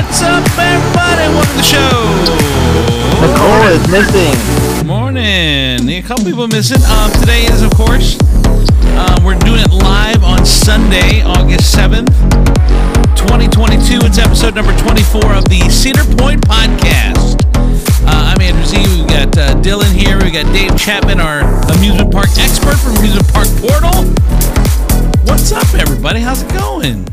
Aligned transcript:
What's 0.00 0.22
up, 0.22 0.42
everybody? 0.56 1.28
Welcome 1.28 1.52
to 1.52 1.56
the 1.56 1.62
show. 1.62 1.92
Nicole 3.20 3.68
is 3.68 3.84
missing. 3.92 4.86
Morning. 4.86 5.86
A 5.90 6.00
couple 6.00 6.24
people 6.24 6.48
missing. 6.48 6.82
Um, 6.88 7.12
today 7.20 7.44
is, 7.44 7.60
of 7.60 7.70
course, 7.72 8.16
um, 8.96 9.22
we're 9.22 9.38
doing 9.44 9.60
it 9.60 9.70
live 9.70 10.24
on 10.24 10.46
Sunday, 10.46 11.20
August 11.22 11.76
7th, 11.76 12.08
2022. 13.14 14.00
It's 14.06 14.16
episode 14.16 14.54
number 14.54 14.74
24 14.78 15.34
of 15.34 15.44
the 15.52 15.68
Cedar 15.68 16.04
Point 16.16 16.40
Podcast. 16.48 17.36
Uh, 18.08 18.32
I'm 18.32 18.40
Andrew 18.40 18.64
Z. 18.64 18.78
We've 18.80 19.06
got 19.06 19.36
uh, 19.36 19.54
Dylan 19.60 19.92
here. 19.92 20.16
We've 20.18 20.32
got 20.32 20.50
Dave 20.54 20.80
Chapman, 20.80 21.20
our 21.20 21.40
amusement 21.76 22.10
park 22.10 22.30
expert 22.38 22.80
from 22.80 22.96
Amusement 22.96 23.28
Park 23.28 23.48
Portal. 23.60 24.08
What's 25.28 25.52
up, 25.52 25.74
everybody? 25.74 26.20
How's 26.20 26.42
it 26.42 26.52
going? 26.54 27.04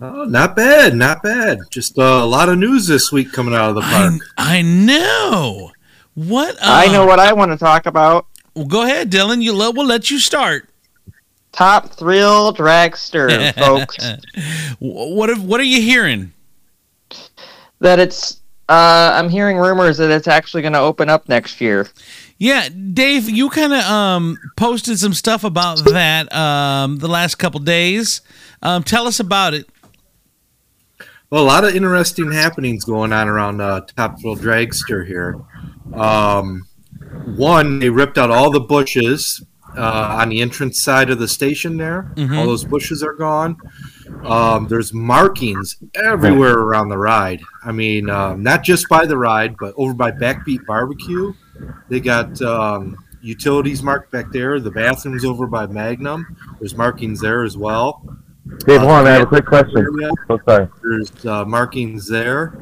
Oh, 0.00 0.24
not 0.24 0.54
bad, 0.54 0.94
not 0.94 1.22
bad. 1.22 1.58
Just 1.70 1.98
uh, 1.98 2.02
a 2.02 2.26
lot 2.26 2.48
of 2.48 2.58
news 2.58 2.86
this 2.86 3.10
week 3.10 3.32
coming 3.32 3.54
out 3.54 3.70
of 3.70 3.74
the 3.74 3.80
park. 3.80 4.14
I, 4.36 4.58
I 4.58 4.62
know. 4.62 5.72
What? 6.14 6.54
Uh, 6.56 6.60
I 6.62 6.86
know 6.92 7.04
what 7.04 7.18
I 7.18 7.32
want 7.32 7.50
to 7.52 7.56
talk 7.56 7.86
about. 7.86 8.26
Well, 8.54 8.66
go 8.66 8.84
ahead, 8.84 9.10
Dylan. 9.10 9.42
You 9.42 9.52
let, 9.52 9.74
we'll 9.74 9.86
let 9.86 10.10
you 10.10 10.18
start. 10.18 10.68
Top 11.52 11.90
thrill 11.90 12.52
dragster, 12.54 13.52
folks. 13.58 13.96
what? 14.78 15.30
Are, 15.30 15.36
what 15.36 15.60
are 15.60 15.64
you 15.64 15.80
hearing? 15.82 16.32
That 17.80 17.98
it's. 17.98 18.40
Uh, 18.68 19.12
I'm 19.14 19.30
hearing 19.30 19.56
rumors 19.56 19.96
that 19.96 20.10
it's 20.10 20.28
actually 20.28 20.60
going 20.62 20.74
to 20.74 20.80
open 20.80 21.08
up 21.08 21.28
next 21.28 21.60
year. 21.60 21.88
Yeah, 22.36 22.68
Dave, 22.68 23.28
you 23.28 23.48
kind 23.48 23.72
of 23.72 23.82
um, 23.84 24.38
posted 24.56 24.98
some 24.98 25.14
stuff 25.14 25.42
about 25.42 25.84
that 25.86 26.32
um, 26.32 26.98
the 26.98 27.08
last 27.08 27.36
couple 27.36 27.60
days. 27.60 28.20
Um, 28.62 28.84
tell 28.84 29.06
us 29.06 29.18
about 29.18 29.54
it. 29.54 29.68
Well, 31.30 31.42
a 31.42 31.44
lot 31.44 31.64
of 31.64 31.74
interesting 31.74 32.32
happenings 32.32 32.84
going 32.84 33.12
on 33.12 33.28
around 33.28 33.60
uh, 33.60 33.82
Top 33.96 34.18
Thrill 34.20 34.36
Dragster 34.36 35.06
here. 35.06 35.38
Um, 35.92 36.66
one, 37.36 37.78
they 37.80 37.90
ripped 37.90 38.16
out 38.16 38.30
all 38.30 38.50
the 38.50 38.60
bushes 38.60 39.44
uh, 39.76 40.16
on 40.20 40.30
the 40.30 40.40
entrance 40.40 40.82
side 40.82 41.10
of 41.10 41.18
the 41.18 41.28
station 41.28 41.76
there. 41.76 42.10
Mhm. 42.16 42.38
All 42.38 42.46
those 42.46 42.64
bushes 42.64 43.02
are 43.02 43.12
gone. 43.12 43.56
Um, 44.24 44.68
there's 44.68 44.94
markings 44.94 45.76
everywhere 45.94 46.54
around 46.54 46.88
the 46.88 46.96
ride. 46.98 47.42
I 47.62 47.72
mean, 47.72 48.08
um, 48.08 48.42
not 48.42 48.64
just 48.64 48.88
by 48.88 49.04
the 49.04 49.18
ride, 49.18 49.54
but 49.60 49.74
over 49.76 49.92
by 49.92 50.10
Backbeat 50.10 50.64
Barbecue. 50.66 51.34
They 51.90 52.00
got 52.00 52.40
um, 52.40 52.96
utilities 53.20 53.82
marked 53.82 54.10
back 54.10 54.32
there. 54.32 54.60
The 54.60 54.70
bathrooms 54.70 55.26
over 55.26 55.46
by 55.46 55.66
Magnum. 55.66 56.24
There's 56.58 56.74
markings 56.74 57.20
there 57.20 57.42
as 57.44 57.58
well. 57.58 58.02
Dave, 58.66 58.76
Uh, 58.80 58.80
hold 58.80 58.90
on, 58.92 59.06
I 59.06 59.10
have 59.10 59.22
a 59.22 59.26
quick 59.26 59.46
question. 59.46 59.76
area, 59.78 60.10
Oh, 60.30 60.38
sorry. 60.48 60.68
There's 60.82 61.26
uh, 61.26 61.44
markings 61.44 62.06
there. 62.08 62.58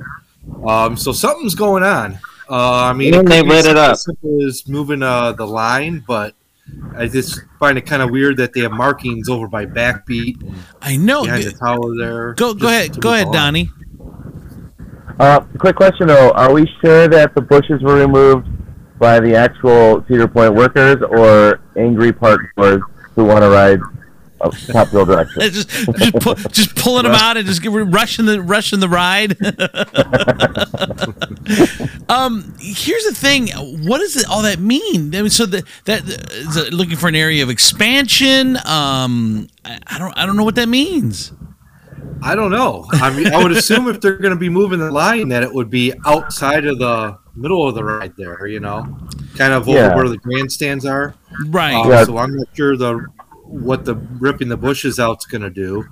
Um, 0.66 0.97
so 0.97 1.12
something's 1.12 1.54
going 1.54 1.82
on. 1.82 2.19
Uh, 2.48 2.84
I 2.84 2.92
mean, 2.92 3.14
And 3.14 3.26
it 3.26 3.28
they 3.30 3.41
could 3.41 3.48
lit 3.48 3.66
it 3.66 3.76
up. 3.76 3.92
as 3.92 4.04
simple 4.04 4.44
as 4.46 4.69
moving 4.69 5.02
uh, 5.02 5.32
the 5.32 5.46
line, 5.46 6.04
but 6.06 6.34
I 6.96 7.06
just 7.08 7.41
find 7.58 7.76
it 7.78 7.82
kind 7.86 8.02
of 8.02 8.10
weird 8.10 8.36
that 8.38 8.52
they 8.52 8.60
have 8.60 8.72
markings 8.72 9.28
over 9.28 9.48
by 9.48 9.66
Backbeat. 9.66 10.36
I 10.82 10.96
know. 10.96 11.25
Behind 11.25 11.44
the 11.44 11.52
tower 11.52 11.96
there. 11.96 12.34
Go, 12.34 12.54
go 12.54 12.69
ahead, 12.69 13.00
go 13.00 13.12
ahead, 13.12 13.26
on. 13.28 13.32
Donnie. 13.32 13.70
Uh, 15.19 15.41
quick 15.58 15.76
question 15.76 16.08
though: 16.08 16.30
Are 16.32 16.52
we 16.52 16.66
sure 16.80 17.08
that 17.08 17.34
the 17.34 17.41
bushes 17.41 17.82
were 17.82 17.94
removed 17.96 18.46
by 18.98 19.19
the 19.20 19.34
actual 19.34 20.04
Cedar 20.08 20.28
Point 20.28 20.54
workers 20.54 20.96
or 21.08 21.60
angry 21.76 22.12
park 22.12 22.41
goers 22.56 22.82
who 23.14 23.25
want 23.25 23.41
to 23.42 23.48
ride 23.48 23.80
a 24.41 24.50
Top 24.50 24.88
Thrill 24.88 25.06
direction? 25.06 25.41
just 25.52 25.69
just, 25.70 26.14
pu- 26.14 26.34
just 26.50 26.76
pulling 26.76 27.04
them 27.04 27.14
out 27.14 27.36
and 27.36 27.47
just 27.47 27.64
rushing 27.64 28.26
the 28.26 28.42
rushing 28.42 28.80
the 28.80 28.88
ride. 28.88 29.30
um, 32.10 32.54
here's 32.60 33.04
the 33.04 33.14
thing. 33.14 33.48
What 33.86 33.98
does 33.98 34.25
all 34.25 34.42
that 34.42 34.58
mean? 34.58 35.14
I 35.14 35.22
mean, 35.22 35.30
so 35.30 35.46
the, 35.46 35.64
that 35.84 36.04
is 36.04 36.56
it 36.56 36.72
looking 36.72 36.96
for 36.96 37.08
an 37.08 37.16
area 37.16 37.42
of 37.42 37.50
expansion. 37.50 38.56
Um, 38.64 39.48
I, 39.64 39.78
I 39.86 39.98
don't 39.98 40.16
I 40.19 40.26
don't 40.26 40.36
know 40.36 40.44
what 40.44 40.56
that 40.56 40.69
means. 40.69 41.32
I 42.22 42.34
don't 42.34 42.50
know. 42.50 42.86
I 42.92 43.14
mean, 43.14 43.32
I 43.32 43.42
would 43.42 43.52
assume 43.52 43.88
if 43.88 44.00
they're 44.00 44.16
going 44.16 44.32
to 44.32 44.38
be 44.38 44.48
moving 44.48 44.78
the 44.78 44.91
line, 44.91 45.28
that 45.28 45.42
it 45.42 45.52
would 45.52 45.70
be 45.70 45.92
outside 46.06 46.66
of 46.66 46.78
the 46.78 47.19
middle 47.34 47.69
of 47.69 47.75
the 47.75 47.84
ride 47.84 48.14
there. 48.16 48.46
You 48.46 48.60
know, 48.60 48.82
kind 49.36 49.52
of 49.52 49.69
over 49.69 49.94
where 49.94 50.08
the 50.08 50.19
grandstands 50.19 50.86
are. 50.86 51.14
Right. 51.46 51.75
Um, 51.75 51.91
Yeah. 51.91 52.04
So 52.04 52.19
I'm 52.19 52.34
not 52.34 52.46
sure 52.54 52.76
the 52.76 53.04
what 53.48 53.84
the 53.84 53.94
ripping 53.94 54.48
the 54.48 54.56
bushes 54.56 54.98
out's 54.98 55.24
going 55.26 55.42
to 55.42 55.50
do. 55.50 55.84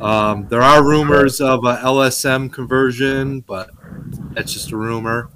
Um, 0.00 0.46
there 0.48 0.62
are 0.62 0.84
rumors 0.86 1.40
of 1.40 1.64
a 1.64 1.76
LSM 1.78 2.52
conversion, 2.52 3.40
but 3.40 3.70
that's 4.32 4.52
just 4.52 4.70
a 4.72 4.76
rumor. 4.76 5.30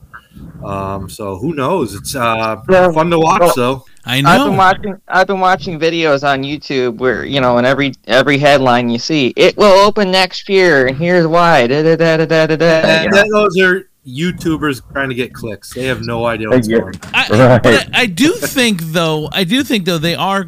Um, 0.64 1.08
so 1.10 1.36
who 1.36 1.54
knows? 1.54 1.94
It's 1.94 2.14
uh, 2.14 2.56
Yeah. 2.68 2.90
fun 2.92 3.10
to 3.10 3.18
watch, 3.18 3.40
Well- 3.40 3.52
though. 3.56 3.84
I 4.04 4.20
know. 4.20 4.30
I've 4.30 4.44
been 4.46 4.56
watching. 4.56 4.96
I've 5.06 5.26
been 5.28 5.38
watching 5.40 5.78
videos 5.78 6.26
on 6.28 6.42
YouTube 6.42 6.98
where 6.98 7.24
you 7.24 7.40
know, 7.40 7.58
in 7.58 7.64
every 7.64 7.92
every 8.08 8.36
headline 8.36 8.88
you 8.88 8.98
see, 8.98 9.32
it 9.36 9.56
will 9.56 9.78
open 9.86 10.10
next 10.10 10.48
year, 10.48 10.88
and 10.88 10.96
here's 10.96 11.24
why. 11.24 11.68
Da, 11.68 11.82
da, 11.84 11.94
da, 11.94 12.16
da, 12.16 12.26
da, 12.26 12.46
da, 12.48 12.56
da, 12.56 12.80
you 13.02 13.08
And 13.08 13.12
know. 13.12 13.24
those 13.30 13.56
are 13.60 13.88
YouTubers 14.06 14.82
trying 14.92 15.08
to 15.10 15.14
get 15.14 15.32
clicks. 15.32 15.72
They 15.74 15.84
have 15.84 16.02
no 16.02 16.26
idea 16.26 16.48
what's 16.48 16.66
going 16.66 16.82
on. 16.82 16.92
I, 17.14 17.28
Right. 17.62 17.66
I, 17.94 18.00
I 18.02 18.06
do 18.06 18.32
think 18.32 18.80
though 18.82 19.28
I 19.32 19.44
do 19.44 19.62
think 19.62 19.84
though 19.84 19.98
they 19.98 20.16
are 20.16 20.44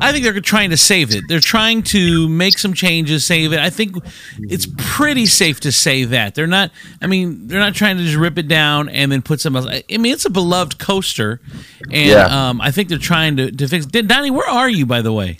I 0.00 0.12
think 0.12 0.22
they're 0.24 0.40
trying 0.40 0.70
to 0.70 0.76
save 0.76 1.12
it. 1.14 1.24
They're 1.28 1.40
trying 1.40 1.82
to 1.84 2.28
make 2.28 2.58
some 2.58 2.72
changes, 2.72 3.24
save 3.24 3.52
it. 3.52 3.58
I 3.58 3.70
think 3.70 3.96
it's 4.38 4.66
pretty 4.78 5.26
safe 5.26 5.58
to 5.60 5.72
say 5.72 6.04
that. 6.04 6.34
They're 6.36 6.46
not 6.46 6.70
I 7.02 7.08
mean, 7.08 7.48
they're 7.48 7.58
not 7.58 7.74
trying 7.74 7.96
to 7.96 8.04
just 8.04 8.16
rip 8.16 8.38
it 8.38 8.46
down 8.46 8.88
and 8.90 9.10
then 9.10 9.22
put 9.22 9.40
some 9.40 9.56
else. 9.56 9.66
I 9.66 9.82
I 9.92 9.96
mean, 9.98 10.12
it's 10.12 10.24
a 10.24 10.30
beloved 10.30 10.78
coaster 10.78 11.40
and 11.90 12.10
Yeah. 12.10 12.26
um, 12.50 12.60
I 12.60 12.70
think 12.70 12.88
they're 12.88 12.98
trying 12.98 13.36
to, 13.38 13.50
to 13.50 13.66
fix 13.66 13.86
Donnie, 13.86 14.30
where 14.30 14.48
are 14.48 14.68
you 14.70 14.86
by 14.86 15.02
the 15.02 15.12
way? 15.12 15.38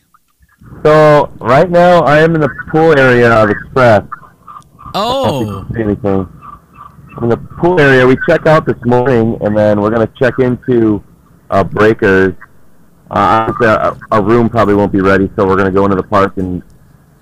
So 0.83 1.33
right 1.41 1.71
now, 1.71 2.00
I 2.00 2.19
am 2.19 2.34
in 2.34 2.41
the 2.41 2.50
pool 2.72 2.99
area 2.99 3.33
of 3.33 3.49
Express. 3.50 4.03
Oh. 4.95 5.65
See 5.75 5.83
anything? 5.83 6.28
In 7.22 7.30
the 7.30 7.36
pool 7.39 7.80
area, 7.80 8.07
we 8.07 8.16
check 8.28 8.47
out 8.47 8.66
this 8.66 8.77
morning, 8.84 9.39
and 9.41 9.57
then 9.57 9.80
we're 9.80 9.91
gonna 9.91 10.10
check 10.21 10.39
into 10.39 11.03
uh, 11.51 11.65
Breakers. 11.65 12.34
Uh, 13.10 13.53
our, 13.63 13.98
our 14.10 14.22
room 14.22 14.51
probably 14.51 14.74
won't 14.74 14.92
be 14.92 15.01
ready, 15.01 15.30
so 15.34 15.47
we're 15.47 15.57
gonna 15.57 15.71
go 15.71 15.84
into 15.84 15.97
the 15.97 16.03
park. 16.03 16.36
And 16.36 16.63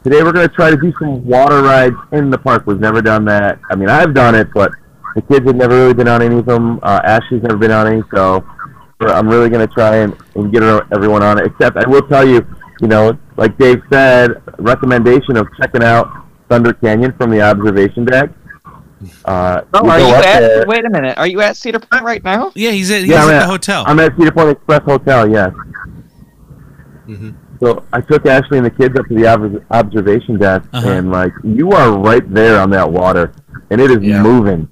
today, 0.03 0.25
we're 0.25 0.33
gonna 0.33 0.49
try 0.49 0.71
to 0.71 0.77
do 0.77 0.93
some 0.99 1.25
water 1.25 1.63
rides 1.63 1.95
in 2.11 2.31
the 2.31 2.39
park. 2.39 2.67
We've 2.67 2.81
never 2.81 3.03
done 3.03 3.25
that. 3.27 3.61
I 3.71 3.77
mean, 3.77 3.89
I've 3.89 4.15
done 4.15 4.35
it, 4.35 4.49
but 4.53 4.73
the 5.15 5.23
kids 5.23 5.47
have 5.47 5.55
never 5.55 5.77
really 5.77 5.95
been 5.95 6.09
on 6.09 6.23
any 6.23 6.39
of 6.39 6.47
them. 6.47 6.81
Uh, 6.83 7.01
Ashley's 7.05 7.43
never 7.43 7.57
been 7.57 7.71
on 7.71 7.87
any, 7.87 8.03
so 8.13 8.45
I'm 9.01 9.29
really 9.29 9.49
gonna 9.49 9.69
try 9.69 9.97
and, 9.99 10.17
and 10.35 10.53
get 10.53 10.65
everyone 10.93 11.23
on 11.23 11.39
it. 11.39 11.47
Except, 11.47 11.77
I 11.77 11.89
will 11.89 12.03
tell 12.09 12.27
you, 12.27 12.45
you 12.81 12.89
know, 12.89 13.17
like 13.37 13.57
Dave 13.59 13.81
said, 13.93 14.43
recommendation 14.59 15.37
of 15.37 15.47
checking 15.61 15.85
out 15.85 16.27
Thunder 16.49 16.73
Canyon 16.73 17.13
from 17.13 17.31
the 17.31 17.41
observation 17.41 18.05
deck. 18.05 18.31
Uh, 19.25 19.61
Oh, 19.75 19.89
are 19.89 19.99
you 20.01 20.07
at? 20.15 20.41
there- 20.41 20.65
Wait 20.67 20.85
a 20.85 20.91
minute. 20.91 21.17
Are 21.19 21.27
you 21.27 21.41
at 21.41 21.57
Cedar 21.57 21.79
Point 21.81 22.05
right 22.05 22.23
now? 22.25 22.53
Yeah, 22.55 22.71
he's 22.71 22.91
at, 22.91 23.01
he's 23.01 23.09
Yeah, 23.11 23.23
I'm 23.25 23.31
at 23.31 23.35
at- 23.37 23.41
the 23.41 23.47
hotel. 23.47 23.85
I'm 23.87 23.99
at 24.01 24.17
Cedar 24.17 24.33
Point 24.33 24.51
Express 24.51 24.83
Hotel. 24.85 25.29
Yes. 25.29 25.53
Mhm. 27.09 27.35
So 27.61 27.83
I 27.93 28.01
took 28.01 28.27
Ashley 28.27 28.59
and 28.59 28.67
the 28.67 28.71
kids 28.71 28.99
up 28.99 29.07
to 29.07 29.15
the 29.15 29.27
ob- 29.27 29.63
observation 29.71 30.39
deck, 30.39 30.63
Uh-huh. 30.73 30.89
and 30.89 31.11
like 31.13 31.33
you 31.43 31.71
are 31.71 31.97
right 31.99 32.23
there 32.33 32.61
on 32.61 32.71
that 32.71 32.91
water, 32.91 33.33
and 33.71 33.81
it 33.81 33.91
is 33.91 33.99
Yeah. 34.03 34.23
moving. 34.23 34.69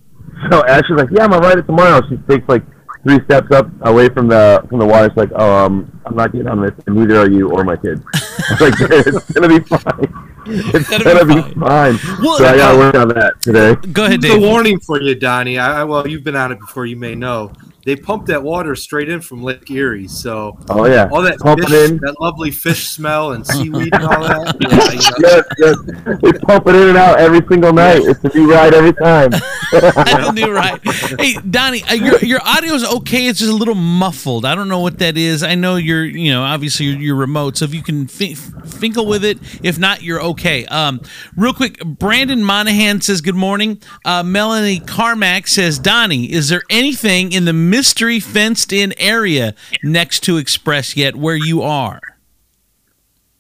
So 0.51 0.65
Ashley's 0.67 0.99
like, 0.99 1.09
"Yeah, 1.13 1.25
I'm 1.25 1.31
gonna 1.31 1.47
ride 1.47 1.59
it 1.59 1.67
tomorrow." 1.67 2.01
She 2.09 2.17
takes 2.29 2.49
like 2.49 2.63
three 3.03 3.23
steps 3.25 3.51
up 3.51 3.69
away 3.83 4.09
from 4.09 4.29
the 4.29 4.65
from 4.69 4.79
the 4.79 4.87
water. 4.87 5.07
It's 5.07 5.17
like, 5.17 5.31
"Oh, 5.35 5.65
um, 5.67 6.01
I'm 6.07 6.17
not 6.17 6.33
getting 6.33 6.49
on 6.49 6.61
this, 6.63 6.73
and 6.87 6.97
neither 6.97 7.21
are 7.21 7.31
you 7.31 7.51
or 7.51 7.65
my 7.65 7.77
kids." 7.77 8.03
I 8.15 8.57
like, 8.61 8.75
"It's 8.81 9.33
gonna 9.33 9.49
be 9.49 9.61
fine. 9.61 10.29
It's 10.45 10.91
Gonna 10.91 11.05
gonna, 11.05 11.25
be 11.25 11.35
be, 11.37 11.61
fine." 11.61 11.99
Well, 12.21 12.37
so 12.39 12.45
I 12.47 12.57
gotta 12.57 12.75
uh, 12.75 12.79
work 12.79 12.95
on 12.97 13.09
that 13.11 13.41
today. 13.41 13.77
Go 13.93 14.07
ahead, 14.07 14.25
It's 14.25 14.35
a 14.35 14.39
Dave. 14.41 14.43
warning 14.43 14.81
for 14.81 15.01
you, 15.01 15.15
Donnie. 15.15 15.57
I, 15.57 15.83
I, 15.83 15.85
well, 15.85 16.07
you've 16.07 16.25
been 16.25 16.35
on 16.35 16.51
it 16.51 16.59
before. 16.59 16.85
You 16.85 16.97
may 16.97 17.15
know 17.15 17.53
they 17.85 17.97
pump 17.97 18.27
that 18.27 18.43
water 18.43 18.75
straight 18.77 19.09
in 19.09 19.21
from 19.21 19.43
Lake 19.43 19.71
Erie. 19.71 20.09
So 20.09 20.59
Oh 20.69 20.87
yeah, 20.87 21.09
all 21.13 21.23
that 21.23 21.39
pump 21.39 21.61
fish, 21.61 21.71
it 21.73 21.91
in. 21.93 21.97
that 21.99 22.21
lovely 22.21 22.51
fish 22.51 22.89
smell 22.89 23.33
and 23.33 23.47
seaweed 23.53 23.95
and 23.95 24.05
all 24.05 24.21
that. 24.23 24.57
yeah, 24.61 24.93
you 24.93 25.27
know, 25.27 25.43
yes, 25.59 25.77
yes. 26.07 26.19
We 26.23 26.33
pump 26.33 26.67
it 26.69 26.75
in 26.75 26.89
and 26.89 26.97
out 26.99 27.19
every 27.19 27.41
single 27.49 27.73
night. 27.73 28.03
It's 28.05 28.23
a 28.25 28.39
new 28.39 28.51
ride 28.53 28.75
every 28.75 28.93
time. 28.93 29.31
I 29.75 30.31
knew 30.33 30.53
right. 30.53 30.81
Hey, 31.19 31.35
Donnie, 31.49 31.83
uh, 31.85 31.95
your 31.95 32.19
your 32.19 32.41
audio 32.45 32.75
is 32.75 32.85
okay. 32.85 33.27
It's 33.27 33.39
just 33.39 33.51
a 33.51 33.55
little 33.57 33.75
muffled. 33.75 34.45
I 34.45 34.55
don't 34.55 34.69
know 34.69 34.81
what 34.81 34.99
that 34.99 35.17
is. 35.17 35.43
I 35.43 35.55
know 35.55 35.77
you're, 35.77 36.05
you 36.05 36.31
know, 36.31 36.43
obviously 36.43 36.87
you're, 36.87 36.99
you're 37.01 37.17
remote, 37.17 37.57
so 37.57 37.65
if 37.65 37.75
you 37.75 37.83
can 37.83 38.07
fi- 38.07 38.35
finkle 38.35 39.07
with 39.07 39.25
it, 39.25 39.39
if 39.63 39.79
not, 39.79 40.03
you're 40.03 40.23
okay. 40.23 40.67
Um, 40.67 41.01
real 41.37 41.55
quick, 41.55 41.79
Brandon 41.85 42.45
Monahan 42.45 43.01
says 43.01 43.21
good 43.21 43.35
morning. 43.35 43.81
Uh, 44.05 44.23
Melanie 44.23 44.81
Carmack 44.81 45.47
says, 45.49 45.79
Donnie, 45.79 46.31
is 46.31 46.49
there 46.49 46.63
anything 46.71 47.33
in 47.33 47.45
the 47.45 47.53
mystery 47.73 48.21
fenced 48.21 48.71
in 48.71 48.93
area 48.99 49.55
next 49.83 50.21
to 50.25 50.37
Express 50.37 50.95
yet 50.95 51.17
where 51.17 51.37
you 51.37 51.63
are? 51.63 52.01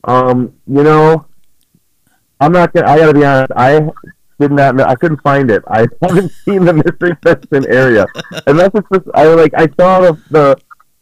Um, 0.05 0.55
you 0.67 0.82
know, 0.82 1.26
I'm 2.40 2.52
not 2.52 2.73
gonna. 2.73 2.88
I 2.88 2.96
gotta 2.99 3.12
be 3.14 3.25
honest. 3.25 3.52
I 3.55 3.88
did 4.40 4.50
not. 4.52 4.75
know 4.75 4.84
I 4.84 4.94
couldn't 4.96 5.20
find 5.23 5.50
it. 5.50 5.62
I 5.69 5.87
haven't 6.02 6.32
seen 6.44 6.64
the 6.64 6.73
mystery 6.73 7.14
fenced 7.23 7.52
in 7.52 7.70
area, 7.70 8.06
unless 8.46 8.70
it's 8.75 8.88
just. 8.93 9.06
I 9.14 9.26
like. 9.34 9.52
I 9.55 9.69
saw 9.79 10.00
the, 10.00 10.12
the 10.31 10.56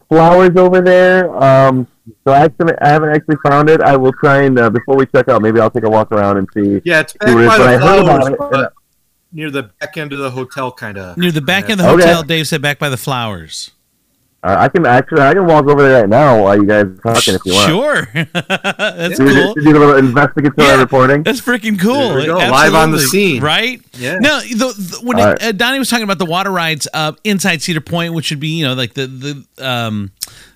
flowers 0.09 0.55
over 0.57 0.81
there. 0.81 1.33
Um, 1.41 1.87
so 2.27 2.33
I 2.33 2.41
actually, 2.41 2.73
I 2.81 2.89
haven't 2.89 3.09
actually 3.15 3.37
found 3.47 3.69
it. 3.69 3.81
I 3.81 3.95
will 3.95 4.13
try 4.13 4.43
and 4.43 4.59
uh, 4.59 4.69
before 4.69 4.97
we 4.97 5.05
check 5.07 5.29
out, 5.29 5.41
maybe 5.41 5.59
I'll 5.59 5.71
take 5.71 5.85
a 5.85 5.89
walk 5.89 6.11
around 6.11 6.37
and 6.37 6.47
see. 6.53 6.81
yeah, 6.83 6.99
it's 6.99 7.13
back 7.13 7.29
see 7.29 7.35
what 7.35 7.43
it 7.45 7.47
is. 7.47 7.57
by 7.57 7.63
I 7.73 7.77
the 7.77 7.79
heard 7.87 8.03
flowers, 8.05 8.27
about 8.27 8.33
it. 8.33 8.51
but 8.51 8.73
near 9.33 9.49
the 9.51 9.63
back 9.63 9.97
end 9.97 10.13
of 10.13 10.19
the 10.19 10.31
hotel, 10.31 10.71
kind 10.71 10.97
of. 10.97 11.17
Near 11.17 11.31
the 11.31 11.41
back 11.41 11.69
end 11.69 11.79
of 11.81 11.85
the 11.87 11.91
Okay. 11.93 12.03
hotel, 12.07 12.23
Dave 12.23 12.47
said 12.47 12.61
back 12.61 12.79
by 12.79 12.89
the 12.89 12.97
flowers. 12.97 13.71
Uh, 14.43 14.55
I 14.57 14.69
can 14.69 14.87
actually. 14.87 15.21
I 15.21 15.33
can 15.35 15.45
walk 15.45 15.67
over 15.67 15.83
there 15.87 16.01
right 16.01 16.09
now 16.09 16.41
while 16.43 16.55
you 16.55 16.65
guys 16.65 16.85
are 16.85 17.13
talking 17.13 17.35
if 17.35 17.41
you 17.45 17.53
want. 17.53 17.69
Sure. 17.69 18.09
That's 18.33 19.19
Do, 19.19 19.27
cool. 19.27 19.53
do 19.53 19.69
a 19.69 19.77
little 19.77 19.95
investigatory 19.97 20.67
Yeah. 20.67 20.79
reporting. 20.79 21.21
That's 21.21 21.39
freaking 21.39 21.79
cool. 21.79 21.93
There 22.09 22.15
we 22.17 22.25
go, 22.25 22.37
live 22.37 22.73
on 22.73 22.89
the 22.91 22.99
scene. 22.99 23.43
right? 23.43 23.79
Yeah. 23.93 24.17
No, 24.19 24.39
the, 24.39 24.55
the, 24.75 24.99
when 25.03 25.19
All 25.19 25.23
it, 25.23 25.29
right. 25.33 25.43
uh, 25.43 25.51
Donnie 25.51 25.77
was 25.77 25.91
talking 25.91 26.05
about 26.05 26.17
the 26.17 26.25
water 26.25 26.49
rides 26.49 26.87
uh, 26.91 27.11
inside 27.23 27.61
Cedar 27.61 27.81
Point, 27.81 28.15
which 28.15 28.31
would 28.31 28.39
be 28.39 28.47
you 28.57 28.65
know 28.65 28.73
like 28.73 28.95
the 28.95 29.05
the 29.05 29.45
um, 29.63 30.11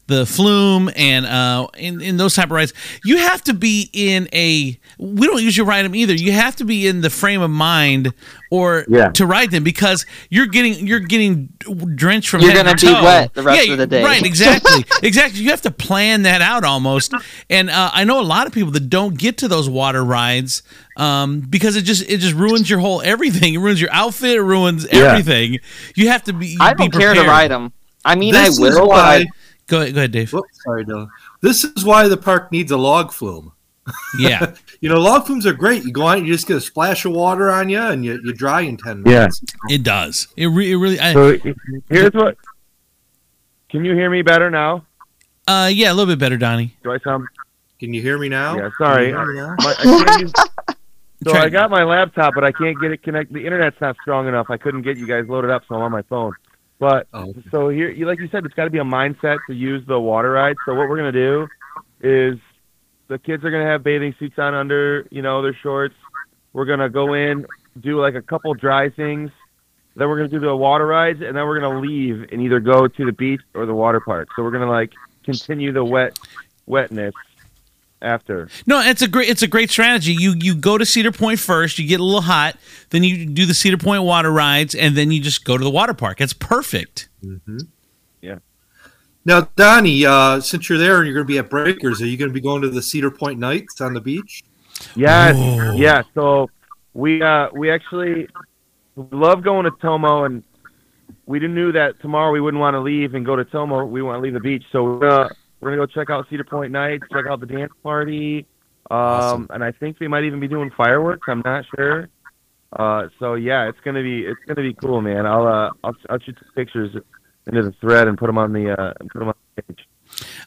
the 0.07 0.25
flume 0.25 0.89
and 0.95 1.25
uh, 1.25 1.67
in, 1.77 1.99
in 2.01 2.17
those 2.17 2.35
type 2.35 2.45
of 2.45 2.51
rides, 2.51 2.73
you 3.03 3.17
have 3.17 3.41
to 3.43 3.53
be 3.53 3.89
in 3.93 4.27
a. 4.33 4.77
We 4.97 5.27
don't 5.27 5.41
usually 5.41 5.67
ride 5.67 5.83
them 5.83 5.95
either. 5.95 6.13
You 6.13 6.31
have 6.31 6.55
to 6.57 6.63
be 6.65 6.87
in 6.87 7.01
the 7.01 7.09
frame 7.09 7.41
of 7.41 7.49
mind 7.51 8.13
or 8.51 8.85
Yeah. 8.87 9.09
to 9.09 9.25
ride 9.25 9.51
them 9.51 9.63
because 9.63 10.05
you're 10.29 10.45
getting 10.45 10.85
you're 10.87 10.99
getting 10.99 11.47
drenched 11.95 12.29
from 12.29 12.41
You're 12.41 12.53
gonna 12.53 12.75
to 12.75 12.85
be 12.85 12.93
toe. 12.93 13.03
wet 13.03 13.33
the 13.33 13.43
rest 13.43 13.65
Yeah, 13.65 13.73
of 13.73 13.79
the 13.79 13.87
day. 13.87 14.03
Right, 14.03 14.23
exactly, 14.23 14.85
exactly. 15.03 15.41
You 15.41 15.49
have 15.49 15.61
to 15.63 15.71
plan 15.71 16.21
that 16.23 16.41
out 16.41 16.63
almost. 16.63 17.13
And 17.49 17.69
uh, 17.69 17.89
I 17.93 18.03
know 18.03 18.21
a 18.21 18.23
lot 18.23 18.47
of 18.47 18.53
people 18.53 18.71
that 18.73 18.89
don't 18.89 19.17
get 19.17 19.39
to 19.39 19.47
those 19.47 19.67
water 19.67 20.03
rides 20.05 20.61
um, 20.97 21.41
because 21.41 21.75
it 21.75 21.81
just 21.81 22.07
it 22.09 22.19
just 22.19 22.35
ruins 22.35 22.69
your 22.69 22.79
whole 22.79 23.01
everything. 23.01 23.55
It 23.55 23.57
ruins 23.59 23.81
your 23.81 23.91
outfit. 23.91 24.35
It 24.35 24.41
ruins 24.43 24.85
Yeah. 24.91 24.99
everything. 25.05 25.59
You 25.95 26.09
have 26.09 26.23
to 26.25 26.33
be. 26.33 26.57
I 26.59 26.73
don't 26.75 26.91
care 26.93 27.13
to 27.15 27.23
ride 27.23 27.51
them. 27.51 27.73
I 28.05 28.15
mean, 28.15 28.33
This 28.33 28.59
I 28.59 28.61
will, 28.61 28.87
but. 28.89 28.95
I, 28.99 29.25
Go 29.67 29.81
ahead, 29.81 29.93
go 29.93 29.99
ahead, 30.01 30.11
Dave. 30.11 30.31
Whoops, 30.31 30.63
sorry, 30.63 30.85
Dylan. 30.85 31.07
This 31.41 31.63
is 31.63 31.83
why 31.83 32.07
the 32.07 32.17
park 32.17 32.51
needs 32.51 32.71
a 32.71 32.77
log 32.77 33.11
flume. 33.11 33.51
Yeah, 34.19 34.53
You 34.81 34.89
know, 34.89 34.99
log 34.99 35.25
flumes 35.25 35.45
are 35.45 35.53
great. 35.53 35.83
You 35.83 35.91
go 35.91 36.07
out, 36.07 36.23
you 36.23 36.31
just 36.33 36.47
get 36.47 36.57
a 36.57 36.61
splash 36.61 37.05
of 37.05 37.11
water 37.13 37.49
on 37.51 37.69
you, 37.69 37.79
and 37.79 38.03
you, 38.05 38.19
you 38.23 38.33
dry 38.33 38.61
in 38.61 38.77
ten 38.77 39.03
minutes. 39.03 39.11
Yeah. 39.11 39.19
minutes. 39.19 39.43
it 39.69 39.83
does. 39.83 40.27
It, 40.37 40.47
re- 40.47 40.71
it 40.71 40.75
really. 40.75 40.99
I, 40.99 41.13
So 41.13 41.37
here's 41.89 42.13
what. 42.13 42.37
Can 43.69 43.83
you 43.85 43.93
hear 43.93 44.09
me 44.09 44.21
better 44.21 44.49
now? 44.49 44.85
uh, 45.47 45.69
yeah, 45.71 45.91
a 45.91 45.93
little 45.93 46.11
bit 46.11 46.19
better, 46.19 46.37
Donnie. 46.37 46.75
Do 46.83 46.91
I 46.91 46.99
sound? 46.99 47.27
Can 47.79 47.93
you 47.93 48.01
hear 48.01 48.17
me 48.17 48.29
now? 48.29 48.55
Yeah, 48.57 48.69
sorry. 48.77 49.11
Can 49.11 49.13
you 49.13 49.17
hear 49.17 49.33
me 49.33 49.39
now? 49.41 49.55
My, 49.59 49.75
I 49.77 49.83
can't 49.83 50.21
use, 50.21 50.31
so 51.23 51.31
Try- 51.31 51.43
I 51.43 51.49
got 51.49 51.69
my 51.69 51.83
laptop, 51.83 52.33
but 52.33 52.43
I 52.43 52.51
can't 52.51 52.79
get 52.79 52.91
it 52.91 53.03
connected. 53.03 53.33
The 53.35 53.45
internet's 53.45 53.79
not 53.81 53.97
strong 54.01 54.27
enough. 54.27 54.47
I 54.49 54.57
couldn't 54.57 54.81
get 54.83 54.97
you 54.97 55.05
guys 55.07 55.25
loaded 55.27 55.51
up, 55.51 55.63
so 55.67 55.75
I'm 55.75 55.81
on 55.81 55.91
my 55.91 56.01
phone. 56.03 56.33
But 56.79 57.07
Oh, 57.13 57.29
okay. 57.29 57.41
so 57.51 57.69
here, 57.69 57.89
you 57.89 58.05
like 58.05 58.19
you 58.19 58.27
said, 58.29 58.45
it's 58.45 58.53
got 58.53 58.65
to 58.65 58.69
be 58.69 58.79
a 58.79 58.83
mindset 58.83 59.39
to 59.47 59.53
use 59.53 59.85
the 59.87 59.99
water 59.99 60.31
ride. 60.31 60.57
So 60.65 60.73
what 60.73 60.89
we're 60.89 60.97
gonna 60.97 61.11
do 61.11 61.47
is 62.01 62.37
the 63.07 63.17
kids 63.17 63.43
are 63.45 63.51
gonna 63.51 63.65
have 63.65 63.83
bathing 63.83 64.13
suits 64.19 64.37
on 64.37 64.53
under, 64.53 65.07
you 65.09 65.21
know, 65.21 65.41
their 65.41 65.53
shorts. 65.53 65.95
We're 66.53 66.65
gonna 66.65 66.89
go 66.89 67.13
in, 67.13 67.45
do 67.79 67.99
like 68.01 68.15
a 68.15 68.21
couple 68.21 68.53
dry 68.53 68.89
things. 68.89 69.31
Then 69.95 70.09
we're 70.09 70.17
gonna 70.17 70.27
do 70.27 70.39
the 70.39 70.55
water 70.55 70.85
rides, 70.85 71.21
and 71.21 71.35
then 71.35 71.45
we're 71.45 71.59
gonna 71.59 71.79
leave 71.79 72.27
and 72.31 72.41
either 72.41 72.59
go 72.59 72.87
to 72.87 73.05
the 73.05 73.13
beach 73.13 73.41
or 73.53 73.65
the 73.65 73.73
water 73.73 74.01
park. 74.01 74.27
So 74.35 74.43
we're 74.43 74.51
gonna 74.51 74.69
like 74.69 74.91
continue 75.23 75.71
the 75.71 75.83
wet 75.83 76.19
wetness 76.65 77.13
after. 78.05 78.49
No, 78.65 78.79
it's 78.79 79.01
a 79.01 79.07
great 79.07 79.29
it's 79.29 79.41
a 79.41 79.47
great 79.47 79.69
strategy. 79.69 80.13
You 80.13 80.33
you 80.37 80.55
go 80.55 80.77
to 80.77 80.85
Cedar 80.85 81.11
Point 81.11 81.39
first, 81.39 81.79
you 81.79 81.87
get 81.87 81.99
a 81.99 82.03
little 82.03 82.21
hot, 82.21 82.55
then 82.91 83.03
you 83.03 83.25
do 83.25 83.45
the 83.45 83.53
Cedar 83.53 83.77
Point 83.77 84.03
water 84.03 84.31
rides, 84.31 84.75
and 84.75 84.95
then 84.95 85.11
you 85.11 85.19
just 85.19 85.43
go 85.43 85.57
to 85.57 85.63
the 85.63 85.69
water 85.69 85.93
park. 85.93 86.21
It's 86.21 86.33
perfect. 86.33 87.09
Yeah. 88.21 88.39
Now, 89.25 89.49
Donnie, 89.55 90.05
uh, 90.05 90.39
since 90.39 90.69
you're 90.69 90.77
there 90.77 90.97
and 90.97 91.07
you're 91.07 91.15
going 91.15 91.25
to 91.25 91.33
be 91.33 91.39
at 91.39 91.49
Breakers, 91.49 92.01
are 92.01 92.05
you 92.05 92.15
going 92.15 92.29
to 92.29 92.33
be 92.33 92.41
going 92.41 92.61
to 92.61 92.69
the 92.69 92.81
Cedar 92.81 93.09
Point 93.09 93.39
Nights 93.39 93.81
on 93.81 93.93
the 93.93 94.01
beach? 94.01 94.43
Yes, 94.95 95.35
Whoa. 95.35 95.73
yeah. 95.73 96.03
So 96.13 96.49
we 96.93 97.21
uh 97.21 97.49
we 97.53 97.71
actually 97.71 98.27
love 98.95 99.43
going 99.43 99.65
to 99.65 99.71
Tomo, 99.81 100.25
and 100.25 100.43
we 101.25 101.39
didn't 101.39 101.55
knew 101.55 101.71
that 101.71 101.99
tomorrow 102.01 102.31
we 102.31 102.41
wouldn't 102.41 102.61
want 102.61 102.75
to 102.75 102.79
leave 102.79 103.15
and 103.15 103.25
go 103.25 103.35
to 103.35 103.45
Tomo. 103.45 103.85
We 103.85 104.01
want 104.01 104.17
to 104.17 104.21
leave 104.21 104.33
the 104.33 104.39
beach, 104.39 104.63
so 104.71 104.83
we're 104.83 104.99
gonna, 104.99 105.29
we're 105.59 105.71
gonna 105.75 105.81
go 105.81 105.85
check 105.87 106.09
out 106.09 106.27
Cedar 106.29 106.43
Point 106.43 106.71
Nights, 106.71 107.03
check 107.11 107.25
out 107.27 107.39
the 107.39 107.45
dance 107.45 107.71
party, 107.83 108.45
um, 108.91 108.97
Awesome. 108.97 109.47
and 109.51 109.63
I 109.63 109.71
think 109.71 109.97
they 109.99 110.07
might 110.07 110.23
even 110.25 110.39
be 110.39 110.47
doing 110.47 110.69
fireworks. 110.77 111.27
I'm 111.27 111.41
not 111.45 111.65
sure. 111.75 112.09
Uh, 112.73 113.07
so 113.19 113.35
yeah, 113.35 113.69
it's 113.69 113.79
gonna 113.85 114.03
be 114.03 114.25
it's 114.25 114.39
gonna 114.47 114.61
be 114.67 114.73
cool, 114.73 115.01
man. 115.01 115.25
I'll 115.25 115.47
uh 115.47 115.69
I'll 115.83 115.95
I'll 116.09 116.19
shoot 116.19 116.37
some 116.39 116.51
pictures 116.55 116.95
into 117.47 117.61
the 117.63 117.71
thread 117.79 118.07
and 118.07 118.17
put 118.17 118.27
them 118.27 118.37
on 118.37 118.51
the 118.53 118.71
uh 118.71 118.93
and 118.99 119.09
put 119.09 119.19
them 119.19 119.29
on 119.29 119.35
the 119.55 119.61
page. 119.63 119.87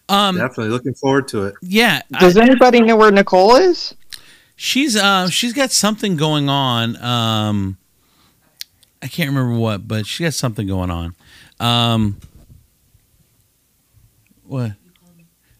Um, 0.08 0.36
Definitely 0.36 0.68
looking 0.68 0.94
forward 0.94 1.26
to 1.28 1.44
it. 1.46 1.54
yeah, 1.62 2.02
I- 2.14 2.20
does 2.20 2.36
anybody 2.36 2.80
know 2.82 2.96
where 2.96 3.10
Nicole 3.10 3.56
is? 3.56 3.94
she's 4.56 4.94
uh 4.96 5.28
she's 5.30 5.52
got 5.52 5.70
something 5.70 6.16
going 6.16 6.48
on. 6.48 6.96
Um, 7.02 7.78
I 9.02 9.06
can't 9.06 9.28
remember 9.30 9.56
what, 9.58 9.86
but 9.88 10.06
she 10.06 10.24
got 10.24 10.34
something 10.34 10.66
going 10.66 10.90
on. 10.90 11.14
Um, 11.60 12.16
what? 14.44 14.72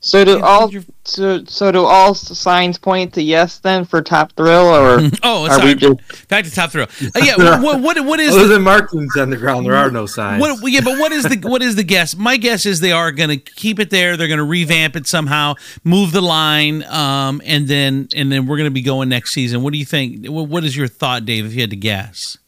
So 0.00 0.24
do 0.24 0.40
all 0.40 0.70
so, 1.04 1.44
so 1.44 1.72
do 1.72 1.84
all 1.84 2.14
signs 2.14 2.78
point 2.78 3.14
to 3.14 3.22
yes 3.22 3.58
then 3.58 3.84
for 3.84 4.00
Top 4.00 4.32
Thrill 4.32 4.66
or 4.66 5.00
Oh, 5.24 5.46
are 5.46 5.54
sorry. 5.54 5.66
we 5.66 5.74
just 5.74 6.28
Back 6.28 6.44
to 6.44 6.52
top 6.52 6.70
thrill. 6.70 6.86
Uh, 7.02 7.20
yeah, 7.22 7.36
what, 7.36 7.60
what 7.60 7.82
what 7.82 8.04
what 8.04 8.20
is 8.20 8.32
Other 8.32 8.46
the, 8.46 8.54
than 8.54 8.62
markings 8.62 9.16
on 9.16 9.30
the 9.30 9.36
ground, 9.36 9.66
there 9.66 9.74
are 9.74 9.90
no 9.90 10.06
signs. 10.06 10.40
What, 10.40 10.70
yeah, 10.70 10.82
but 10.84 10.98
what 10.98 11.10
is 11.10 11.24
the 11.24 11.48
what 11.48 11.62
is 11.62 11.74
the 11.74 11.82
guess? 11.82 12.14
My 12.14 12.36
guess 12.36 12.64
is 12.64 12.78
they 12.78 12.92
are 12.92 13.10
going 13.10 13.30
to 13.30 13.38
keep 13.38 13.80
it 13.80 13.90
there. 13.90 14.16
They're 14.16 14.28
going 14.28 14.38
to 14.38 14.44
revamp 14.44 14.94
it 14.94 15.08
somehow, 15.08 15.54
move 15.82 16.12
the 16.12 16.20
line, 16.20 16.84
um, 16.84 17.42
and 17.44 17.66
then 17.66 18.08
and 18.14 18.30
then 18.30 18.46
we're 18.46 18.56
going 18.56 18.70
to 18.70 18.74
be 18.74 18.82
going 18.82 19.08
next 19.08 19.32
season. 19.32 19.62
What 19.62 19.72
do 19.72 19.78
you 19.80 19.84
think? 19.84 20.26
What, 20.26 20.48
what 20.48 20.62
is 20.64 20.76
your 20.76 20.86
thought, 20.86 21.24
Dave? 21.24 21.44
If 21.44 21.54
you 21.54 21.62
had 21.62 21.70
to 21.70 21.76
guess, 21.76 22.38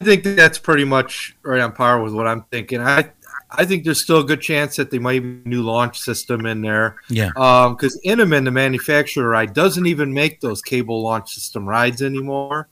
I 0.00 0.04
think 0.04 0.22
that's 0.22 0.58
pretty 0.58 0.84
much 0.84 1.34
right 1.42 1.60
on 1.60 1.72
par 1.72 2.00
with 2.00 2.14
what 2.14 2.28
I'm 2.28 2.42
thinking. 2.42 2.80
I 2.80 3.10
I 3.50 3.64
think 3.64 3.84
there's 3.84 4.00
still 4.00 4.20
a 4.20 4.24
good 4.24 4.40
chance 4.42 4.76
that 4.76 4.90
they 4.90 4.98
might 4.98 5.14
have 5.14 5.24
a 5.24 5.48
new 5.48 5.62
launch 5.62 6.00
system 6.00 6.44
in 6.44 6.60
there. 6.60 6.96
yeah, 7.08 7.30
um, 7.36 7.74
because 7.74 7.98
Intamin, 8.04 8.44
the 8.44 8.50
manufacturer, 8.50 9.28
ride 9.28 9.54
doesn't 9.54 9.86
even 9.86 10.12
make 10.12 10.40
those 10.40 10.60
cable 10.60 11.02
launch 11.02 11.32
system 11.32 11.66
rides 11.66 12.02
anymore. 12.02 12.68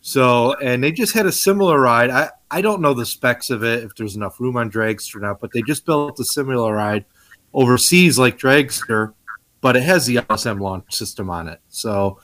So, 0.00 0.54
and 0.54 0.82
they 0.82 0.92
just 0.92 1.14
had 1.14 1.26
a 1.26 1.32
similar 1.32 1.80
ride. 1.80 2.10
I, 2.10 2.30
I 2.50 2.60
don't 2.60 2.82
know 2.82 2.94
the 2.94 3.06
specs 3.06 3.50
of 3.50 3.64
it, 3.64 3.84
if 3.84 3.94
there's 3.94 4.16
enough 4.16 4.38
room 4.40 4.56
on 4.56 4.70
Dragster 4.70 5.16
or 5.16 5.20
not, 5.20 5.40
but 5.40 5.50
they 5.52 5.62
just 5.62 5.86
built 5.86 6.20
a 6.20 6.24
similar 6.24 6.74
ride 6.74 7.04
overseas 7.52 8.18
like 8.18 8.38
Dragster, 8.38 9.14
but 9.60 9.76
it 9.76 9.82
has 9.82 10.06
the 10.06 10.16
LSM 10.16 10.60
launch 10.60 10.94
system 10.94 11.30
on 11.30 11.48
it. 11.48 11.60
So, 11.68 12.20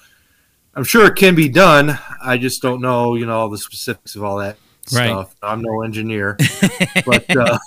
I'm 0.74 0.84
sure 0.84 1.06
it 1.06 1.16
can 1.16 1.34
be 1.34 1.48
done. 1.48 1.98
I 2.22 2.38
just 2.38 2.62
don't 2.62 2.80
know, 2.80 3.16
you 3.16 3.26
know, 3.26 3.38
all 3.38 3.48
the 3.48 3.58
specifics 3.58 4.14
of 4.14 4.22
all 4.22 4.38
that 4.38 4.56
Right. 4.92 5.08
stuff. 5.08 5.34
I'm 5.42 5.60
no 5.62 5.82
engineer, 5.82 6.36
but 7.06 7.36
uh, 7.36 7.58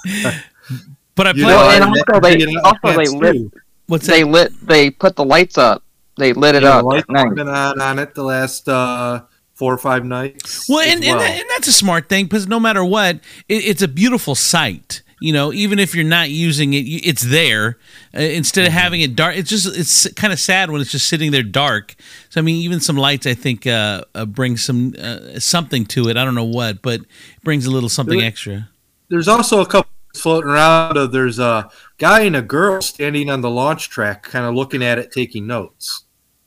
but 1.16 1.28
I 1.28 1.32
you 1.32 1.44
play. 1.44 1.54
know, 1.54 1.70
and 1.70 1.84
also 1.84 2.04
that'd 2.08 2.24
they- 2.24 2.38
be 2.38 2.44
an 2.56 2.60
also 2.64 2.88
they 2.98 3.06
lit. 3.08 3.14
lift- 3.36 3.54
too. 3.54 3.60
What's 3.88 4.08
they 4.08 4.24
that? 4.24 4.30
lit. 4.30 4.68
They 4.68 4.90
put 4.90 5.16
the 5.16 5.26
lights 5.26 5.58
up. 5.58 5.84
They 6.18 6.34
lit 6.34 6.56
it 6.56 6.64
Yeah, 6.64 6.78
up. 6.80 6.86
lights 6.86 7.06
have 7.14 7.36
been 7.36 7.50
on 7.50 7.82
on 7.82 8.00
it 8.00 8.16
the 8.16 8.24
last 8.24 8.68
uh, 8.70 9.22
four 9.56 9.74
or 9.74 9.78
five 9.78 10.06
nights. 10.06 10.68
Well, 10.70 10.80
as 10.80 10.94
and, 10.96 11.04
and, 11.04 11.20
that, 11.20 11.40
and 11.42 11.50
that's 11.50 11.68
a 11.68 11.74
smart 11.74 12.10
thing 12.10 12.26
because 12.26 12.48
no 12.48 12.60
matter 12.60 12.84
what, 12.84 13.18
it, 13.50 13.66
it's 13.66 13.82
a 13.82 13.88
beautiful 13.88 14.34
sight. 14.36 15.02
You 15.24 15.32
know, 15.32 15.54
even 15.54 15.80
if 15.80 15.96
you're 15.96 16.04
not 16.04 16.32
using 16.32 16.74
it, 16.74 16.82
it's 16.82 17.22
there. 17.22 17.78
Uh, 18.14 18.20
instead 18.20 18.68
of 18.68 18.74
having 18.74 19.00
it 19.00 19.16
dark, 19.16 19.38
it's 19.38 19.50
just 19.50 19.66
it's 19.68 20.06
kind 20.16 20.34
of 20.34 20.40
sad 20.40 20.70
when 20.70 20.82
it's 20.82 20.92
just 20.92 21.08
sitting 21.08 21.32
there 21.32 21.44
dark. 21.44 21.96
So 22.28 22.42
I 22.42 22.44
mean, 22.44 22.58
even 22.58 22.82
some 22.82 22.98
lights, 22.98 23.26
I 23.26 23.34
think, 23.34 23.66
uh, 23.66 24.04
uh, 24.14 24.26
bring 24.26 24.58
some 24.58 24.94
uh, 25.02 25.40
something 25.40 25.86
to 25.86 26.10
it. 26.10 26.18
I 26.18 26.26
don't 26.26 26.36
know 26.36 26.44
what, 26.44 26.82
but 26.82 27.00
it 27.00 27.08
brings 27.42 27.66
a 27.66 27.72
little 27.72 27.88
something 27.88 28.18
There- 28.20 28.28
extra. 28.28 28.70
There's 29.08 29.30
also 29.30 29.62
a 29.62 29.66
couple 29.66 29.90
floating 30.14 30.50
around. 30.50 30.98
Of, 30.98 31.14
there's 31.14 31.40
a 31.40 31.70
guy 32.00 32.24
and 32.24 32.36
a 32.36 32.42
girl 32.42 32.82
standing 32.82 33.30
on 33.30 33.40
the 33.40 33.50
launch 33.50 33.90
track, 33.90 34.24
kind 34.24 34.46
of 34.46 34.56
looking 34.56 34.84
at 34.84 35.00
it, 35.00 35.14
taking 35.14 35.48
notes. 35.48 36.04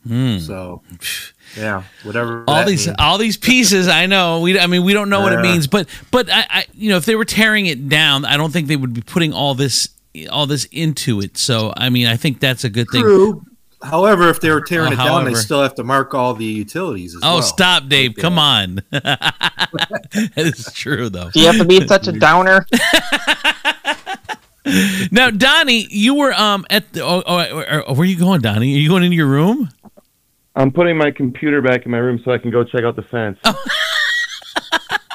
Hmm. 0.06 0.36
So, 0.36 0.82
yeah, 1.56 1.82
whatever. 2.02 2.44
all 2.48 2.56
that 2.56 2.66
these 2.66 2.86
means. 2.86 2.96
all 2.98 3.18
these 3.18 3.36
pieces 3.36 3.88
i 3.88 4.06
know 4.06 4.40
we 4.40 4.58
i 4.58 4.66
mean 4.66 4.84
we 4.84 4.92
don't 4.92 5.08
know 5.08 5.20
what 5.20 5.32
it 5.32 5.40
means 5.40 5.66
but 5.66 5.88
but 6.10 6.28
I, 6.30 6.46
I 6.50 6.66
you 6.74 6.90
know 6.90 6.96
if 6.96 7.04
they 7.04 7.14
were 7.16 7.24
tearing 7.24 7.66
it 7.66 7.88
down 7.88 8.24
i 8.24 8.36
don't 8.36 8.52
think 8.52 8.68
they 8.68 8.76
would 8.76 8.92
be 8.94 9.00
putting 9.02 9.32
all 9.32 9.54
this 9.54 9.88
all 10.30 10.46
this 10.46 10.64
into 10.72 11.20
it 11.20 11.36
so 11.38 11.72
i 11.76 11.88
mean 11.90 12.06
i 12.06 12.16
think 12.16 12.40
that's 12.40 12.64
a 12.64 12.70
good 12.70 12.88
thing 12.90 13.02
True. 13.02 13.44
However, 13.82 14.30
if 14.30 14.40
they 14.40 14.48
were 14.50 14.62
tearing 14.62 14.88
Oh, 14.88 14.92
it 14.94 14.96
down, 14.96 15.24
they 15.26 15.34
still 15.34 15.62
have 15.62 15.74
to 15.74 15.84
mark 15.84 16.14
all 16.14 16.32
the 16.32 16.46
utilities 16.46 17.14
as 17.14 17.20
oh 17.22 17.34
well. 17.34 17.42
stop 17.42 17.88
dave 17.88 18.14
come 18.16 18.38
on 18.38 18.76
that 18.90 20.32
is 20.36 20.72
true 20.72 21.08
though 21.10 21.28
Do 21.30 21.40
you 21.40 21.46
have 21.46 21.58
to 21.58 21.64
be 21.64 21.86
such 21.86 22.08
a 22.08 22.12
downer? 22.18 22.66
now 25.12 25.30
donnie 25.30 25.86
you 25.90 26.14
were 26.14 26.32
um 26.34 26.66
at 26.70 26.92
the 26.92 27.00
oh, 27.02 27.22
oh, 27.24 27.38
oh, 27.38 27.82
oh, 27.86 27.92
where 27.92 28.02
are 28.02 28.04
you 28.04 28.18
going 28.18 28.40
donnie 28.40 28.74
are 28.74 28.78
you 28.78 28.88
going 28.88 29.04
into 29.04 29.14
your 29.16 29.26
room 29.28 29.68
I'm 30.56 30.72
putting 30.72 30.96
my 30.96 31.10
computer 31.10 31.60
back 31.60 31.84
in 31.84 31.90
my 31.92 31.98
room 31.98 32.18
so 32.24 32.32
I 32.32 32.38
can 32.38 32.50
go 32.50 32.64
check 32.64 32.82
out 32.82 32.96
the 32.96 33.02
fence. 33.02 33.38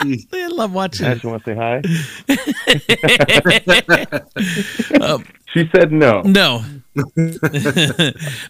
i 0.03 0.48
love 0.48 0.74
watching 0.74 1.05
Ash, 1.05 1.24
you 1.24 1.29
want 1.29 1.43
to 1.45 1.51
say 1.51 1.55
hi? 1.55 1.81
Um, 5.01 5.25
She 5.53 5.69
said 5.75 5.91
no. 5.91 6.21
no 6.21 6.63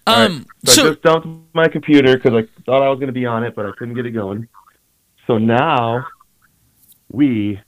um 0.08 0.46
So, 0.66 0.84
I 0.84 0.90
just 0.90 1.02
dumped 1.02 1.28
my 1.54 1.68
computer 1.68 2.16
because 2.18 2.34
I 2.34 2.48
thought 2.66 2.84
I 2.84 2.90
was 2.90 3.00
going 3.00 3.08
to 3.08 3.14
be 3.14 3.26
on 3.26 3.44
it, 3.44 3.56
but 3.56 3.66
I 3.66 3.72
couldn't 3.78 3.96
get 3.96 4.06
it 4.06 4.12
going. 4.12 4.48
So 5.28 5.38
now 5.38 6.06
we 7.12 7.60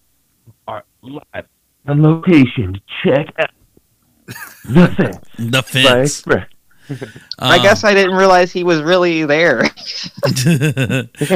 are 0.68 0.84
live 1.02 1.46
on 1.88 2.02
location 2.02 2.74
to 2.74 2.82
check 3.04 3.34
out 3.40 3.50
the 4.66 4.88
fence. 4.96 5.18
the 5.38 5.64
fence 5.64 6.24
Right. 6.90 7.00
I 7.40 7.62
guess 7.62 7.84
I 7.84 7.94
didn't 7.94 8.16
realize 8.16 8.52
he 8.52 8.64
was 8.64 8.82
really 8.82 9.26
there. 9.26 9.64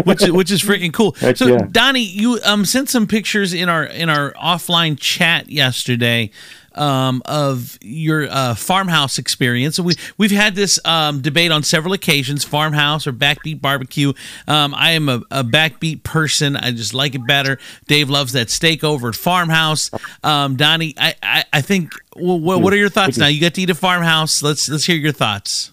which 0.03 0.23
is- 0.23 0.31
which 0.31 0.51
is 0.51 0.61
freaking 0.61 0.93
cool. 0.93 1.13
Heck 1.19 1.37
so 1.37 1.47
yeah. 1.47 1.67
Donnie, 1.71 2.03
you 2.03 2.39
um 2.45 2.65
sent 2.65 2.89
some 2.89 3.07
pictures 3.07 3.53
in 3.53 3.69
our 3.69 3.83
in 3.85 4.09
our 4.09 4.33
offline 4.33 4.97
chat 4.99 5.49
yesterday 5.49 6.31
um 6.77 7.21
of 7.25 7.77
your 7.81 8.27
uh, 8.29 8.55
farmhouse 8.55 9.17
experience. 9.17 9.75
So 9.75 9.83
we 9.83 9.95
we've 10.17 10.31
had 10.31 10.55
this 10.55 10.79
um 10.85 11.21
debate 11.21 11.51
on 11.51 11.63
several 11.63 11.93
occasions, 11.93 12.43
farmhouse 12.43 13.07
or 13.07 13.13
backbeat 13.13 13.61
barbecue. 13.61 14.13
Um 14.47 14.73
I 14.73 14.91
am 14.91 15.09
a, 15.09 15.21
a 15.31 15.43
backbeat 15.43 16.03
person. 16.03 16.55
I 16.55 16.71
just 16.71 16.93
like 16.93 17.15
it 17.15 17.25
better. 17.27 17.57
Dave 17.87 18.09
loves 18.09 18.33
that 18.33 18.49
steak 18.49 18.83
over 18.83 19.09
at 19.09 19.15
farmhouse. 19.15 19.91
Um 20.23 20.55
Donnie, 20.55 20.93
I 20.97 21.15
I, 21.21 21.43
I 21.53 21.61
think 21.61 21.91
well, 22.15 22.39
what, 22.39 22.61
what 22.61 22.73
are 22.73 22.77
your 22.77 22.89
thoughts 22.89 23.17
now? 23.17 23.27
You 23.27 23.39
got 23.39 23.53
to 23.55 23.61
eat 23.61 23.69
a 23.69 23.75
farmhouse. 23.75 24.41
Let's 24.41 24.69
let's 24.69 24.85
hear 24.85 24.95
your 24.95 25.11
thoughts. 25.11 25.71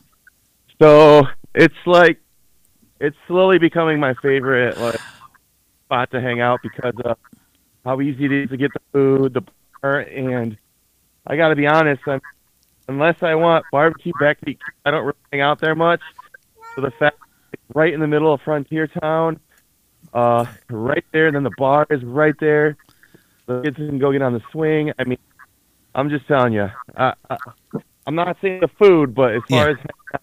So 0.81 1.27
it's 1.55 1.75
like 1.87 2.21
it's 3.01 3.17
slowly 3.27 3.59
becoming 3.59 4.01
my 4.01 4.15
favorite 4.15 4.79
like 4.79 5.01
spot 5.85 6.11
to 6.11 6.21
hang 6.21 6.41
out 6.41 6.61
because 6.63 6.95
of 7.05 7.19
how 7.85 8.01
easy 8.01 8.25
it 8.25 8.33
is 8.33 8.51
to 8.51 8.57
get 8.57 8.73
the 8.73 8.81
food, 8.93 9.35
the 9.35 9.43
bar, 9.83 10.01
and 10.01 10.57
I 11.26 11.37
got 11.37 11.49
to 11.49 11.57
be 11.57 11.66
honest, 11.66 12.02
I'm, 12.07 12.21
unless 12.88 13.16
I 13.23 13.35
want 13.35 13.66
barbecue 13.71 14.12
backbeat, 14.12 14.59
I 14.85 14.90
don't 14.90 15.04
really 15.04 15.16
hang 15.33 15.40
out 15.40 15.61
there 15.61 15.75
much. 15.75 16.00
So 16.76 16.83
the 16.83 16.93
fact 16.99 17.19
right 17.75 17.93
in 17.93 18.00
the 18.00 18.07
middle 18.07 18.33
of 18.33 18.40
Frontier 18.43 18.87
Town, 18.87 19.40
uh, 20.12 20.45
right 20.71 21.04
there, 21.12 21.26
and 21.28 21.37
then 21.37 21.45
the 21.45 21.50
bar 21.50 21.87
is 21.90 22.02
right 22.04 22.35
there. 22.40 22.76
The 23.47 23.62
kids 23.62 23.76
can 23.76 23.99
go 23.99 24.12
get 24.12 24.23
on 24.23 24.33
the 24.33 24.43
swing. 24.52 24.93
I 24.99 25.04
mean, 25.04 25.19
I'm 25.95 26.11
just 26.11 26.26
telling 26.26 26.52
you, 26.52 26.69
I, 26.97 27.14
I, 27.31 27.38
I'm 28.07 28.14
not 28.14 28.37
saying 28.43 28.61
the 28.61 28.69
food, 28.78 29.14
but 29.14 29.35
as 29.35 29.43
far 29.49 29.69
Yeah. 29.69 29.76
as 30.12 30.21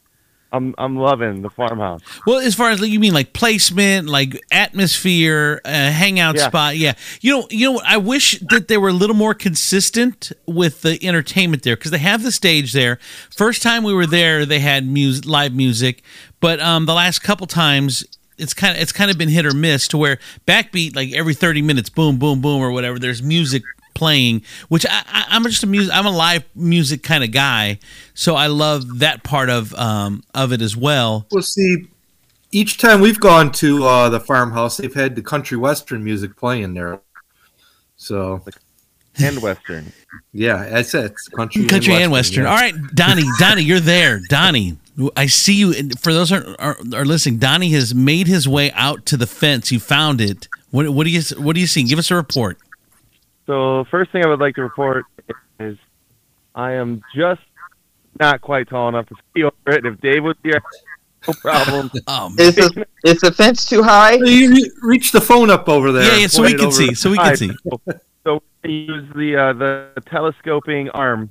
I'm 0.54 0.76
I'm 0.78 0.98
loving 0.98 1.42
the 1.42 1.50
farmhouse. 1.50 2.02
Well, 2.28 2.40
as 2.40 2.56
far 2.56 2.72
as 2.72 2.82
like, 2.82 2.90
you 2.92 3.00
mean, 3.00 3.14
like 3.14 3.34
placement, 3.34 4.10
like 4.10 4.40
atmosphere, 4.52 5.62
uh, 5.64 5.70
hangout 5.70 6.36
Yeah. 6.36 6.48
spot, 6.48 6.78
yeah. 6.78 6.94
You 7.22 7.32
know, 7.40 7.48
you 7.50 7.66
know, 7.68 7.72
what? 7.74 7.86
I 7.86 7.98
wish 7.98 8.40
that 8.50 8.68
they 8.68 8.78
were 8.78 8.90
a 8.90 8.94
little 8.94 9.16
more 9.16 9.34
consistent 9.34 10.32
with 10.46 10.82
the 10.82 11.04
entertainment 11.08 11.64
there 11.64 11.76
because 11.76 11.92
they 11.92 12.00
have 12.00 12.24
the 12.24 12.32
stage 12.32 12.74
there. 12.74 13.00
First 13.36 13.62
time 13.62 13.84
we 13.84 13.94
were 13.94 14.06
there, 14.08 14.46
they 14.46 14.60
had 14.60 14.86
music, 14.86 15.26
live 15.26 15.54
music, 15.54 16.04
but 16.40 16.60
um, 16.60 16.86
the 16.86 16.94
last 16.94 17.20
couple 17.20 17.48
times. 17.48 18.04
It's 18.38 18.56
kind 18.56 18.76
of 18.76 18.82
it's 18.82 18.92
kind 18.92 19.12
of 19.12 19.20
been 19.20 19.30
hit 19.30 19.46
or 19.46 19.54
miss 19.54 19.88
to 19.90 20.00
where 20.00 20.18
backbeat 20.48 20.96
like 20.96 21.12
every 21.14 21.36
thirty 21.36 21.62
minutes, 21.62 21.90
boom, 21.90 22.18
boom, 22.18 22.42
boom, 22.42 22.60
or 22.60 22.72
whatever. 22.72 22.98
There's 22.98 23.22
music 23.22 23.62
playing, 24.02 24.42
which 24.70 24.84
I, 24.88 25.04
I, 25.08 25.26
I'm 25.30 25.44
just 25.44 25.64
a 25.64 25.68
music. 25.68 25.94
I'm 25.96 26.08
a 26.08 26.12
live 26.12 26.44
music 26.56 27.04
kind 27.04 27.24
of 27.24 27.32
guy, 27.32 27.78
so 28.16 28.36
I 28.36 28.48
love 28.48 28.98
that 29.00 29.24
part 29.24 29.50
of 29.50 29.74
um 29.76 30.24
of 30.34 30.52
it 30.52 30.62
as 30.62 30.76
well. 30.76 31.28
Well, 31.32 31.44
see, 31.44 31.88
each 32.52 32.80
time 32.80 33.00
we've 33.00 33.20
gone 33.20 33.52
to 33.54 33.84
uh, 33.86 34.10
the 34.10 34.20
farmhouse, 34.20 34.78
they've 34.78 34.92
had 34.94 35.16
the 35.16 35.22
country 35.22 35.56
western 35.58 36.04
music 36.04 36.36
playing 36.36 36.74
there. 36.74 37.00
So, 37.96 38.44
And 39.20 39.40
Western. 39.42 39.94
yeah, 40.34 40.68
that's 40.70 40.90
said 40.90 41.06
it's 41.12 41.28
country, 41.28 41.66
country 41.68 41.94
and 41.94 42.12
western. 42.12 42.46
yeah. 42.46 42.50
All 42.50 42.56
right, 42.58 42.74
Donnie, 42.96 43.24
Donnie, 43.40 43.62
you're 43.62 43.80
there. 43.80 44.20
Donnie, 44.30 44.78
I 45.16 45.28
see 45.28 45.54
you. 45.54 45.74
For 46.00 46.12
those 46.12 46.32
who 46.32 46.38
are, 46.38 46.56
are, 46.60 46.78
are 46.96 47.06
listening, 47.06 47.38
Donnie 47.38 47.70
has 47.74 47.94
made 47.94 48.26
his 48.28 48.48
way 48.48 48.72
out 48.72 49.06
to 49.08 49.18
the 49.18 49.28
fence. 49.28 49.72
You 49.72 49.80
found 49.80 50.20
it. 50.22 50.48
What, 50.72 50.90
what 50.90 51.04
do 51.06 51.12
you 51.12 51.22
What 51.38 51.54
do 51.54 51.60
you 51.62 51.68
see? 51.68 51.84
Give 51.84 52.00
us 52.00 52.10
a 52.12 52.16
report. 52.16 52.58
So 53.52 53.84
first 53.92 54.14
thing 54.14 54.24
I 54.24 54.30
would 54.30 54.40
like 54.40 54.56
to 54.56 54.62
report 54.62 55.04
is 55.60 55.78
I 56.56 56.72
am 56.72 57.02
just 57.14 57.42
not 58.18 58.40
quite 58.40 58.70
tall 58.70 58.88
enough 58.88 59.08
to 59.08 59.16
see 59.36 59.44
over 59.44 59.54
it. 59.68 59.86
If 59.86 60.00
Dave 60.00 60.24
was 60.24 60.38
here, 60.42 60.62
no 61.28 61.34
problem. 61.34 61.92
Um, 62.08 62.34
Is 62.40 62.56
the 62.56 62.88
is 63.04 63.20
the 63.20 63.34
fence 63.34 63.66
too 63.66 63.84
high? 63.84 64.14
You 64.14 64.72
reach 64.82 65.12
the 65.12 65.20
phone 65.20 65.50
up 65.50 65.68
over 65.68 65.92
there. 65.92 66.14
yeah, 66.14 66.20
yeah. 66.22 66.28
So 66.28 66.44
we 66.44 66.54
can 66.54 66.72
see. 66.72 66.94
So 66.94 67.12
we 67.12 67.18
can 67.18 67.36
see. 67.36 67.52
So 68.24 68.42
we 68.64 68.72
use 68.72 69.06
the 69.16 69.36
uh, 69.36 69.52
the 69.52 70.02
telescoping 70.06 70.90
arm. 70.92 71.30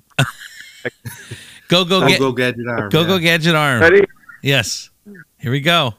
Go 1.69 1.87
go 1.87 2.01
Go, 2.01 2.07
get 2.07 2.19
go 2.19 2.33
gadget 2.33 2.69
arm. 2.69 2.91
go 2.91 3.01
yeah. 3.01 3.07
go 3.07 3.19
gadget 3.19 3.55
arm. 3.55 3.81
Ready? 3.81 4.05
Yes. 4.43 4.91
Here 5.39 5.51
we 5.51 5.63
go. 5.63 5.95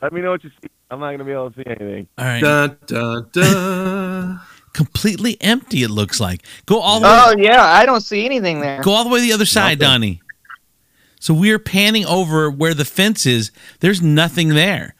Let 0.00 0.12
me 0.12 0.20
know 0.20 0.30
what 0.30 0.44
you 0.44 0.50
see. 0.62 0.68
I'm 0.88 1.00
not 1.00 1.06
going 1.06 1.18
to 1.18 1.24
be 1.24 1.32
able 1.32 1.50
to 1.50 1.56
see 1.56 1.66
anything. 1.66 2.06
All 2.16 2.24
right. 2.24 2.40
Dun, 2.40 2.76
dun, 2.86 3.28
dun. 3.32 4.40
Completely 4.78 5.36
empty. 5.40 5.82
It 5.82 5.90
looks 5.90 6.20
like. 6.20 6.44
Go 6.64 6.78
all 6.78 7.00
the 7.00 7.08
way. 7.08 7.12
Oh 7.12 7.34
yeah, 7.36 7.64
I 7.64 7.84
don't 7.84 8.00
see 8.00 8.24
anything 8.24 8.60
there. 8.60 8.80
Go 8.80 8.92
all 8.92 9.02
the 9.02 9.10
way 9.10 9.18
to 9.18 9.26
the 9.26 9.32
other 9.32 9.44
side, 9.44 9.80
Donnie. 9.80 10.20
So 11.18 11.34
we're 11.34 11.58
panning 11.58 12.06
over 12.06 12.48
where 12.48 12.74
the 12.74 12.84
fence 12.84 13.26
is. 13.26 13.50
There's 13.80 14.00
nothing 14.00 14.50
there. 14.50 14.94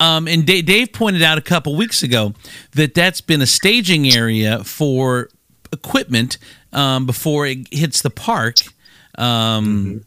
Um, 0.00 0.26
and 0.28 0.46
Dave, 0.46 0.64
Dave 0.64 0.92
pointed 0.94 1.22
out 1.22 1.36
a 1.36 1.42
couple 1.42 1.76
weeks 1.76 2.02
ago 2.02 2.32
that 2.72 2.94
that's 2.94 3.20
been 3.20 3.42
a 3.42 3.46
staging 3.46 4.08
area 4.08 4.64
for 4.64 5.28
equipment 5.74 6.38
um, 6.72 7.04
before 7.04 7.44
it 7.46 7.70
hits 7.70 8.00
the 8.00 8.08
park. 8.08 8.56
Um, 9.18 10.06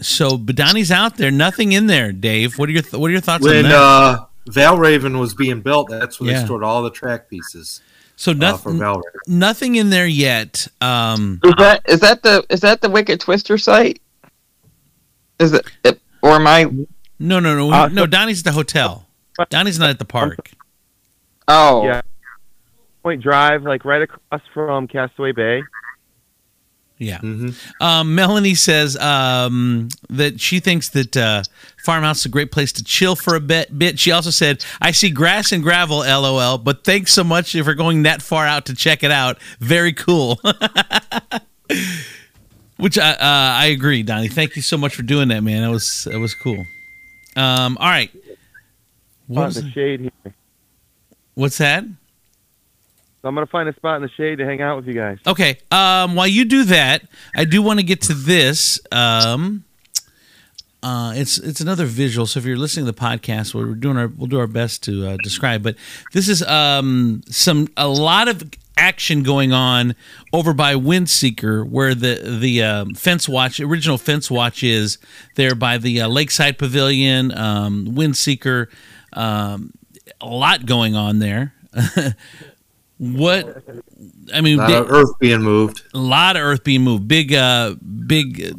So, 0.00 0.36
but 0.36 0.56
Donnie's 0.56 0.90
out 0.90 1.16
there. 1.16 1.30
Nothing 1.30 1.70
in 1.70 1.86
there, 1.86 2.10
Dave. 2.10 2.58
What 2.58 2.68
are 2.68 2.72
your 2.72 2.82
th- 2.82 2.94
What 2.94 3.06
are 3.06 3.12
your 3.12 3.20
thoughts 3.20 3.46
on 3.46 3.52
When 3.52 3.62
that? 3.64 3.72
uh, 3.74 4.24
Valravn 4.50 5.20
was 5.20 5.32
being 5.34 5.60
built, 5.60 5.90
that's 5.90 6.18
where 6.18 6.30
Yeah. 6.32 6.40
they 6.40 6.44
stored 6.44 6.64
all 6.64 6.82
the 6.82 6.90
track 6.90 7.30
pieces 7.30 7.82
so 8.18 8.32
uh, 8.32 8.34
nothing, 8.34 8.72
Valravn. 8.78 9.02
nothing 9.28 9.76
in 9.76 9.90
there 9.90 10.06
yet. 10.06 10.66
Um, 10.80 11.40
Is 11.44 11.54
that 11.58 11.82
is 11.88 12.00
that 12.00 12.22
the 12.22 12.44
is 12.50 12.60
that 12.60 12.80
the 12.80 12.90
Wicked 12.90 13.20
Twister 13.20 13.56
site? 13.56 14.02
Is 15.38 15.52
it, 15.52 15.64
it 15.84 16.00
or 16.22 16.32
am 16.32 16.46
I? 16.48 16.64
no, 16.64 17.38
no, 17.40 17.54
no, 17.56 17.70
Uh, 17.72 17.88
no. 17.88 18.06
Donnie's 18.06 18.40
at 18.40 18.44
the 18.46 18.52
hotel. 18.52 19.06
Donnie's 19.50 19.78
not 19.78 19.90
at 19.90 19.98
the 20.00 20.04
park. 20.04 20.50
Oh, 21.46 21.84
Yeah. 21.84 22.02
Point 23.04 23.22
Drive, 23.22 23.62
like 23.62 23.84
right 23.84 24.02
across 24.02 24.42
from 24.52 24.88
Castaway 24.88 25.30
Bay. 25.32 25.62
Yeah. 26.98 27.18
Mhm. 27.18 27.54
Um, 27.80 28.14
Melanie 28.16 28.56
says 28.56 28.96
um, 28.96 29.88
that 30.10 30.40
she 30.40 30.58
thinks 30.58 30.88
that 30.90 31.16
uh, 31.16 31.42
farmhouse 31.84 32.18
is 32.20 32.26
a 32.26 32.28
great 32.28 32.50
place 32.50 32.72
to 32.72 32.82
chill 32.84 33.14
for 33.14 33.36
a 33.36 33.40
bit. 33.40 33.78
Bit. 33.78 33.98
She 34.00 34.10
also 34.10 34.30
said, 34.30 34.64
"I 34.80 34.90
see 34.90 35.10
grass 35.10 35.52
and 35.52 35.62
gravel, 35.62 35.98
lol." 35.98 36.58
But 36.58 36.82
thanks 36.84 37.12
so 37.12 37.22
much 37.22 37.52
for 37.52 37.74
going 37.74 38.02
that 38.02 38.20
far 38.20 38.46
out 38.46 38.66
to 38.66 38.74
check 38.74 39.04
it 39.04 39.12
out. 39.12 39.38
Very 39.60 39.92
cool. 39.92 40.40
Which 42.78 42.98
I 42.98 43.10
uh, 43.12 43.16
I 43.20 43.66
agree, 43.66 44.02
Donnie. 44.02 44.28
Thank 44.28 44.56
you 44.56 44.62
so 44.62 44.76
much 44.76 44.94
for 44.94 45.02
doing 45.02 45.28
that, 45.28 45.42
man. 45.42 45.62
That 45.62 45.70
was 45.70 46.04
that 46.10 46.18
was 46.18 46.34
cool. 46.34 46.64
Um, 47.36 47.76
all 47.78 47.88
right. 47.88 48.10
What 49.28 49.46
was 49.46 49.62
the 49.62 49.70
shade 49.70 50.00
here. 50.00 50.34
What's 51.34 51.58
that? 51.58 51.84
So 53.20 53.28
I'm 53.28 53.34
gonna 53.34 53.46
find 53.46 53.68
a 53.68 53.74
spot 53.74 53.96
in 53.96 54.02
the 54.02 54.10
shade 54.10 54.38
to 54.38 54.44
hang 54.44 54.60
out 54.60 54.76
with 54.76 54.86
you 54.86 54.94
guys. 54.94 55.18
Okay. 55.26 55.58
Um, 55.70 56.14
while 56.14 56.28
you 56.28 56.44
do 56.44 56.64
that, 56.64 57.02
I 57.36 57.44
do 57.44 57.62
want 57.62 57.80
to 57.80 57.84
get 57.84 58.02
to 58.02 58.14
this. 58.14 58.80
Um, 58.92 59.64
uh, 60.82 61.12
it's 61.16 61.38
it's 61.38 61.60
another 61.60 61.84
visual. 61.84 62.26
So 62.26 62.38
if 62.38 62.46
you're 62.46 62.56
listening 62.56 62.86
to 62.86 62.92
the 62.92 62.98
podcast, 62.98 63.54
we're 63.54 63.74
doing 63.74 63.96
our 63.96 64.06
we'll 64.06 64.28
do 64.28 64.38
our 64.38 64.46
best 64.46 64.84
to 64.84 65.08
uh, 65.08 65.16
describe. 65.22 65.62
But 65.62 65.74
this 66.12 66.28
is 66.28 66.42
um, 66.44 67.22
some 67.28 67.68
a 67.76 67.88
lot 67.88 68.28
of 68.28 68.48
action 68.76 69.24
going 69.24 69.52
on 69.52 69.96
over 70.32 70.54
by 70.54 70.74
Windseeker, 70.74 71.68
where 71.68 71.96
the 71.96 72.38
the 72.40 72.62
um, 72.62 72.94
fence 72.94 73.28
watch 73.28 73.58
original 73.58 73.98
fence 73.98 74.30
watch 74.30 74.62
is 74.62 74.98
there 75.34 75.56
by 75.56 75.78
the 75.78 76.02
uh, 76.02 76.08
Lakeside 76.08 76.58
Pavilion. 76.58 77.36
Um, 77.36 77.88
Windseeker, 77.96 78.68
um, 79.14 79.72
a 80.20 80.26
lot 80.28 80.64
going 80.64 80.94
on 80.94 81.18
there. 81.18 81.54
what 82.98 83.62
I 84.34 84.40
mean, 84.40 84.58
big- 84.58 84.90
earth 84.90 85.18
being 85.20 85.42
moved. 85.42 85.82
a 85.94 85.98
lot 85.98 86.36
of 86.36 86.42
earth 86.42 86.64
being 86.64 86.82
moved. 86.82 87.06
Big, 87.08 87.32
uh, 87.32 87.74
big 88.06 88.42
uh, 88.44 88.50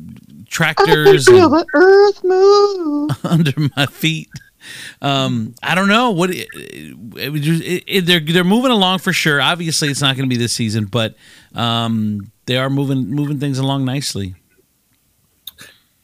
tractors 0.47 1.27
and- 1.27 1.37
the 1.37 1.65
earth 1.75 2.23
move. 2.23 3.11
under 3.25 3.53
my 3.75 3.85
feet. 3.87 4.29
Um, 5.01 5.55
I 5.63 5.73
don't 5.73 5.87
know 5.87 6.11
what 6.11 6.29
it, 6.31 6.47
it, 6.53 6.95
it, 7.15 7.83
it- 7.87 8.05
they're 8.05 8.19
they're 8.19 8.43
moving 8.43 8.71
along 8.71 8.99
for 8.99 9.11
sure. 9.13 9.41
Obviously, 9.41 9.89
it's 9.89 10.01
not 10.01 10.15
going 10.15 10.29
to 10.29 10.33
be 10.33 10.39
this 10.41 10.53
season, 10.53 10.85
but 10.85 11.15
um, 11.55 12.31
they 12.45 12.57
are 12.57 12.69
moving 12.69 13.07
moving 13.09 13.39
things 13.39 13.57
along 13.57 13.85
nicely. 13.85 14.35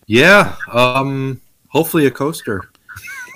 Yeah. 0.08 0.56
Um. 0.72 1.42
Hopefully 1.70 2.06
a 2.06 2.12
coaster. 2.12 2.70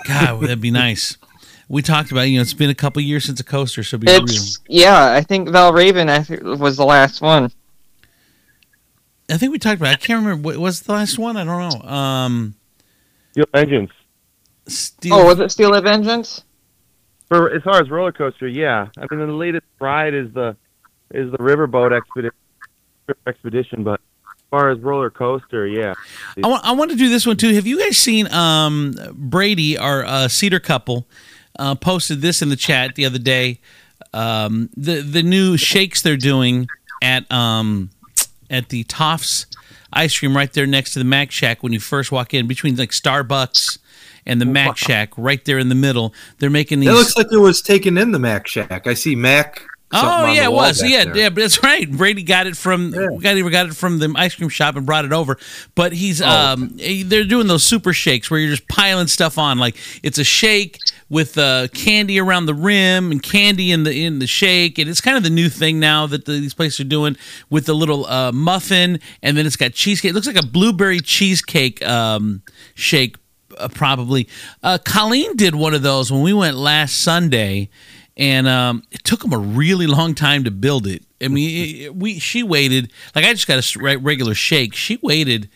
God, 0.08 0.40
that'd 0.42 0.62
be 0.62 0.72
nice. 0.72 1.18
We 1.70 1.84
talked 1.84 2.12
about 2.12 2.24
you 2.24 2.38
know 2.38 2.42
it's 2.42 2.54
been 2.54 2.72
a 2.72 2.76
couple 2.76 3.02
years 3.02 3.26
since 3.26 3.40
a 3.40 3.44
coaster, 3.44 3.84
so 3.84 3.96
it'd 3.96 4.10
real. 4.10 4.24
It's 4.24 4.60
yeah. 4.68 5.14
I 5.14 5.22
think 5.22 5.50
Valravn 5.50 6.10
I 6.10 6.24
think, 6.24 6.44
was 6.44 6.76
the 6.78 6.86
last 6.86 7.22
one. 7.22 7.52
I 9.30 9.38
think 9.38 9.52
we 9.52 9.60
talked 9.60 9.80
about. 9.80 9.92
It. 9.92 9.94
I 9.94 9.96
can't 9.98 10.24
remember. 10.26 10.50
What 10.50 10.58
was 10.58 10.82
the 10.82 10.94
last 10.94 11.20
one? 11.20 11.38
I 11.38 11.44
don't 11.44 11.84
know. 11.84 11.90
Um, 11.90 12.56
Steel 13.32 13.46
Vengeance. 13.54 13.92
Steel, 14.68 15.14
Oh, 15.14 15.26
was 15.26 15.40
it 15.40 15.52
Steel 15.52 15.74
of 15.76 15.84
Vengeance? 15.84 16.44
For 17.28 17.52
as 17.52 17.62
far 17.62 17.80
as 17.80 17.92
roller 17.92 18.12
coaster, 18.12 18.48
yeah. 18.48 18.88
I 18.98 19.06
mean, 19.14 19.28
the 19.28 19.34
latest 19.34 19.66
ride 19.80 20.16
is 20.16 20.34
the 20.34 20.58
is 21.12 21.32
the 21.32 21.38
Riverboat 21.38 21.96
Expedition. 21.96 22.36
Expedition, 23.28 23.84
but 23.84 24.00
as 24.36 24.44
far 24.52 24.70
as 24.70 24.80
roller 24.80 25.10
coaster, 25.10 25.66
yeah. 25.68 25.94
I 26.44 26.48
want, 26.48 26.66
I 26.66 26.72
want 26.74 26.92
to 26.92 26.98
do 26.98 27.10
this 27.10 27.26
one 27.26 27.38
too. 27.38 27.54
Have 27.54 27.66
you 27.66 27.80
guys 27.80 27.98
seen 27.98 28.32
um, 28.32 28.96
Brady, 29.14 29.78
our 29.78 30.04
uh, 30.06 30.28
Cedar 30.28 30.60
couple, 30.60 31.08
uh, 31.60 31.76
posted 31.76 32.22
this 32.22 32.42
in 32.42 32.50
the 32.50 32.56
chat 32.56 32.96
the 32.96 33.06
other 33.06 33.20
day? 33.20 33.60
Um, 34.14 34.70
the 34.76 35.02
the 35.02 35.22
new 35.22 35.58
shakes 35.58 36.02
they're 36.02 36.18
doing 36.18 36.68
at 37.02 37.32
um, 37.32 37.92
at 38.50 38.70
the 38.70 38.84
Toft's 38.86 39.46
ice 39.94 40.18
cream 40.18 40.36
right 40.36 40.52
there 40.54 40.66
next 40.66 40.94
to 40.94 41.00
the 41.00 41.06
Mac 41.06 41.32
Shack 41.32 41.62
when 41.62 41.74
you 41.74 41.80
first 41.80 42.12
walk 42.12 42.34
in 42.34 42.48
between 42.48 42.76
like 42.76 42.92
Starbucks 42.92 43.78
and 44.26 44.42
the 44.42 44.46
Mac 44.46 44.78
Shack 44.78 45.12
right 45.18 45.44
there 45.46 45.60
in 45.60 45.70
the 45.70 45.76
middle. 45.76 46.14
They're 46.40 46.50
making 46.50 46.80
these. 46.80 46.90
It 46.90 46.94
looks 46.94 47.18
like 47.18 47.28
it 47.32 47.38
was 47.38 47.62
taken 47.62 47.98
in 47.98 48.12
the 48.12 48.20
Mac 48.20 48.48
Shack. 48.48 48.88
I 48.88 48.94
see 48.96 49.16
Mac. 49.16 49.62
Oh 49.92 50.32
yeah, 50.32 50.44
it 50.44 50.52
was. 50.52 50.84
Yeah, 50.84 51.06
there. 51.06 51.18
yeah, 51.18 51.30
but 51.30 51.42
that's 51.42 51.64
right. 51.64 51.90
Brady 51.92 52.22
got 52.24 52.46
it 52.48 52.56
from 52.56 52.92
got 52.92 53.38
either 53.38 53.50
got 53.50 53.68
it 53.68 53.74
from 53.76 53.98
the 54.00 54.14
ice 54.16 54.36
cream 54.36 54.50
shop 54.50 54.76
and 54.76 54.86
brought 54.86 55.06
it 55.06 55.12
over. 55.14 55.38
But 55.76 55.94
he's 55.94 56.22
Oh. 56.22 56.28
um 56.28 56.78
they're 56.78 57.24
doing 57.24 57.48
those 57.48 57.64
super 57.64 57.92
shakes 57.94 58.30
where 58.30 58.40
you're 58.40 58.52
just 58.52 58.68
piling 58.68 59.08
stuff 59.08 59.38
on. 59.40 59.58
Like 59.58 59.76
it's 60.04 60.18
a 60.20 60.24
shake 60.24 60.78
with 61.10 61.38
uh, 61.38 61.68
candy 61.74 62.20
around 62.20 62.46
the 62.46 62.54
rim 62.54 63.12
and 63.12 63.22
candy 63.24 63.72
in 63.72 63.84
the 63.84 64.06
in 64.06 64.20
the 64.20 64.28
shake, 64.28 64.78
and 64.78 64.90
it's 64.90 65.02
kind 65.02 65.18
of 65.18 65.24
the 65.24 65.30
new 65.30 65.50
thing 65.50 65.80
now 65.80 66.06
that 66.08 66.26
the, 66.26 66.34
these 66.34 66.54
places 66.54 66.80
are 66.82 66.84
doing 66.90 67.18
with 67.50 67.66
the 67.66 67.74
little 67.74 68.06
uh, 68.06 68.32
muffin, 68.32 69.00
and 69.24 69.36
then 69.36 69.46
it's 69.46 69.56
got 69.56 69.74
cheesecake. 69.74 70.12
It 70.12 70.14
looks 70.14 70.28
like 70.28 70.42
a 70.42 70.46
blueberry 70.46 71.00
cheesecake 71.00 71.86
um, 71.86 72.42
shake 72.76 73.18
uh, 73.58 73.68
probably. 73.70 74.28
Uh, 74.62 74.78
Colleen 74.84 75.36
did 75.36 75.56
one 75.56 75.74
of 75.74 75.82
those 75.82 76.12
when 76.12 76.22
we 76.22 76.34
went 76.34 76.56
last 76.58 77.00
Sunday, 77.02 77.70
and 78.16 78.48
um, 78.48 78.84
it 78.92 79.04
took 79.04 79.22
them 79.22 79.34
a 79.34 79.38
really 79.40 79.88
long 79.88 80.14
time 80.14 80.44
to 80.44 80.52
build 80.52 80.86
it. 80.88 81.04
I 81.22 81.28
mean, 81.28 81.82
it- 81.82 81.96
we 81.96 82.20
she 82.20 82.44
waited 82.44 82.92
like 83.16 83.26
I 83.26 83.34
just 83.34 83.48
got 83.48 83.58
a 83.76 83.98
regular 83.98 84.36
shake. 84.36 84.76
She 84.76 85.00
waited 85.02 85.50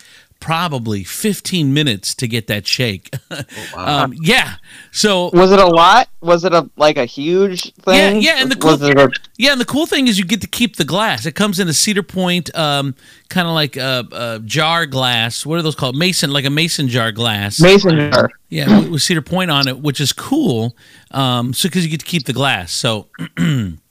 probably 0.44 1.06
15 1.06 1.74
minutes 1.74 2.14
to 2.14 2.28
get 2.28 2.48
that 2.48 2.68
shake. 2.68 3.16
um, 3.78 4.14
yeah. 4.22 4.56
So 4.92 5.30
Was 5.32 5.54
it 5.54 5.60
a 5.60 5.66
lot? 5.66 6.10
Was 6.20 6.44
it 6.44 6.54
a 6.54 6.70
like 6.76 6.98
a 6.98 7.06
huge 7.06 7.74
thing? 7.76 8.22
yeah, 8.22 8.34
yeah, 8.36 8.42
and 8.42 8.52
the 8.52 8.58
cool, 8.58 8.72
a 8.72 9.10
yeah, 9.38 9.54
and 9.54 9.62
the 9.62 9.66
cool 9.66 9.86
thing 9.86 10.10
is 10.10 10.20
you 10.20 10.26
get 10.26 10.42
to 10.42 10.48
keep 10.48 10.76
the 10.76 10.84
glass. 10.84 11.26
It 11.26 11.36
comes 11.36 11.62
in 11.62 11.70
a 11.70 11.74
Cedar 11.74 12.04
Point, 12.04 12.54
um, 12.58 12.94
kind 13.30 13.48
of 13.48 13.54
like 13.54 13.78
a, 13.78 14.06
a 14.12 14.40
jar 14.44 14.86
glass. 14.86 15.46
What 15.46 15.60
are 15.60 15.62
those 15.62 15.76
called? 15.76 15.96
Mason, 15.96 16.30
like 16.32 16.44
a 16.44 16.50
mason 16.50 16.90
jar 16.90 17.14
glass. 17.14 17.62
mason 17.62 18.12
jar? 18.12 18.30
Yeah, 18.50 18.82
with- 18.82 18.90
with 18.90 19.02
Cedar 19.02 19.22
Point 19.22 19.50
on 19.50 19.70
it, 19.70 19.80
which 19.80 20.02
is 20.02 20.12
cool. 20.12 20.76
Um, 21.12 21.54
so 21.54 21.70
because 21.70 21.86
you 21.86 21.90
get 21.92 22.02
to 22.02 22.06
keep 22.06 22.26
the 22.26 22.34
glass. 22.34 22.74
So, 22.74 23.08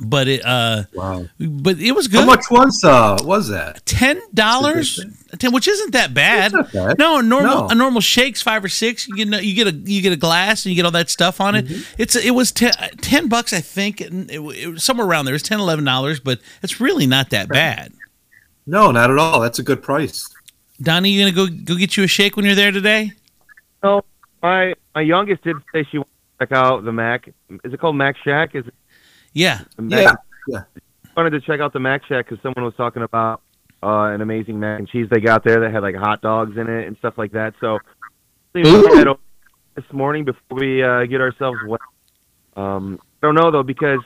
but 0.00 0.28
it, 0.28 0.44
uh, 0.44 0.84
Wow. 0.94 1.26
but 1.38 1.78
it 1.78 1.92
was 1.92 2.08
good. 2.08 2.20
How 2.20 2.26
much 2.26 2.44
was 2.50 2.82
uh 2.84 3.16
was 3.22 3.48
that? 3.48 3.84
Ten 3.86 4.20
dollars, 4.32 5.04
ten, 5.38 5.52
which 5.52 5.68
isn't 5.68 5.92
that 5.92 6.14
bad. 6.14 6.52
It's 6.54 6.72
not 6.74 6.88
bad. 6.88 6.98
No, 6.98 7.18
a 7.18 7.22
normal 7.22 7.54
No. 7.62 7.68
a 7.68 7.74
normal 7.74 8.00
shake's 8.00 8.42
five 8.42 8.64
or 8.64 8.68
six. 8.68 9.06
You 9.08 9.16
get 9.16 9.32
a- 9.40 9.44
you 9.44 9.54
get 9.54 9.66
a 9.66 9.72
you 9.72 10.02
get 10.02 10.12
a 10.12 10.16
glass 10.16 10.64
and 10.64 10.70
you 10.70 10.76
get 10.76 10.84
all 10.84 10.90
that 10.92 11.10
stuff 11.10 11.40
on 11.40 11.54
it. 11.54 11.66
Mm-hmm. 11.66 11.94
It's 11.98 12.16
it 12.16 12.32
was 12.34 12.52
ten, 12.52 12.72
10 13.00 13.28
bucks 13.28 13.52
I 13.52 13.60
think. 13.60 14.00
and 14.00 14.30
It, 14.30 14.40
it 14.40 14.80
somewhere 14.80 15.06
around 15.06 15.24
there. 15.26 15.34
It's 15.34 15.46
10 15.48 15.60
11 15.60 15.84
dollars, 15.84 16.20
but 16.20 16.40
it's 16.62 16.80
really 16.80 17.06
not 17.06 17.30
that 17.30 17.48
bad. 17.48 17.92
No, 18.66 18.90
not 18.90 19.10
at 19.10 19.18
all. 19.18 19.40
That's 19.40 19.58
a 19.58 19.62
good 19.62 19.82
price. 19.82 20.28
Donnie, 20.80 21.10
you 21.10 21.20
gonna 21.30 21.34
go 21.34 21.46
go 21.64 21.76
get 21.76 21.96
you 21.96 22.04
a 22.04 22.06
shake 22.08 22.36
when 22.36 22.44
you're 22.44 22.54
there 22.54 22.72
today? 22.72 23.12
No, 23.82 24.02
my 24.42 24.74
my 24.94 25.02
youngest 25.02 25.42
did 25.44 25.56
say 25.72 25.84
she 25.90 25.98
wanted 25.98 26.08
to 26.40 26.46
check 26.46 26.52
out 26.52 26.84
the 26.84 26.92
Mac. 26.92 27.28
Is 27.62 27.72
it 27.72 27.78
called 27.80 27.96
Mac 27.96 28.16
Shack? 28.24 28.54
Is 28.54 28.66
it 28.66 28.74
Yeah. 29.34 29.60
the 29.76 29.82
Mac- 29.82 30.18
Yeah. 30.46 30.62
wanted 31.16 31.30
to 31.30 31.40
check 31.40 31.60
out 31.60 31.72
the 31.72 31.80
Mac 31.80 32.06
Shack 32.06 32.28
because 32.28 32.42
someone 32.42 32.64
was 32.64 32.74
talking 32.76 33.02
about 33.02 33.42
uh, 33.82 34.12
an 34.14 34.22
amazing 34.22 34.58
mac 34.58 34.78
and 34.78 34.88
cheese 34.88 35.08
they 35.10 35.20
got 35.20 35.44
there 35.44 35.60
that 35.60 35.70
had 35.72 35.82
like 35.82 35.94
hot 35.94 36.22
dogs 36.22 36.56
in 36.56 36.68
it 36.68 36.86
and 36.86 36.96
stuff 36.96 37.18
like 37.18 37.32
that. 37.32 37.54
So 37.60 37.78
Ooh. 38.56 39.16
this 39.74 39.84
morning 39.92 40.24
before 40.24 40.58
we 40.58 40.82
uh, 40.82 41.04
get 41.04 41.20
ourselves 41.20 41.58
wet. 41.66 41.80
Um, 42.56 42.98
I 43.22 43.26
don't 43.26 43.34
know 43.34 43.50
though 43.50 43.62
because 43.62 44.00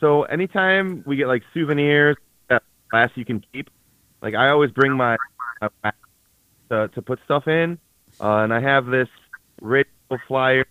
so 0.00 0.22
anytime 0.24 1.02
we 1.06 1.16
get 1.16 1.28
like 1.28 1.42
souvenirs 1.54 2.16
that 2.48 2.62
glass 2.90 3.10
you 3.14 3.24
can 3.24 3.44
keep, 3.52 3.70
like 4.22 4.34
I 4.34 4.48
always 4.48 4.70
bring 4.70 4.92
my, 4.92 5.16
my 5.82 5.92
to 6.70 6.88
to 6.88 7.02
put 7.02 7.20
stuff 7.24 7.46
in, 7.48 7.78
uh, 8.20 8.38
and 8.38 8.52
I 8.52 8.60
have 8.60 8.86
this 8.86 9.08
radio 9.60 9.90
flyer 10.26 10.64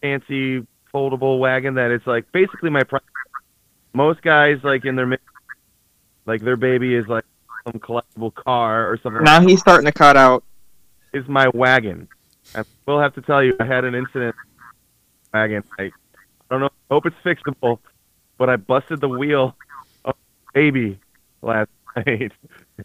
fancy 0.00 0.66
foldable 0.92 1.38
wagon 1.38 1.74
that 1.74 1.90
it's 1.90 2.06
like 2.06 2.30
basically 2.32 2.70
my 2.70 2.82
pri- 2.82 3.00
most 3.92 4.22
guys 4.22 4.58
like 4.62 4.84
in 4.84 4.96
their 4.96 5.18
like 6.26 6.42
their 6.42 6.56
baby 6.56 6.94
is 6.94 7.06
like 7.08 7.24
some 7.66 7.80
collectible 7.80 8.34
car 8.34 8.90
or 8.90 8.98
something. 9.02 9.22
Now 9.24 9.40
he's 9.40 9.60
starting 9.60 9.86
to 9.86 9.92
cut 9.92 10.16
out. 10.16 10.44
is 11.12 11.26
my 11.28 11.48
wagon. 11.54 12.08
I 12.54 12.62
will 12.86 13.00
have 13.00 13.14
to 13.14 13.22
tell 13.22 13.42
you, 13.42 13.54
I 13.60 13.64
had 13.64 13.84
an 13.84 13.94
incident. 13.94 14.34
Wagon, 15.32 15.62
I, 15.78 15.84
I 15.84 15.92
don't 16.50 16.60
know. 16.60 16.70
Hope 16.90 17.06
it's 17.06 17.16
fixable, 17.24 17.78
but 18.38 18.48
I 18.48 18.56
busted 18.56 19.00
the 19.00 19.08
wheel 19.08 19.54
of 20.04 20.14
baby 20.54 20.98
last 21.42 21.70
night. 21.96 22.32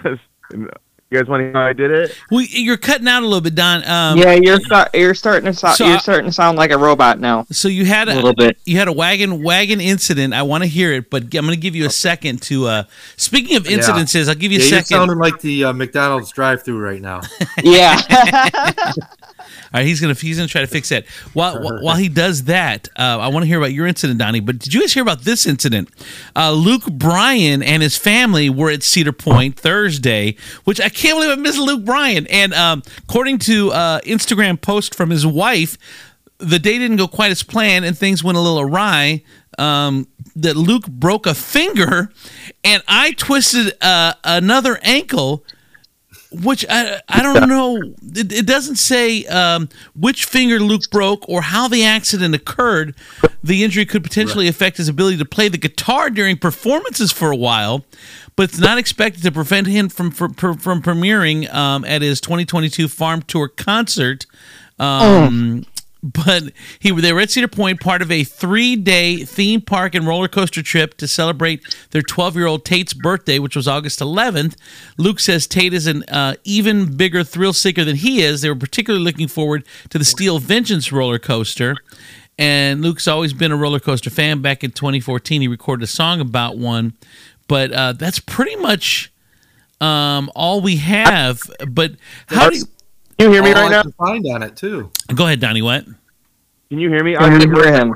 Because- 1.13 1.19
you 1.19 1.19
guys 1.19 1.29
want 1.29 1.39
to 1.41 1.43
hear 1.45 1.53
how 1.53 1.67
I 1.67 1.73
did 1.73 1.91
it? 1.91 2.17
Well, 2.31 2.41
you're 2.49 2.77
cutting 2.77 3.07
out 3.07 3.21
a 3.21 3.25
little 3.25 3.41
bit, 3.41 3.55
Don. 3.55 3.87
Um, 3.87 4.17
yeah, 4.17 4.33
you're 4.33 4.59
start, 4.59 4.89
you're 4.93 5.13
starting 5.13 5.45
to 5.45 5.53
sound 5.57 5.75
So 5.77 5.85
you're 5.85 5.95
I- 5.97 5.99
starting 5.99 6.25
to 6.25 6.31
sound 6.31 6.57
like 6.57 6.71
a 6.71 6.77
robot 6.77 7.19
now. 7.19 7.45
So 7.51 7.67
you 7.67 7.85
had 7.85 8.09
A 8.09 8.13
a, 8.13 8.15
little 8.15 8.33
bit. 8.33 8.57
You 8.65 8.77
had 8.77 8.87
a 8.87 8.91
wagon 8.93 9.43
wagon 9.43 9.79
incident. 9.79 10.33
I 10.33 10.41
want 10.43 10.63
to 10.63 10.67
hear 10.69 10.91
it, 10.93 11.09
but 11.09 11.23
I'm 11.23 11.29
going 11.29 11.49
to 11.49 11.55
give 11.55 11.75
you 11.75 11.85
a 11.85 11.89
second 11.89 12.41
to. 12.43 12.67
Uh, 12.67 12.83
speaking 13.17 13.55
of 13.57 13.69
Yeah. 13.69 13.77
incidences, 13.77 14.27
I'll 14.27 14.35
give 14.35 14.51
you 14.51 14.59
a 14.59 14.61
Yeah, 14.63 14.69
you're 14.69 14.79
second. 14.81 14.97
sounding 14.97 15.17
like 15.19 15.39
the 15.41 15.65
uh, 15.65 15.73
McDonald's 15.73 16.31
drive-through 16.31 16.79
right 16.79 17.01
now. 17.01 17.21
Yeah. 17.63 17.99
All 19.73 19.79
right, 19.79 19.85
he's 19.85 19.99
gonna 19.99 20.13
he's 20.13 20.37
gonna 20.37 20.47
try 20.47 20.61
to 20.61 20.67
fix 20.67 20.89
that. 20.89 21.05
While 21.33 21.55
while- 21.63 21.83
while 21.83 21.95
he 21.95 22.07
does 22.09 22.43
that, 22.45 22.89
uh, 22.95 23.17
I 23.19 23.27
want 23.27 23.43
to 23.43 23.47
hear 23.47 23.57
about 23.57 23.73
your 23.73 23.87
incident, 23.87 24.19
Donnie. 24.19 24.39
But 24.39 24.59
did 24.59 24.73
you 24.73 24.81
guys 24.81 24.93
hear 24.93 25.03
about 25.03 25.21
this 25.21 25.45
incident? 25.45 25.89
Uh, 26.35 26.51
Luke 26.51 26.85
Bryan 26.85 27.61
and 27.63 27.81
his 27.83 27.97
family 27.97 28.49
were 28.49 28.69
at 28.69 28.83
Cedar 28.83 29.11
Point 29.11 29.57
Thursday, 29.59 30.35
which 30.63 30.79
I 30.79 30.89
can't 30.89 31.02
believe 31.11 31.29
I 31.31 31.35
missed 31.35 31.59
Luke 31.59 31.83
Bryan. 31.83 32.27
And 32.27 32.53
um, 32.53 32.83
according 32.99 33.39
to 33.39 33.71
uh, 33.71 33.99
Instagram 34.01 34.59
post 34.59 34.95
from 34.95 35.09
his 35.09 35.25
wife, 35.25 35.77
the 36.37 36.59
day 36.59 36.77
didn't 36.77 36.97
go 36.97 37.07
quite 37.07 37.31
as 37.31 37.43
planned, 37.43 37.85
and 37.85 37.97
things 37.97 38.23
went 38.23 38.37
a 38.37 38.41
little 38.41 38.59
awry. 38.59 39.23
um, 39.57 40.07
that 40.35 40.55
Luke 40.55 40.87
broke 40.87 41.25
a 41.25 41.35
finger, 41.35 42.11
and 42.63 42.81
I 42.87 43.11
twisted 43.11 43.73
uh, 43.81 44.13
another 44.23 44.79
ankle. 44.81 45.43
Which 46.41 46.65
I 46.69 47.01
I 47.07 47.21
don't 47.21 47.47
know. 47.47 47.77
It, 48.15 48.31
it 48.31 48.45
doesn't 48.45 48.77
say 48.77 49.25
um, 49.25 49.69
which 49.95 50.25
finger 50.25 50.59
Luke 50.59 50.89
broke 50.91 51.27
or 51.29 51.41
how 51.41 51.67
the 51.67 51.83
accident 51.83 52.33
occurred. 52.33 52.95
The 53.43 53.63
injury 53.63 53.85
could 53.85 54.03
potentially 54.03 54.47
affect 54.47 54.77
his 54.77 54.87
ability 54.87 55.17
to 55.17 55.25
play 55.25 55.49
the 55.49 55.57
guitar 55.57 56.09
during 56.09 56.37
performances 56.37 57.11
for 57.11 57.29
a 57.31 57.35
while, 57.35 57.85
but 58.35 58.43
it's 58.49 58.59
not 58.59 58.77
expected 58.77 59.21
to 59.23 59.31
prevent 59.31 59.67
him 59.67 59.89
from 59.89 60.11
from, 60.11 60.33
from 60.33 60.81
premiering 60.81 61.53
um, 61.53 61.85
at 61.85 62.01
his 62.01 62.19
2022 62.21 62.87
Farm 62.87 63.21
Tour 63.21 63.47
concert. 63.47 64.25
Um, 64.79 65.65
But 66.03 66.51
he 66.79 66.91
they 66.91 67.13
were 67.13 67.21
at 67.21 67.31
Cedar 67.31 67.47
Point, 67.47 67.79
part 67.79 68.01
of 68.01 68.11
a 68.11 68.25
three-day 68.25 69.23
theme 69.23 69.61
park 69.61 69.95
and 69.95 70.05
roller 70.05 70.27
coaster 70.27 70.61
trip 70.61 70.97
to 70.97 71.07
celebrate 71.07 71.63
their 71.91 72.01
12-year-old 72.01 72.65
Tate's 72.65 72.93
birthday, 72.93 73.39
which 73.39 73.55
was 73.55 73.69
August 73.69 74.01
11th. 74.01 74.57
Luke 74.97 75.21
says 75.21 75.47
Tate 75.47 75.73
is 75.73 75.87
an 75.87 76.03
uh, 76.09 76.35
even 76.43 76.97
bigger 76.97 77.23
thrill 77.23 77.53
seeker 77.53 77.85
than 77.85 77.95
he 77.95 78.21
is. 78.21 78.41
They 78.41 78.49
were 78.49 78.55
particularly 78.55 79.05
looking 79.05 79.29
forward 79.29 79.65
to 79.89 79.97
the 79.97 80.03
Steel 80.03 80.39
Vengeance 80.39 80.91
roller 80.91 81.19
coaster. 81.19 81.77
And 82.37 82.81
Luke's 82.81 83.07
always 83.07 83.31
been 83.31 83.53
a 83.53 83.55
roller 83.55 83.79
coaster 83.79 84.09
fan. 84.09 84.41
Back 84.41 84.63
in 84.63 84.71
2014, 84.71 85.41
he 85.41 85.47
recorded 85.47 85.83
a 85.83 85.87
song 85.87 86.19
about 86.19 86.57
one. 86.57 86.93
But 87.47 87.71
uh, 87.71 87.93
that's 87.93 88.19
pretty 88.19 88.55
much 88.57 89.13
um, 89.79 90.31
all 90.35 90.59
we 90.59 90.77
have. 90.77 91.39
But 91.67 91.93
how 92.27 92.49
do 92.49 92.57
you 92.57 92.65
Can 93.23 93.31
you 93.31 93.35
hear 93.35 93.43
me 93.43 93.53
All 93.53 93.61
right 93.61 93.71
I 93.71 93.75
now? 93.77 93.81
can 93.83 93.91
find 93.93 94.25
on 94.27 94.43
it 94.43 94.57
too. 94.57 94.91
go 95.15 95.25
ahead, 95.25 95.39
Donnie? 95.39 95.61
What? 95.61 95.85
Can 95.85 96.77
you 96.79 96.89
hear 96.89 97.05
me? 97.05 97.15
I 97.15 97.23
On 97.31 97.39
can 97.39 97.55
hear 97.55 97.73
him. 97.73 97.95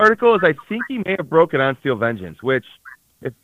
article 0.00 0.34
is 0.34 0.40
I 0.42 0.54
think 0.66 0.82
he 0.88 0.96
may 0.98 1.14
have 1.18 1.28
broken 1.28 1.60
on 1.60 1.76
Steel 1.80 1.96
Vengeance, 1.96 2.42
which 2.42 2.64
if 3.20 3.34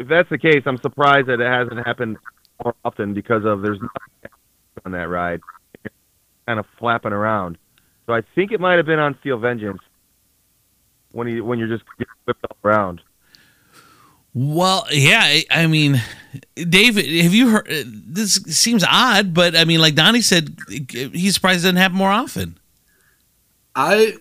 if 0.00 0.08
that's 0.08 0.28
the 0.28 0.38
case, 0.38 0.62
I'm 0.66 0.78
surprised 0.78 1.28
that 1.28 1.40
it 1.40 1.46
hasn't 1.46 1.86
happened 1.86 2.16
more 2.64 2.74
often 2.84 3.14
because 3.14 3.44
of 3.44 3.62
there's 3.62 3.78
nothing 3.78 4.32
on 4.84 4.90
that 4.90 5.08
ride, 5.08 5.40
kind 6.48 6.58
of 6.58 6.66
flapping 6.80 7.12
around. 7.12 7.58
So 8.06 8.12
I 8.14 8.22
think 8.34 8.50
it 8.50 8.58
might 8.58 8.74
have 8.78 8.86
been 8.86 8.98
on 8.98 9.16
Steel 9.20 9.38
Vengeance 9.38 9.80
when 11.12 11.28
he 11.28 11.40
when 11.40 11.60
you're 11.60 11.68
just 11.68 11.84
getting 11.96 12.12
whipped 12.24 12.44
all 12.50 12.56
around. 12.64 13.02
Well, 14.38 14.86
yeah. 14.90 15.40
I- 15.50 15.66
mean, 15.66 16.02
David, 16.56 17.06
have 17.22 17.32
you 17.32 17.48
heard? 17.48 17.66
This 17.66 18.34
seems 18.34 18.84
odd, 18.86 19.32
but 19.32 19.56
I 19.56 19.64
mean, 19.64 19.80
like 19.80 19.94
Donnie 19.94 20.20
said, 20.20 20.54
he's 20.68 21.32
surprised 21.32 21.60
it 21.60 21.68
doesn't 21.68 21.76
happen 21.76 21.96
more 21.96 22.10
often. 22.10 22.58
I 23.74 24.12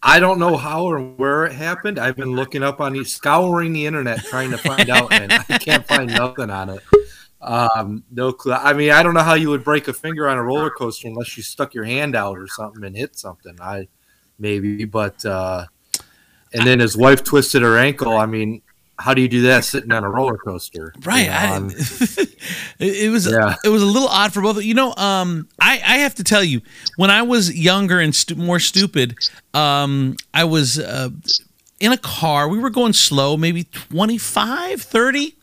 I 0.00 0.20
don't 0.20 0.38
know 0.38 0.56
how 0.56 0.84
or 0.84 1.00
where 1.00 1.46
it 1.46 1.54
happened. 1.54 1.98
I've 1.98 2.14
been 2.14 2.36
looking 2.36 2.62
up 2.62 2.80
on 2.80 2.92
the 2.92 3.02
scouring 3.02 3.72
the 3.72 3.84
internet 3.84 4.20
trying 4.24 4.52
to 4.52 4.58
find 4.58 4.90
out, 4.90 5.12
and 5.12 5.32
I 5.32 5.58
can't 5.58 5.84
find 5.88 6.08
nothing 6.08 6.50
on 6.50 6.70
it. 6.70 6.82
Um, 7.40 8.04
no 8.12 8.32
clue. 8.32 8.52
I 8.52 8.74
mean, 8.74 8.92
I 8.92 9.02
don't 9.02 9.14
know 9.14 9.22
how 9.22 9.34
you 9.34 9.50
would 9.50 9.64
break 9.64 9.88
a 9.88 9.92
finger 9.92 10.28
on 10.28 10.38
a 10.38 10.42
roller 10.42 10.70
coaster 10.70 11.08
unless 11.08 11.36
you 11.36 11.42
stuck 11.42 11.74
your 11.74 11.84
hand 11.84 12.14
out 12.14 12.38
or 12.38 12.46
something 12.46 12.84
and 12.84 12.96
hit 12.96 13.18
something. 13.18 13.58
I 13.60 13.88
maybe, 14.38 14.84
but 14.84 15.24
uh, 15.24 15.66
and 16.52 16.64
then 16.64 16.78
his 16.78 16.96
wife 16.96 17.24
twisted 17.24 17.62
her 17.62 17.76
ankle. 17.76 18.16
I 18.16 18.26
mean, 18.26 18.62
how 18.98 19.12
do 19.14 19.20
you 19.22 19.28
do 19.28 19.42
that 19.42 19.64
sitting 19.64 19.90
on 19.92 20.04
a 20.04 20.10
roller 20.10 20.36
coaster? 20.36 20.92
Right. 21.04 21.24
You 21.24 21.30
know, 21.30 21.70
I, 21.70 22.26
it 22.78 23.10
was 23.10 23.26
Yeah. 23.30 23.56
it 23.64 23.68
was 23.68 23.82
a 23.82 23.86
little 23.86 24.08
odd 24.08 24.32
for 24.32 24.40
both. 24.42 24.56
Of 24.58 24.64
you 24.64 24.74
know, 24.74 24.94
um, 24.96 25.48
I 25.60 25.72
I 25.84 25.96
have 25.98 26.14
to 26.16 26.24
tell 26.24 26.44
you, 26.44 26.60
when 26.96 27.10
I 27.10 27.22
was 27.22 27.56
younger 27.56 28.00
and 28.00 28.14
stu- 28.14 28.36
more 28.36 28.60
stupid, 28.60 29.16
um, 29.52 30.16
I 30.32 30.44
was 30.44 30.78
uh, 30.78 31.10
in 31.80 31.92
a 31.92 31.98
car. 31.98 32.48
We 32.48 32.58
were 32.58 32.70
going 32.70 32.92
slow, 32.92 33.36
maybe 33.36 33.64
25, 33.64 34.80
30. 34.82 35.36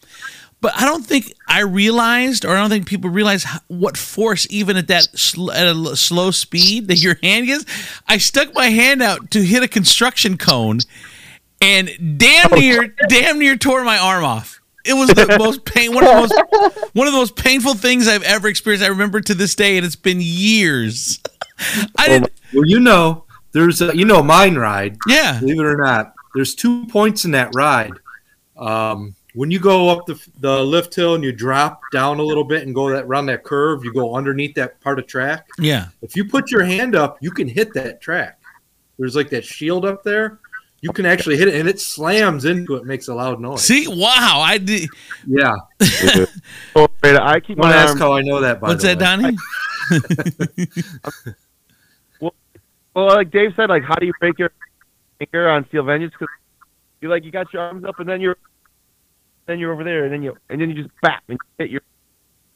But 0.61 0.73
I 0.79 0.85
don't 0.85 1.03
think 1.03 1.33
I 1.47 1.61
realized, 1.61 2.45
or 2.45 2.51
I 2.51 2.59
don't 2.61 2.69
think 2.69 2.85
people 2.85 3.09
realize 3.09 3.43
how, 3.45 3.59
what 3.67 3.97
force, 3.97 4.45
even 4.51 4.77
at 4.77 4.87
that 4.89 5.05
sl- 5.17 5.51
at 5.51 5.65
a 5.65 5.95
slow 5.95 6.29
speed, 6.29 6.87
that 6.87 6.97
your 7.01 7.15
hand 7.23 7.47
gets. 7.47 7.65
I 8.07 8.19
stuck 8.19 8.53
my 8.53 8.67
hand 8.67 9.01
out 9.01 9.31
to 9.31 9.41
hit 9.43 9.63
a 9.63 9.67
construction 9.67 10.37
cone, 10.37 10.81
and 11.61 12.17
damn 12.17 12.51
near, 12.51 12.95
damn 13.07 13.39
near 13.39 13.55
tore 13.57 13.83
my 13.83 13.97
arm 13.97 14.23
off. 14.23 14.59
It 14.83 14.93
was 14.93 15.09
the 15.09 15.35
most 15.37 15.63
pain, 15.65 15.93
one 15.93 16.03
of 16.03 16.09
the 16.09 16.15
most, 16.15 16.89
one 16.93 17.07
of 17.07 17.13
the 17.13 17.19
most 17.19 17.35
painful 17.35 17.75
things 17.75 18.07
I've 18.07 18.23
ever 18.23 18.47
experienced. 18.47 18.85
I 18.85 18.89
remember 18.89 19.21
to 19.21 19.35
this 19.35 19.53
day, 19.53 19.77
and 19.77 19.85
it's 19.85 19.95
been 19.95 20.19
years. 20.19 21.19
I 21.97 22.07
didn't. 22.07 22.31
well, 22.53 22.65
you 22.65 22.79
know, 22.79 23.25
there's 23.51 23.81
a, 23.81 23.95
you 23.95 24.05
know 24.05 24.23
mine 24.23 24.55
ride. 24.55 24.97
Yeah. 25.07 25.39
Believe 25.39 25.59
it 25.59 25.65
or 25.65 25.77
not, 25.77 26.13
there's 26.33 26.55
two 26.55 26.87
points 26.87 27.25
in 27.25 27.31
that 27.31 27.53
ride. 27.53 27.93
Um, 28.57 29.15
when 29.33 29.49
you 29.49 29.59
go 29.59 29.89
up 29.89 30.05
the, 30.05 30.19
the 30.39 30.63
lift 30.63 30.93
hill 30.93 31.15
and 31.15 31.23
you 31.23 31.31
drop 31.31 31.81
down 31.93 32.19
a 32.19 32.23
little 32.23 32.43
bit 32.43 32.63
and 32.63 32.75
go 32.75 32.89
that 32.89 33.05
around 33.05 33.27
that 33.27 33.43
curve, 33.43 33.83
you 33.83 33.93
go 33.93 34.15
underneath 34.15 34.55
that 34.55 34.81
part 34.81 34.99
of 34.99 35.07
track. 35.07 35.47
Yeah. 35.57 35.87
If 36.01 36.15
you 36.15 36.25
put 36.25 36.51
your 36.51 36.63
hand 36.63 36.95
up, 36.95 37.17
you 37.21 37.31
can 37.31 37.47
hit 37.47 37.73
that 37.75 38.01
track. 38.01 38.39
There's 38.99 39.15
like 39.15 39.29
that 39.29 39.45
shield 39.45 39.85
up 39.85 40.03
there. 40.03 40.39
You 40.81 40.91
can 40.91 41.05
actually 41.05 41.37
hit 41.37 41.47
it, 41.47 41.55
and 41.55 41.69
it 41.69 41.79
slams 41.79 42.45
into 42.45 42.75
it, 42.75 42.85
makes 42.85 43.07
a 43.07 43.13
loud 43.13 43.39
noise. 43.39 43.61
See, 43.61 43.87
wow, 43.87 44.41
I 44.43 44.57
did. 44.57 44.89
Yeah. 45.27 45.55
Oh, 46.75 46.87
wait, 47.03 47.15
I 47.17 47.39
keep 47.39 47.57
Don't 47.57 47.67
my 47.69 47.75
ask 47.75 47.97
how 47.97 48.13
I 48.13 48.21
know 48.21 48.39
that. 48.39 48.61
By 48.61 48.69
What's 48.69 48.83
the 48.83 48.95
that, 48.95 49.19
way. 49.19 49.35
Donnie? 49.35 49.37
Well, 52.93 53.07
like 53.07 53.31
Dave 53.31 53.53
said, 53.55 53.69
like 53.69 53.83
how 53.83 53.95
do 53.95 54.05
you 54.05 54.11
break 54.19 54.37
your 54.37 54.51
finger 55.17 55.49
on 55.49 55.65
Steel 55.69 55.83
Vengeance? 55.83 56.11
Because 56.11 56.27
you 56.99 57.07
like 57.09 57.23
you 57.23 57.31
got 57.31 57.51
your 57.53 57.61
arms 57.61 57.85
up 57.85 57.99
and 57.99 58.09
then 58.09 58.19
you're 58.19 58.35
then 59.45 59.59
you're 59.59 59.71
over 59.71 59.85
there 59.85 60.03
and 60.03 60.13
then 60.13 60.21
you 60.21 60.35
and 60.49 60.59
then 60.59 60.69
you 60.69 60.83
just 60.83 60.93
bap 61.01 61.23
and 61.29 61.37
hit 61.57 61.69
your 61.69 61.81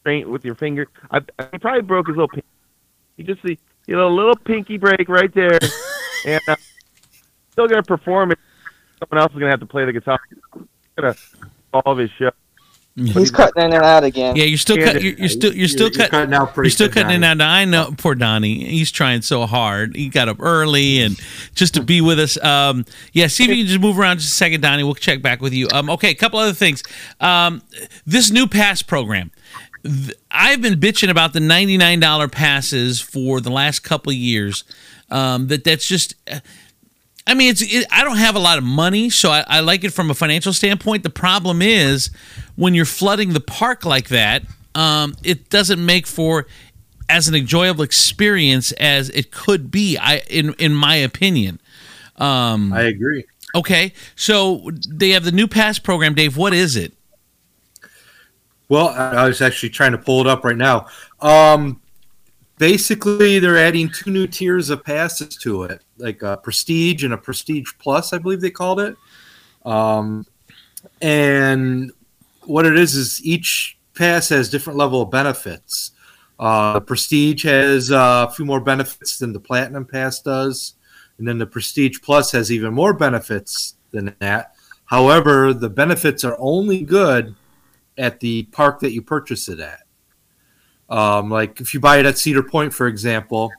straight 0.02 0.28
with 0.28 0.44
your 0.44 0.56
finger. 0.56 0.88
I, 1.10 1.22
I 1.40 1.58
probably 1.58 1.84
broke 1.84 2.08
his 2.08 2.18
little. 2.18 2.28
Pin- 2.28 2.44
he 3.16 3.24
just 3.24 3.42
see 3.44 3.58
you 3.88 3.96
know, 3.96 4.08
a 4.08 4.10
little 4.10 4.36
pinky 4.36 4.78
break 4.78 5.08
right 5.08 5.34
there, 5.34 5.58
and 6.26 6.42
uh, 6.48 6.56
still 7.56 7.68
gonna 7.68 7.84
perform 7.84 8.32
it. 8.32 8.40
Someone 9.00 9.22
else 9.24 9.32
is 9.34 9.40
gonna 9.40 9.52
have 9.52 9.60
to 9.62 9.66
play 9.66 9.86
the 9.86 9.94
guitar. 9.94 10.20
Gonna 10.98 11.16
solve 11.72 11.98
his 11.98 12.12
show. 12.12 12.32
He's 12.98 13.30
cutting 13.30 13.62
in 13.62 13.74
and 13.74 13.84
out 13.84 14.06
again. 14.06 14.38
Yeah, 14.38 14.46
you're 14.46 14.58
still 14.58 14.78
Yeah, 14.78 14.94
cut, 14.94 15.02
you're, 15.04 15.14
you're 15.16 15.28
still 15.28 15.54
you're 15.54 15.68
still 15.68 15.88
You're- 15.90 15.98
cut, 15.98 16.12
you're 16.14 16.22
cutting 16.22 16.34
out 16.34 16.54
pretty 16.54 16.68
You're 16.68 16.72
still 16.72 16.88
good, 16.88 16.94
cutting 17.04 17.18
in 17.18 17.24
and 17.26 17.42
out. 17.42 17.50
I 17.50 17.66
know, 17.66 17.94
poor 17.98 18.16
Donnie. 18.16 18.64
He's 18.64 18.90
trying 18.90 19.22
so 19.22 19.46
hard. 19.46 19.98
He 19.98 20.08
got 20.08 20.30
up 20.30 20.38
early 20.40 21.02
and 21.02 21.20
just 21.56 21.74
to 21.74 21.84
be 21.84 22.00
with 22.00 22.20
us. 22.22 22.42
Um, 22.42 22.86
yeah, 23.12 23.28
see 23.28 23.44
if 23.44 23.50
you 23.50 23.58
can 23.58 23.66
just 23.68 23.82
move 23.82 24.00
around 24.00 24.20
just 24.20 24.32
a 24.32 24.36
second, 24.36 24.62
Donnie. 24.62 24.84
We'll 24.84 24.96
check 24.96 25.22
back 25.22 25.42
with 25.42 25.52
you. 25.52 25.68
Um, 25.74 25.90
okay, 25.90 26.12
a 26.12 26.16
couple 26.16 26.40
other 26.40 26.54
things. 26.54 26.84
Um, 27.20 27.62
this 28.06 28.32
new 28.32 28.48
pass 28.48 28.82
program. 28.82 29.32
Th- 29.84 30.14
I've 30.32 30.62
been 30.62 30.80
bitching 30.80 31.10
about 31.10 31.34
the 31.34 31.42
ninety 31.42 31.76
nine 31.76 32.00
dollar 32.00 32.30
passes 32.30 33.02
for 33.02 33.42
the 33.42 33.50
last 33.52 33.82
couple 33.82 34.14
years. 34.14 34.64
Um, 35.12 35.48
that 35.48 35.66
that's 35.66 35.86
just. 35.86 36.16
I 37.28 37.34
mean, 37.34 37.50
it's. 37.50 37.62
It, 37.62 37.88
I 37.92 38.04
don't 38.04 38.18
have 38.18 38.36
a 38.36 38.40
lot 38.40 38.58
of 38.58 38.64
money, 38.64 39.10
so 39.10 39.32
I, 39.32 39.44
I 39.48 39.60
like 39.62 39.84
it 39.84 39.92
from 39.92 40.12
a 40.12 40.14
financial 40.14 40.54
standpoint. 40.54 41.04
The 41.04 41.10
problem 41.10 41.62
is 41.62 42.12
when 42.56 42.74
you're 42.76 42.86
flooding 42.86 43.34
the 43.34 43.40
park 43.40 43.84
like 43.84 44.10
that, 44.10 44.44
um, 44.76 45.16
it 45.24 45.50
doesn't 45.50 45.84
make 45.84 46.06
for 46.06 46.46
as 47.10 47.28
an 47.28 47.36
enjoyable 47.36 47.84
experience 47.84 48.72
as 48.74 49.10
it 49.10 49.32
could 49.32 49.72
be. 49.72 49.98
I, 49.98 50.22
in 50.30 50.54
in 50.56 50.74
my 50.74 50.96
opinion. 50.96 51.60
Um, 52.18 52.72
I 52.72 52.84
agree. 52.84 53.26
okay, 53.56 53.92
so 54.16 54.70
they 54.88 55.10
have 55.10 55.26
the 55.26 55.32
new 55.32 55.48
pass 55.48 55.80
program, 55.80 56.14
Dave. 56.14 56.38
What 56.38 56.54
is 56.54 56.76
it? 56.76 56.94
Well, 58.70 58.90
I 58.90 59.24
I 59.24 59.28
was 59.28 59.42
actually 59.42 59.70
trying 59.70 59.94
to 59.94 59.98
pull 59.98 60.22
it 60.22 60.28
up 60.28 60.44
right 60.44 60.56
now. 60.56 60.88
Um, 61.22 61.82
basically, 62.58 63.40
they're 63.40 63.58
adding 63.58 63.90
two 63.90 64.12
new 64.12 64.28
tiers 64.28 64.70
of 64.70 64.84
passes 64.84 65.36
to 65.38 65.64
it, 65.64 65.84
like 65.98 66.22
a 66.22 66.38
Prestige 66.38 67.04
and 67.04 67.14
a 67.14 67.18
Prestige 67.18 67.72
Plus, 67.80 68.14
I 68.14 68.18
believe 68.18 68.42
they 68.42 68.52
called 68.52 68.80
it. 68.80 68.96
Um, 69.66 70.26
and 71.02 71.92
what 72.44 72.66
it 72.66 72.78
is 72.78 72.96
is 72.96 73.24
each 73.24 73.78
pass 73.94 74.30
has 74.30 74.50
different 74.50 74.78
level 74.78 75.02
of 75.02 75.12
benefits. 75.12 75.92
Uh, 76.40 76.80
Prestige 76.80 77.46
has 77.46 77.92
uh, 77.92 78.28
a 78.30 78.32
few 78.34 78.46
more 78.46 78.60
benefits 78.60 79.20
than 79.20 79.34
the 79.34 79.40
Platinum 79.40 79.86
Pass 79.86 80.20
does, 80.20 80.76
and 81.18 81.28
then 81.28 81.38
the 81.38 81.48
Prestige 81.48 82.00
Plus 82.02 82.32
has 82.32 82.52
even 82.52 82.74
more 82.74 82.94
benefits 82.94 83.76
than 83.92 84.16
that. 84.20 84.54
However, 84.86 85.54
the 85.54 85.70
benefits 85.70 86.24
are 86.24 86.36
only 86.40 86.82
good 86.82 87.36
at 87.98 88.20
the 88.20 88.44
park 88.44 88.82
that 88.82 88.92
you 88.92 89.02
purchase 89.02 89.48
it 89.48 89.60
at. 89.60 89.85
Um, 90.90 91.30
like 91.32 91.60
if 91.62 91.74
you 91.74 91.80
buy 91.80 91.98
it 92.00 92.06
at 92.06 92.18
Cedar 92.18 92.44
Point, 92.44 92.74
for 92.74 92.88
example, 92.88 93.52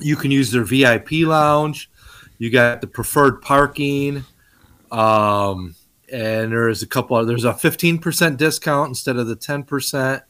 you 0.00 0.14
can 0.16 0.30
use 0.30 0.50
their 0.52 0.62
VIP 0.64 1.12
lounge. 1.26 1.90
You 2.38 2.50
got 2.50 2.80
the 2.80 2.86
preferred 2.86 3.42
parking, 3.42 4.24
um, 4.92 5.74
and 6.12 6.52
there's 6.52 6.82
a 6.82 6.86
couple. 6.86 7.16
Of, 7.16 7.26
there's 7.26 7.44
a 7.44 7.52
15% 7.52 8.36
discount 8.36 8.88
instead 8.90 9.16
of 9.16 9.26
the 9.26 9.34
10%. 9.36 10.22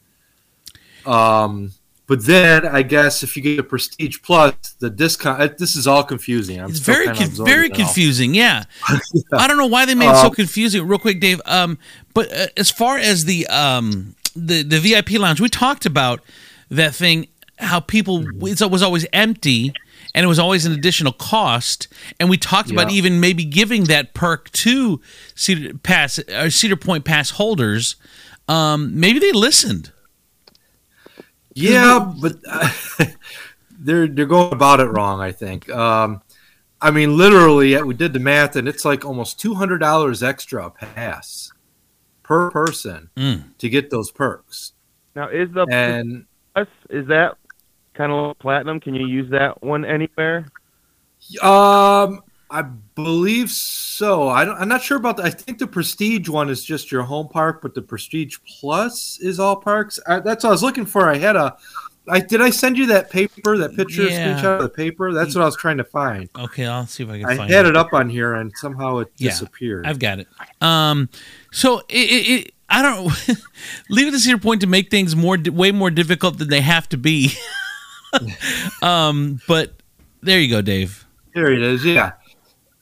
Um, 1.05 1.73
But 2.07 2.25
then 2.25 2.65
I 2.65 2.81
guess 2.81 3.21
if 3.21 3.37
you 3.37 3.43
get 3.43 3.57
the 3.57 3.63
Prestige 3.63 4.17
Plus, 4.23 4.55
the 4.79 4.89
discount. 4.89 5.39
uh, 5.41 5.49
This 5.55 5.75
is 5.75 5.85
all 5.85 6.03
confusing. 6.03 6.59
I'm 6.59 6.71
It's 6.71 6.79
very 6.79 7.05
con- 7.05 7.29
very 7.45 7.69
confusing. 7.69 8.33
Yeah. 8.33 8.63
I 9.31 9.47
don't 9.47 9.57
know 9.57 9.67
why 9.67 9.85
they 9.85 9.93
made 9.93 10.09
it 10.09 10.15
so 10.15 10.27
Uh, 10.27 10.29
confusing. 10.31 10.87
Real 10.87 10.97
quick, 10.97 11.19
Dave. 11.19 11.39
Um, 11.45 11.77
but 12.15 12.33
uh, 12.33 12.47
as 12.57 12.71
far 12.71 12.97
as 12.97 13.25
the 13.25 13.45
um 13.47 14.15
the 14.35 14.63
the 14.63 14.79
VIP 14.79 15.11
lounge, 15.11 15.41
we 15.41 15.49
talked 15.49 15.85
about 15.85 16.21
that 16.69 16.95
thing. 16.95 17.27
How 17.57 17.81
people 17.81 18.25
it 18.47 18.71
was 18.71 18.81
always 18.81 19.05
empty, 19.11 19.73
and 20.15 20.23
it 20.23 20.27
was 20.27 20.39
always 20.39 20.65
an 20.65 20.71
additional 20.71 21.11
cost. 21.11 21.89
And 22.19 22.29
we 22.29 22.37
talked 22.37 22.71
about 22.71 22.89
even 22.89 23.19
maybe 23.19 23.43
giving 23.43 23.85
that 23.85 24.13
perk 24.13 24.49
to 24.51 25.01
Cedar 25.35 25.77
Pass 25.77 26.19
or 26.29 26.49
Cedar 26.49 26.77
Point 26.77 27.03
Pass 27.03 27.31
holders. 27.31 27.97
Um, 28.47 28.97
maybe 28.99 29.19
they 29.19 29.33
listened. 29.33 29.91
Yeah, 31.53 32.13
but 32.21 32.37
uh, 32.47 32.69
they're 33.71 34.07
they're 34.07 34.25
going 34.25 34.53
about 34.53 34.79
it 34.79 34.85
wrong. 34.85 35.19
I 35.19 35.33
think. 35.33 35.69
Um, 35.69 36.21
I 36.81 36.91
mean, 36.91 37.17
literally, 37.17 37.75
uh, 37.75 37.83
we 37.83 37.93
did 37.93 38.13
the 38.13 38.19
math, 38.19 38.55
and 38.55 38.69
it's 38.69 38.85
like 38.85 39.03
almost 39.03 39.37
two 39.39 39.55
hundred 39.55 39.79
dollars 39.79 40.23
extra 40.23 40.67
a 40.67 40.71
pass 40.71 41.48
per 42.29 42.51
person 42.51 43.09
Mm. 43.17 43.57
to 43.57 43.67
get 43.69 43.89
those 43.89 44.11
perks. 44.11 44.73
Now, 45.15 45.27
is 45.29 45.49
the 45.51 45.65
And 45.69 46.25
plus 46.53 46.67
is 46.91 47.07
that 47.07 47.35
kind 47.95 48.11
of 48.11 48.27
like 48.27 48.39
platinum? 48.39 48.79
Can 48.79 48.93
you 48.93 49.07
use 49.07 49.29
that 49.31 49.61
one 49.63 49.83
anywhere? 49.83 50.45
um, 51.41 52.21
I 52.51 52.61
believe 52.95 53.49
so. 53.49 54.29
I 54.29 54.45
don't, 54.45 54.55
I'm 54.57 54.67
not 54.69 54.81
sure 54.81 54.97
about 54.97 55.17
that. 55.17 55.25
I 55.25 55.29
think 55.31 55.57
the 55.57 55.67
Prestige 55.67 56.29
one 56.29 56.49
is 56.49 56.63
just 56.63 56.91
your 56.91 57.03
home 57.03 57.27
park, 57.29 57.61
but 57.61 57.73
the 57.73 57.81
Prestige 57.81 58.37
Plus 58.59 59.19
is 59.19 59.39
all 59.39 59.55
parks. 59.55 59.99
I, 60.07 60.19
that's 60.19 60.43
what 60.43 60.49
I 60.49 60.53
was 60.53 60.63
looking 60.63 60.85
for. 60.85 61.09
I 61.09 61.17
had 61.17 61.35
a. 61.35 61.57
I, 62.09 62.19
did 62.19 62.41
I 62.41 62.49
send 62.49 62.77
you 62.77 62.87
that 62.87 63.09
paper, 63.09 63.57
that 63.57 63.75
picture, 63.75 64.03
Yeah. 64.07 64.35
screenshot 64.41 64.57
of 64.57 64.63
the 64.63 64.69
paper? 64.69 65.13
That's 65.13 65.35
what 65.35 65.41
I 65.41 65.45
was 65.45 65.55
trying 65.57 65.77
to 65.77 65.83
find. 65.83 66.29
Okay, 66.37 66.65
I'll 66.65 66.87
see 66.87 67.03
if 67.03 67.09
I 67.09 67.19
can 67.19 67.29
I 67.29 67.37
find 67.37 67.51
had 67.51 67.65
it 67.65 67.75
up 67.77 67.93
on 67.93 68.09
here, 68.09 68.33
and 68.33 68.51
somehow 68.55 68.97
it 68.99 69.11
Yeah, 69.17 69.29
disappeared. 69.29 69.85
I've 69.85 69.99
got 69.99 70.19
it. 70.19 70.27
Um, 70.61 71.09
so 71.51 71.79
it, 71.79 71.85
it, 71.89 72.29
it 72.47 72.53
I 72.69 72.81
don't 72.81 73.05
leave 73.89 74.07
it 74.07 74.11
to 74.11 74.19
Cedar 74.19 74.37
Point 74.37 74.61
to 74.61 74.67
make 74.67 74.89
things 74.91 75.15
more 75.15 75.37
way 75.51 75.71
more 75.71 75.89
difficult 75.91 76.37
than 76.37 76.49
they 76.49 76.61
have 76.61 76.87
to 76.89 76.97
be. 76.97 77.31
um, 78.81 79.39
but 79.47 79.73
there 80.21 80.39
you 80.39 80.49
go, 80.49 80.61
Dave. 80.61 81.05
There 81.33 81.51
it 81.51 81.61
is. 81.61 81.85
Yeah. 81.85 82.13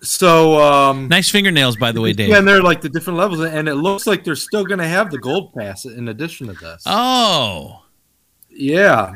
So 0.02 0.62
um, 0.62 1.08
Nice 1.08 1.30
fingernails, 1.30 1.76
by 1.76 1.92
the 1.92 2.02
way, 2.02 2.14
Dave. 2.14 2.30
yeah, 2.30 2.38
and 2.38 2.48
they're 2.48 2.62
like 2.62 2.82
the 2.82 2.90
different 2.90 3.18
levels, 3.18 3.40
and 3.42 3.68
it 3.68 3.76
looks 3.76 4.06
like 4.06 4.24
they're 4.24 4.36
still 4.36 4.64
going 4.64 4.78
to 4.80 4.88
have 4.88 5.10
the 5.10 5.18
gold 5.18 5.54
pass 5.54 5.86
in 5.86 6.08
addition 6.08 6.48
to 6.48 6.54
this. 6.54 6.84
Oh, 6.86 7.84
Yeah. 8.58 9.14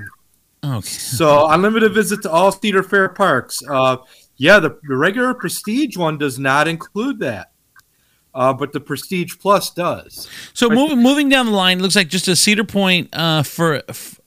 okay. 0.64 0.82
So 0.82 1.50
unlimited 1.50 1.94
visit 1.94 2.22
to 2.24 2.32
all 2.32 2.52
Cedar 2.52 2.84
Fair 2.84 3.10
parks. 3.10 3.62
Uh, 3.68 3.98
yeah, 4.38 4.60
the, 4.60 4.78
the 4.88 4.96
regular 4.96 5.34
Prestige 5.34 5.98
one 5.98 6.18
does 6.18 6.40
not 6.40 6.68
include 6.68 7.20
that, 7.20 7.52
uh, 8.34 8.54
but 8.54 8.72
the 8.74 8.80
Prestige 8.80 9.36
Plus 9.40 9.72
does. 9.72 10.30
So 10.54 10.70
moving 10.70 11.02
moving 11.02 11.30
down 11.30 11.48
the 11.48 11.52
line, 11.52 11.82
looks 11.82 11.96
like 11.96 12.08
just 12.08 12.28
a 12.28 12.36
Cedar 12.36 12.64
Point 12.64 13.10
uh, 13.14 13.44
for. 13.44 13.82
f 13.88 14.20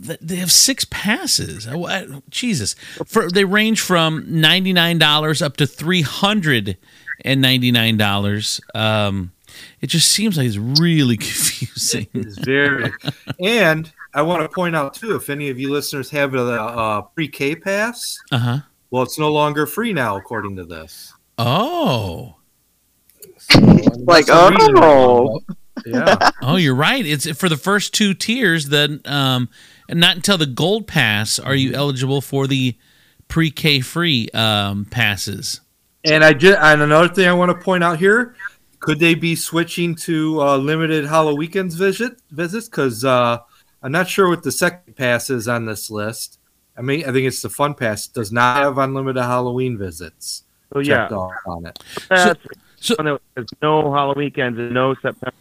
they 0.00 0.36
have 0.36 0.50
six 0.50 0.84
passes. 0.90 1.66
Oh, 1.70 1.86
I- 1.86 2.06
Jesus, 2.28 2.74
for 3.06 3.30
they 3.30 3.44
range 3.44 3.80
from 3.80 4.24
ninety 4.28 4.72
nine 4.72 4.98
dollars 4.98 5.40
up 5.40 5.56
to 5.58 5.66
three 5.66 6.02
hundred 6.02 6.76
and 7.24 7.40
ninety 7.40 7.70
nine 7.70 7.96
dollars. 7.96 8.60
Um, 8.74 9.32
it 9.80 9.88
just 9.88 10.10
seems 10.10 10.36
like 10.36 10.46
it's 10.46 10.56
really 10.56 11.16
confusing. 11.28 12.06
It's 12.14 12.38
very, 12.38 12.92
and 13.40 13.90
I 14.14 14.22
want 14.22 14.42
to 14.42 14.48
point 14.48 14.76
out 14.76 14.94
too, 14.94 15.16
if 15.16 15.30
any 15.30 15.48
of 15.50 15.58
you 15.58 15.70
listeners 15.70 16.10
have 16.10 16.34
a, 16.34 16.38
a 16.38 17.08
pre-K 17.14 17.56
pass, 17.56 18.18
Uh 18.30 18.38
huh. 18.38 18.58
well, 18.90 19.02
it's 19.02 19.18
no 19.18 19.30
longer 19.32 19.66
free 19.66 19.92
now, 19.92 20.16
according 20.16 20.56
to 20.56 20.64
this. 20.64 21.12
Oh, 21.38 22.36
Like, 23.50 24.26
That's 24.26 24.50
the 24.50 24.56
reason 24.58 24.74
oh. 24.78 25.40
Yeah. 25.86 26.30
oh, 26.42 26.56
you're 26.56 26.74
right. 26.74 27.04
It's 27.04 27.30
for 27.38 27.48
the 27.48 27.56
first 27.56 27.94
two 27.94 28.14
tiers. 28.14 28.68
Then, 28.68 29.00
um, 29.04 29.48
and 29.88 29.98
not 29.98 30.16
until 30.16 30.38
the 30.38 30.46
gold 30.46 30.86
pass 30.86 31.38
are 31.38 31.54
you 31.54 31.72
eligible 31.74 32.20
for 32.20 32.46
the 32.46 32.76
pre 33.28 33.50
K 33.50 33.80
free 33.80 34.28
um, 34.34 34.84
passes. 34.84 35.60
And 36.04 36.24
I 36.24 36.34
just 36.34 36.58
and 36.60 36.82
another 36.82 37.08
thing 37.08 37.28
I 37.28 37.32
want 37.32 37.50
to 37.50 37.64
point 37.64 37.82
out 37.82 37.98
here: 37.98 38.34
could 38.82 38.98
they 38.98 39.14
be 39.14 39.36
switching 39.36 39.94
to 39.94 40.42
uh, 40.42 40.56
limited 40.56 41.04
HalloWeekends 41.04 41.74
visit 41.74 42.20
visits? 42.32 42.68
Because 42.68 43.04
uh, 43.04 43.38
I'm 43.80 43.92
not 43.92 44.08
sure 44.08 44.28
what 44.28 44.42
the 44.42 44.50
second 44.50 44.96
pass 44.96 45.30
is 45.30 45.46
on 45.46 45.66
this 45.66 45.88
list. 45.88 46.40
I 46.76 46.82
mean, 46.82 47.02
I 47.02 47.12
think 47.12 47.28
it's 47.28 47.40
the 47.42 47.48
Fun 47.48 47.74
Pass 47.74 48.08
does 48.08 48.32
not 48.32 48.56
have 48.58 48.78
unlimited 48.78 49.22
Halloween 49.22 49.78
visits. 49.78 50.42
So 50.72 50.80
yeah, 50.80 51.06
off 51.06 51.32
on 51.46 51.66
it. 51.66 51.78
that's 52.08 52.40
so- 52.80 52.96
one 52.96 53.06
that 53.06 53.20
has 53.36 53.46
no 53.62 53.92
Halloween 53.92 54.24
weekends 54.24 54.58
and 54.58 54.72
no 54.74 54.94
September. 54.94 55.32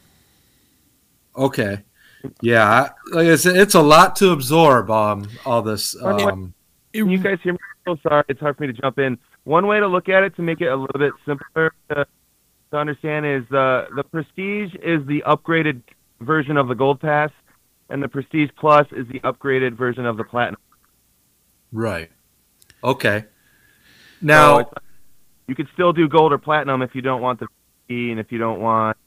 Okay, 1.36 1.80
yeah, 2.42 2.70
I- 2.70 3.16
like 3.16 3.28
I 3.28 3.36
said, 3.38 3.56
it's 3.56 3.74
a 3.74 3.82
lot 3.82 4.16
to 4.18 4.32
absorb. 4.32 4.92
Um, 4.92 5.28
all 5.48 5.64
this. 5.64 5.96
Um, 6.00 6.54
Can 6.94 7.10
you 7.10 7.18
guys 7.18 7.40
hear 7.42 7.54
me? 7.54 7.60
So 7.88 7.98
sorry, 8.04 8.24
it's 8.30 8.40
hard 8.40 8.58
for 8.58 8.64
me 8.64 8.68
to 8.68 8.80
jump 8.80 9.00
in. 9.00 9.18
One 9.46 9.66
way 9.66 9.80
to 9.80 9.88
look 9.88 10.10
at 10.10 10.22
it 10.22 10.36
to 10.36 10.44
make 10.44 10.62
it 10.62 10.68
a 10.68 10.76
little 10.76 11.00
bit 11.00 11.14
simpler 11.26 11.74
to, 11.90 12.06
to 12.72 12.78
understand 12.78 13.26
is 13.26 13.44
the 13.50 13.88
the 13.96 14.04
Prestige 14.04 14.74
is 14.82 15.06
the 15.08 15.24
upgraded 15.28 15.82
version 16.22 16.58
of 16.58 16.68
the 16.68 16.76
Gold 16.76 17.00
Pass, 17.00 17.30
and 17.90 18.02
the 18.02 18.08
Prestige 18.08 18.50
Plus 18.58 18.88
is 18.92 19.08
the 19.08 19.20
upgraded 19.22 19.74
version 19.78 20.06
of 20.06 20.18
the 20.18 20.24
Platinum. 20.24 20.60
right. 21.72 22.12
Okay. 22.84 23.26
Now, 24.22 24.60
it's- 24.60 24.84
you 25.48 25.56
could 25.56 25.68
still 25.74 25.94
do 25.94 26.08
Gold 26.08 26.32
or 26.34 26.38
Platinum 26.38 26.82
if 26.82 26.96
you 26.96 27.02
don't 27.02 27.22
want 27.22 27.40
the 27.40 27.48
fee 27.88 28.10
and 28.12 28.20
if 28.20 28.32
you 28.32 28.38
don't 28.38 28.60
want 28.62 28.98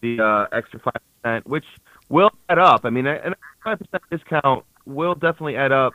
the 0.00 0.20
uh, 0.20 0.46
extra 0.56 0.78
five 0.80 0.94
percent, 1.22 1.46
which 1.46 1.64
will 2.08 2.30
add 2.48 2.58
up. 2.58 2.82
I 2.84 2.90
mean, 2.90 3.06
a 3.06 3.34
five 3.64 3.78
percent 3.80 4.02
discount 4.10 4.64
will 4.86 5.14
definitely 5.14 5.56
add 5.56 5.72
up 5.72 5.92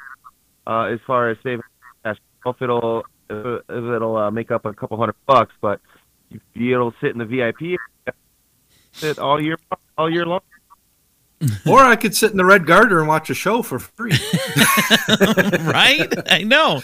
uh, 0.67 0.83
as 0.93 0.99
far 1.07 1.29
as 1.29 1.37
saving 1.43 1.61
cash. 2.03 2.17
I 2.45 2.49
don't 2.49 2.59
know 2.61 3.03
If 3.29 3.31
it'll 3.31 3.57
if 3.69 3.95
it'll 3.95 4.17
uh, 4.17 4.31
make 4.31 4.51
up 4.51 4.65
a 4.65 4.73
couple 4.73 4.97
hundred 4.97 5.15
bucks, 5.25 5.53
but 5.61 5.79
you 6.53 6.73
it'll 6.73 6.93
sit 7.01 7.11
in 7.11 7.17
the 7.17 7.25
VIP 7.25 7.79
sit 8.93 9.19
all 9.19 9.41
year 9.41 9.57
all 9.97 10.09
year 10.09 10.25
long. 10.25 10.41
or 11.67 11.79
I 11.79 11.97
could 11.97 12.15
sit 12.15 12.31
in 12.31 12.37
the 12.37 12.45
Red 12.45 12.65
Garter 12.65 12.99
and 12.99 13.07
watch 13.07 13.29
a 13.29 13.33
show 13.33 13.61
for 13.63 13.77
free. 13.77 14.11
right? 15.65 16.07
I 16.31 16.43
know. 16.45 16.81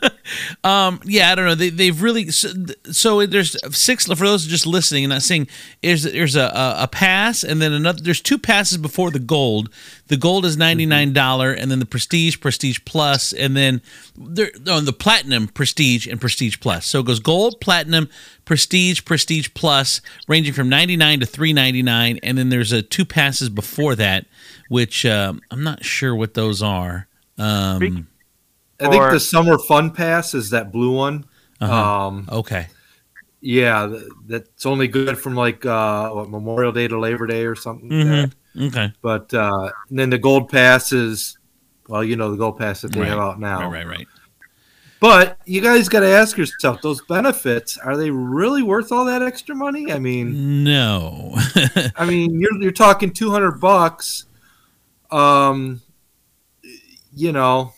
um, 0.64 1.00
yeah, 1.04 1.30
I 1.30 1.34
don't 1.34 1.44
know. 1.44 1.54
They, 1.54 1.68
they've 1.68 2.00
really 2.00 2.30
so, 2.30 2.48
so 2.90 3.26
there's 3.26 3.58
six 3.76 4.06
for 4.06 4.14
those 4.14 4.46
just 4.46 4.66
listening 4.66 5.04
and 5.04 5.10
not 5.10 5.20
seeing. 5.20 5.48
There's 5.82 6.04
there's 6.04 6.34
a, 6.34 6.44
a, 6.44 6.76
a 6.84 6.88
pass 6.88 7.44
and 7.44 7.60
then 7.60 7.74
another. 7.74 8.00
There's 8.00 8.22
two 8.22 8.38
passes 8.38 8.78
before 8.78 9.10
the 9.10 9.18
gold. 9.18 9.68
The 10.06 10.16
gold 10.16 10.46
is 10.46 10.56
ninety 10.56 10.86
nine 10.86 11.12
dollar 11.12 11.52
and 11.52 11.70
then 11.70 11.78
the 11.78 11.84
prestige, 11.84 12.40
prestige 12.40 12.78
plus, 12.86 13.34
and 13.34 13.54
then 13.54 13.82
there 14.16 14.50
on 14.66 14.86
the 14.86 14.94
platinum, 14.94 15.48
prestige, 15.48 16.06
and 16.06 16.18
prestige 16.18 16.58
plus. 16.58 16.86
So 16.86 17.00
it 17.00 17.06
goes 17.06 17.20
gold, 17.20 17.60
platinum, 17.60 18.08
prestige, 18.50 19.04
prestige 19.04 19.48
plus, 19.54 20.00
ranging 20.26 20.52
from 20.52 20.68
ninety 20.68 20.96
nine 20.96 21.20
to 21.20 21.26
three 21.26 21.52
ninety 21.52 21.82
nine, 21.84 22.18
and 22.24 22.36
then 22.36 22.48
there's 22.48 22.72
a 22.72 22.82
two 22.82 23.04
passes 23.04 23.48
before 23.48 23.94
that, 23.94 24.26
which 24.68 25.06
um, 25.06 25.40
I'm 25.52 25.62
not 25.62 25.84
sure 25.84 26.16
what 26.16 26.34
those 26.34 26.60
are. 26.60 27.06
Um, 27.38 28.08
I 28.80 28.88
think 28.88 28.94
Or- 29.02 29.12
the 29.12 29.20
Summer 29.20 29.56
Fun 29.56 29.92
Pass 29.92 30.34
is 30.34 30.50
that 30.50 30.72
blue 30.72 30.90
one. 30.96 31.26
Uh-huh. 31.60 31.72
Um, 32.08 32.28
okay. 32.32 32.66
Yeah, 33.40 33.86
th- 33.86 34.02
that's 34.26 34.66
only 34.66 34.88
good 34.88 35.16
from 35.16 35.36
like 35.36 35.64
uh, 35.64 36.10
what, 36.10 36.28
Memorial 36.28 36.72
Day 36.72 36.88
to 36.88 36.98
Labor 36.98 37.28
Day 37.28 37.44
or 37.44 37.54
something. 37.54 37.88
like 37.88 38.06
that. 38.08 38.30
Mhm. 38.58 38.66
Okay. 38.68 38.92
But 39.00 39.32
uh, 39.32 39.70
and 39.90 39.96
then 39.96 40.10
the 40.10 40.18
Gold 40.18 40.48
Pass 40.50 40.90
is, 40.92 41.38
well, 41.86 42.02
you 42.02 42.16
know, 42.16 42.32
the 42.32 42.36
Gold 42.36 42.58
Pass 42.58 42.80
that 42.80 42.90
they 42.90 42.98
Right. 43.00 43.10
have 43.10 43.18
out 43.20 43.38
now. 43.38 43.60
Right, 43.70 43.86
right, 43.86 43.98
right. 43.98 44.08
But 45.00 45.38
you 45.46 45.60
guys 45.62 45.88
got 45.88 46.00
to 46.00 46.08
ask 46.08 46.36
yourself: 46.36 46.82
those 46.82 47.00
benefits 47.02 47.78
are 47.78 47.96
they 47.96 48.10
really 48.10 48.62
worth 48.62 48.92
all 48.92 49.06
that 49.06 49.22
extra 49.22 49.54
money? 49.54 49.90
I 49.92 49.98
mean, 49.98 50.62
No. 50.62 51.34
I 51.96 52.04
mean, 52.04 52.38
you're 52.38 52.60
you're 52.60 52.70
talking 52.72 53.10
two 53.12 53.30
hundred 53.30 53.60
bucks. 53.60 54.26
Um, 55.10 55.80
you 57.14 57.32
know, 57.32 57.72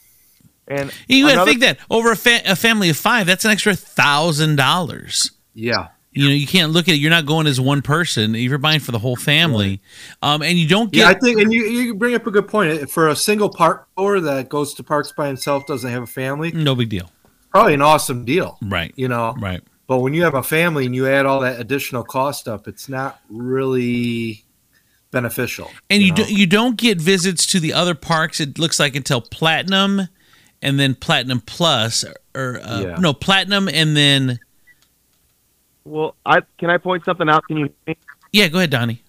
And 0.69 0.93
you 1.09 1.29
another- 1.29 1.49
think 1.51 1.61
that 1.63 1.79
over 1.91 2.13
a, 2.13 2.17
fa- 2.17 2.43
a 2.45 2.57
family 2.57 2.91
of 2.91 2.97
five, 2.97 3.27
that's 3.27 3.45
an 3.45 3.51
extra 3.51 3.75
thousand 3.75 4.57
dollars. 4.57 5.31
yeah. 5.55 5.89
You 6.15 6.29
know, 6.29 6.35
you 6.35 6.47
can't 6.47 6.73
look 6.73 6.89
at 6.89 6.95
it. 6.95 6.99
You're 6.99 7.11
not 7.11 7.25
going 7.25 7.47
as 7.47 7.59
one 7.61 7.81
person. 7.81 8.35
You're 8.35 8.59
buying 8.59 8.81
for 8.81 8.93
the 8.93 8.99
whole 8.99 9.17
family, 9.17 9.81
um, 10.21 10.43
and 10.43 10.59
you 10.59 10.69
don't 10.69 10.93
get. 10.93 11.01
Yeah, 11.01 11.09
I 11.09 11.15
think, 11.15 11.41
and 11.41 11.53
you, 11.53 11.65
you 11.65 11.95
bring 11.95 12.15
up 12.15 12.27
a 12.27 12.31
good 12.31 12.49
point. 12.49 12.91
For 12.91 13.09
a 13.09 13.17
single 13.17 13.49
park 13.49 13.89
goer 13.97 14.21
that 14.21 14.49
goes 14.51 14.75
to 14.75 14.83
parks 14.83 15.11
by 15.13 15.27
himself, 15.27 15.67
doesn't 15.67 15.91
have 15.91 16.03
a 16.03 16.07
family, 16.07 16.53
no 16.53 16.75
big 16.75 16.91
deal. 16.91 17.11
probably 17.51 17.73
an 17.75 17.81
awesome 17.83 18.25
deal. 18.27 18.59
Right. 18.61 18.93
You 18.97 19.09
know, 19.09 19.35
Right. 19.41 19.63
but 19.87 20.01
when 20.01 20.13
you 20.13 20.23
have 20.25 20.35
a 20.35 20.43
family 20.43 20.85
and 20.87 20.95
you 20.95 21.07
add 21.09 21.25
all 21.25 21.41
that 21.41 21.59
additional 21.61 22.03
cost 22.05 22.47
up, 22.47 22.69
it's 22.69 22.89
not 22.91 23.21
really 23.31 24.45
beneficial. 25.11 25.71
And 25.91 26.03
you, 26.03 26.11
know? 26.11 26.25
do, 26.25 26.35
you 26.35 26.47
don't 26.47 26.77
get 26.77 27.01
visits 27.01 27.47
to 27.49 27.61
the 27.61 27.73
other 27.73 27.95
parks. 27.95 28.41
It 28.41 28.59
looks 28.59 28.79
like 28.79 28.97
until 28.97 29.21
platinum, 29.23 30.09
and 30.61 30.79
then 30.79 30.95
platinum 30.95 31.41
plus, 31.41 32.05
or 32.35 32.61
uh, 32.63 32.81
Yeah. 32.83 32.97
no 32.99 33.13
platinum, 33.13 33.69
and 33.69 33.97
then 33.97 34.39
Well, 35.85 36.15
I 36.25 36.41
can 36.59 36.71
I 36.71 36.79
point 36.79 37.05
something 37.05 37.29
out? 37.29 37.47
Can 37.47 37.57
you? 37.59 37.75
yeah. 38.33 38.49
Go 38.49 38.59
ahead, 38.59 38.71
Donnie. 38.71 39.03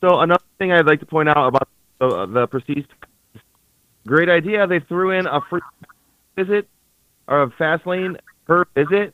So 0.00 0.20
another 0.20 0.44
thing 0.58 0.72
I'd 0.72 0.86
like 0.86 1.00
to 1.00 1.06
point 1.06 1.28
out 1.28 1.48
about 1.48 1.68
the, 1.98 2.26
the 2.26 2.46
Prestige, 2.46 2.84
great 4.06 4.28
idea. 4.28 4.66
They 4.66 4.80
threw 4.80 5.10
in 5.10 5.26
a 5.26 5.40
free 5.48 5.60
visit 6.36 6.68
or 7.28 7.42
a 7.42 7.50
fast 7.50 7.86
lane 7.86 8.16
per 8.46 8.64
visit, 8.74 9.12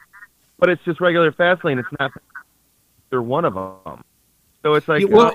but 0.59 0.69
it's 0.69 0.83
just 0.85 1.01
regular 1.01 1.33
fast 1.33 1.65
lane. 1.65 1.79
It's 1.79 1.89
not. 1.99 2.13
They're 3.11 3.23
one 3.23 3.45
of 3.45 3.55
them. 3.55 4.05
So 4.63 4.75
it's 4.75 4.89
like 4.89 5.09
well, 5.09 5.29
uh, 5.29 5.33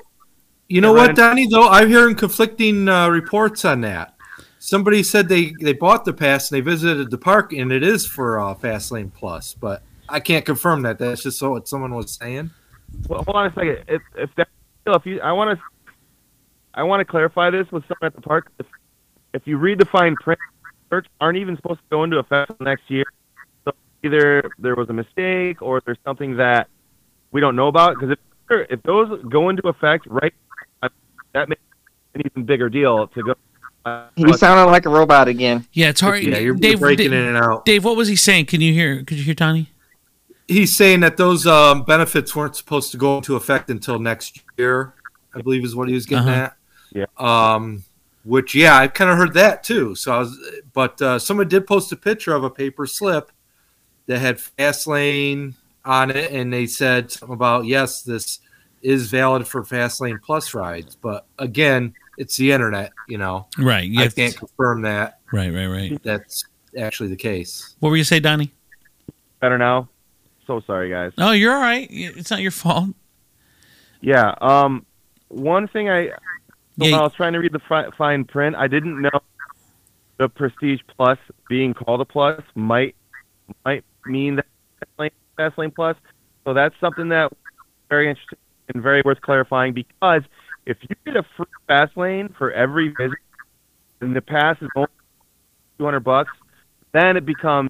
you 0.67 0.81
know 0.81 0.93
what, 0.93 1.07
Ryan. 1.07 1.15
Donnie? 1.15 1.47
Though 1.47 1.69
I'm 1.69 1.89
hearing 1.89 2.15
conflicting 2.15 2.87
uh, 2.89 3.09
reports 3.09 3.65
on 3.65 3.81
that. 3.81 4.15
Somebody 4.59 5.03
said 5.03 5.27
they 5.27 5.53
they 5.59 5.73
bought 5.73 6.05
the 6.05 6.13
pass 6.13 6.49
and 6.49 6.57
they 6.57 6.61
visited 6.61 7.11
the 7.11 7.17
park, 7.17 7.51
and 7.53 7.71
it 7.71 7.83
is 7.83 8.07
for 8.07 8.39
uh, 8.39 8.53
Fast 8.55 8.91
Lane 8.91 9.11
Plus, 9.11 9.53
but 9.53 9.83
I 10.13 10.19
can't 10.19 10.45
confirm 10.45 10.83
that. 10.83 10.99
That's 10.99 11.23
just 11.23 11.41
what 11.41 11.67
someone 11.67 11.93
was 11.95 12.13
saying. 12.15 12.51
well, 13.09 13.23
hold 13.23 13.35
on 13.35 13.47
a 13.47 13.53
second. 13.53 13.83
If 13.87 14.01
if 14.15 14.29
that 14.35 14.47
if 14.85 15.05
you 15.05 15.19
I 15.21 15.31
want 15.31 15.57
to 15.57 15.65
I 16.75 16.83
want 16.83 17.01
to 17.01 17.05
clarify 17.05 17.49
this 17.49 17.65
with 17.71 17.83
someone 17.87 18.07
at 18.07 18.15
the 18.15 18.21
park. 18.21 18.51
If, 18.59 18.65
if 19.33 19.41
you 19.45 19.57
read 19.57 19.79
the 19.79 19.85
fine 19.85 20.15
print, 20.15 20.39
search 20.89 21.07
aren't 21.19 21.37
even 21.37 21.55
supposed 21.55 21.79
to 21.79 21.85
go 21.89 22.03
into 22.03 22.17
effect 22.19 22.59
next 22.61 22.83
year. 22.89 23.05
So 23.65 23.71
either 24.03 24.51
there 24.59 24.75
was 24.75 24.89
a 24.89 24.93
mistake 24.93 25.61
or 25.61 25.81
there's 25.85 25.97
something 26.05 26.37
that 26.37 26.67
we 27.31 27.41
don't 27.41 27.55
know 27.55 27.67
about. 27.67 27.95
Because 27.95 28.11
if 28.11 28.69
if 28.69 28.83
those 28.83 29.19
go 29.29 29.49
into 29.49 29.67
effect 29.67 30.05
right, 30.07 30.33
that 31.33 31.49
makes 31.49 31.61
an 32.13 32.21
even 32.25 32.45
bigger 32.45 32.69
deal 32.69 33.07
to 33.07 33.23
go. 33.23 33.33
Uh, 33.85 34.07
He 34.15 34.31
sounded 34.33 34.71
like 34.71 34.85
a 34.85 34.89
robot 34.89 35.27
again. 35.27 35.67
Yeah, 35.73 35.89
it's 35.89 35.99
hard. 36.01 36.23
Yeah, 36.23 36.37
you're 36.37 36.53
Dave, 36.53 36.79
breaking 36.79 37.09
Dave, 37.11 37.19
in 37.19 37.35
and 37.35 37.37
out. 37.37 37.65
Dave, 37.65 37.83
what 37.83 37.97
was 37.97 38.07
he 38.07 38.15
saying? 38.15 38.45
Can 38.45 38.61
you 38.61 38.71
hear? 38.73 39.03
Could 39.03 39.17
you 39.17 39.23
hear 39.23 39.33
Donnie? 39.33 39.72
He's 40.47 40.75
saying 40.75 40.99
that 41.01 41.17
those 41.17 41.47
um, 41.47 41.83
benefits 41.83 42.35
weren't 42.35 42.55
supposed 42.55 42.91
to 42.91 42.97
go 42.97 43.17
into 43.17 43.35
effect 43.35 43.69
until 43.69 43.97
next 43.99 44.41
year. 44.57 44.93
I 45.33 45.41
believe 45.41 45.63
is 45.63 45.75
what 45.75 45.87
he 45.87 45.93
was 45.95 46.05
getting 46.05 46.27
Uh-huh. 46.27 46.49
at. 46.51 46.57
Yeah. 46.91 47.05
Um, 47.17 47.83
which 48.23 48.53
yeah, 48.55 48.77
I 48.77 48.87
kind 48.87 49.09
of 49.11 49.17
heard 49.17 49.33
that 49.33 49.63
too. 49.63 49.95
So 49.95 50.13
I 50.13 50.19
was, 50.19 50.37
but 50.73 51.01
uh, 51.01 51.17
someone 51.19 51.47
did 51.47 51.65
post 51.67 51.91
a 51.91 51.95
picture 51.95 52.33
of 52.35 52.43
a 52.43 52.49
paper 52.49 52.85
slip 52.85 53.31
that 54.05 54.19
had 54.19 54.37
Fastlane 54.37 55.53
on 55.85 56.11
it, 56.11 56.31
and 56.31 56.51
they 56.53 56.65
said 56.65 57.11
something 57.11 57.33
about 57.33 57.65
yes, 57.65 58.01
this 58.03 58.39
is 58.81 59.09
valid 59.09 59.47
for 59.47 59.63
Fastlane 59.63 60.21
plus 60.21 60.53
rides. 60.53 60.95
But 60.95 61.25
again, 61.39 61.93
it's 62.17 62.37
the 62.37 62.51
internet, 62.51 62.91
you 63.07 63.17
know. 63.17 63.47
Right. 63.57 63.89
I 63.97 64.07
can't 64.09 64.35
confirm 64.35 64.81
that 64.83 65.19
Right. 65.31 65.51
Right. 65.53 65.67
Right. 65.67 66.03
that's 66.03 66.45
actually 66.77 67.09
the 67.09 67.15
case. 67.15 67.75
What 67.79 67.89
were 67.89 67.97
you 67.97 68.03
say, 68.03 68.19
Donnie? 68.19 68.53
better 69.39 69.57
now. 69.57 69.89
So 70.45 70.61
sorry, 70.61 70.89
guys. 70.89 71.13
No, 71.17 71.31
you're 71.31 71.53
all 71.53 71.61
right. 71.61 71.87
It's 71.89 72.31
not 72.31 72.41
your 72.41 72.51
fault. 72.51 72.89
Yeah. 74.01 74.33
Um. 74.41 74.85
One 75.29 75.67
thing 75.67 75.89
I 75.89 76.07
so 76.79 76.85
Yeah, 76.85 76.91
when 76.91 76.99
I 77.01 77.03
was 77.03 77.13
trying 77.13 77.33
to 77.33 77.39
read 77.39 77.53
the 77.53 77.61
fi- 77.67 77.89
fine 77.97 78.23
print, 78.25 78.55
I 78.55 78.67
didn't 78.67 79.01
know 79.01 79.21
the 80.17 80.29
Prestige 80.29 80.79
Plus 80.95 81.17
being 81.47 81.73
called 81.73 82.01
a 82.01 82.05
plus 82.05 82.41
might 82.55 82.95
might 83.65 83.83
mean 84.05 84.37
that 84.37 84.45
Fast 85.37 85.57
Lane 85.57 85.71
Plus. 85.71 85.95
So 86.45 86.53
that's 86.53 86.75
something 86.79 87.09
that 87.09 87.31
very 87.89 88.09
interesting 88.09 88.37
and 88.73 88.81
very 88.81 89.01
worth 89.03 89.21
clarifying 89.21 89.73
because 89.73 90.23
if 90.65 90.77
you 90.81 90.95
get 91.05 91.15
a 91.15 91.23
free 91.35 91.45
fast 91.67 91.95
lane 91.97 92.33
for 92.37 92.51
every 92.51 92.89
visit, 92.89 93.19
and 94.01 94.15
the 94.15 94.21
pass 94.21 94.57
is 94.61 94.69
only 94.75 94.89
two 95.77 95.85
hundred 95.85 96.01
bucks, 96.01 96.31
then 96.91 97.17
it 97.17 97.25
becomes 97.25 97.69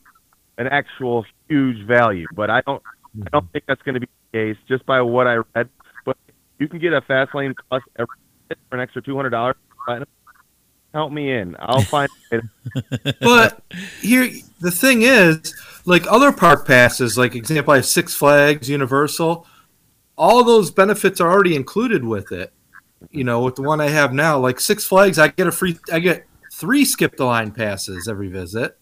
an 0.58 0.68
actual 0.68 1.26
huge 1.48 1.86
value. 1.86 2.28
But 2.34 2.50
I 2.50 2.62
don't 2.62 2.82
I 3.26 3.30
don't 3.30 3.44
mm-hmm. 3.44 3.52
think 3.52 3.66
that's 3.68 3.82
going 3.84 3.96
to 3.96 4.00
be 4.02 4.08
the 4.32 4.38
case 4.38 4.58
just 4.68 4.86
by 4.86 5.02
what 5.02 5.28
I 5.28 5.38
read. 5.56 5.70
But 6.06 6.18
you 6.60 6.68
can 6.68 6.80
get 6.80 6.94
a 6.94 7.02
fast 7.02 7.36
lane 7.36 7.54
plus 7.70 7.84
every 7.98 8.16
visit 8.50 8.60
for 8.70 8.76
an 8.76 8.82
extra 8.82 9.02
two 9.02 9.16
hundred 9.16 9.32
dollars. 9.32 9.56
Help 10.94 11.12
me 11.12 11.32
in. 11.32 11.56
I'll 11.60 11.82
find 11.82 12.10
it. 12.32 12.44
but 13.20 13.64
here 14.02 14.30
the 14.60 14.72
thing 14.72 15.02
is 15.02 15.54
like 15.86 16.10
other 16.10 16.32
park 16.32 16.66
passes 16.66 17.18
like 17.18 17.36
example 17.36 17.74
i 17.74 17.78
have 17.78 17.86
six 17.86 18.16
flags 18.16 18.70
universal 18.70 19.46
all 20.18 20.44
those 20.44 20.72
benefits 20.72 21.20
are 21.20 21.30
already 21.30 21.56
included 21.56 22.04
with 22.04 22.32
it 22.32 22.54
you 23.12 23.24
know 23.24 23.42
with 23.42 23.56
the 23.56 23.62
one 23.62 23.82
i 23.82 23.90
have 23.90 24.14
now 24.14 24.40
like 24.40 24.60
six 24.60 24.86
flags 24.86 25.20
i 25.20 25.28
get 25.28 25.48
a 25.48 25.52
free 25.52 25.78
i 25.92 26.00
get 26.00 26.26
three 26.52 26.86
skip 26.86 27.18
the 27.18 27.26
line 27.26 27.52
passes 27.52 28.08
every 28.08 28.30
visit 28.30 28.78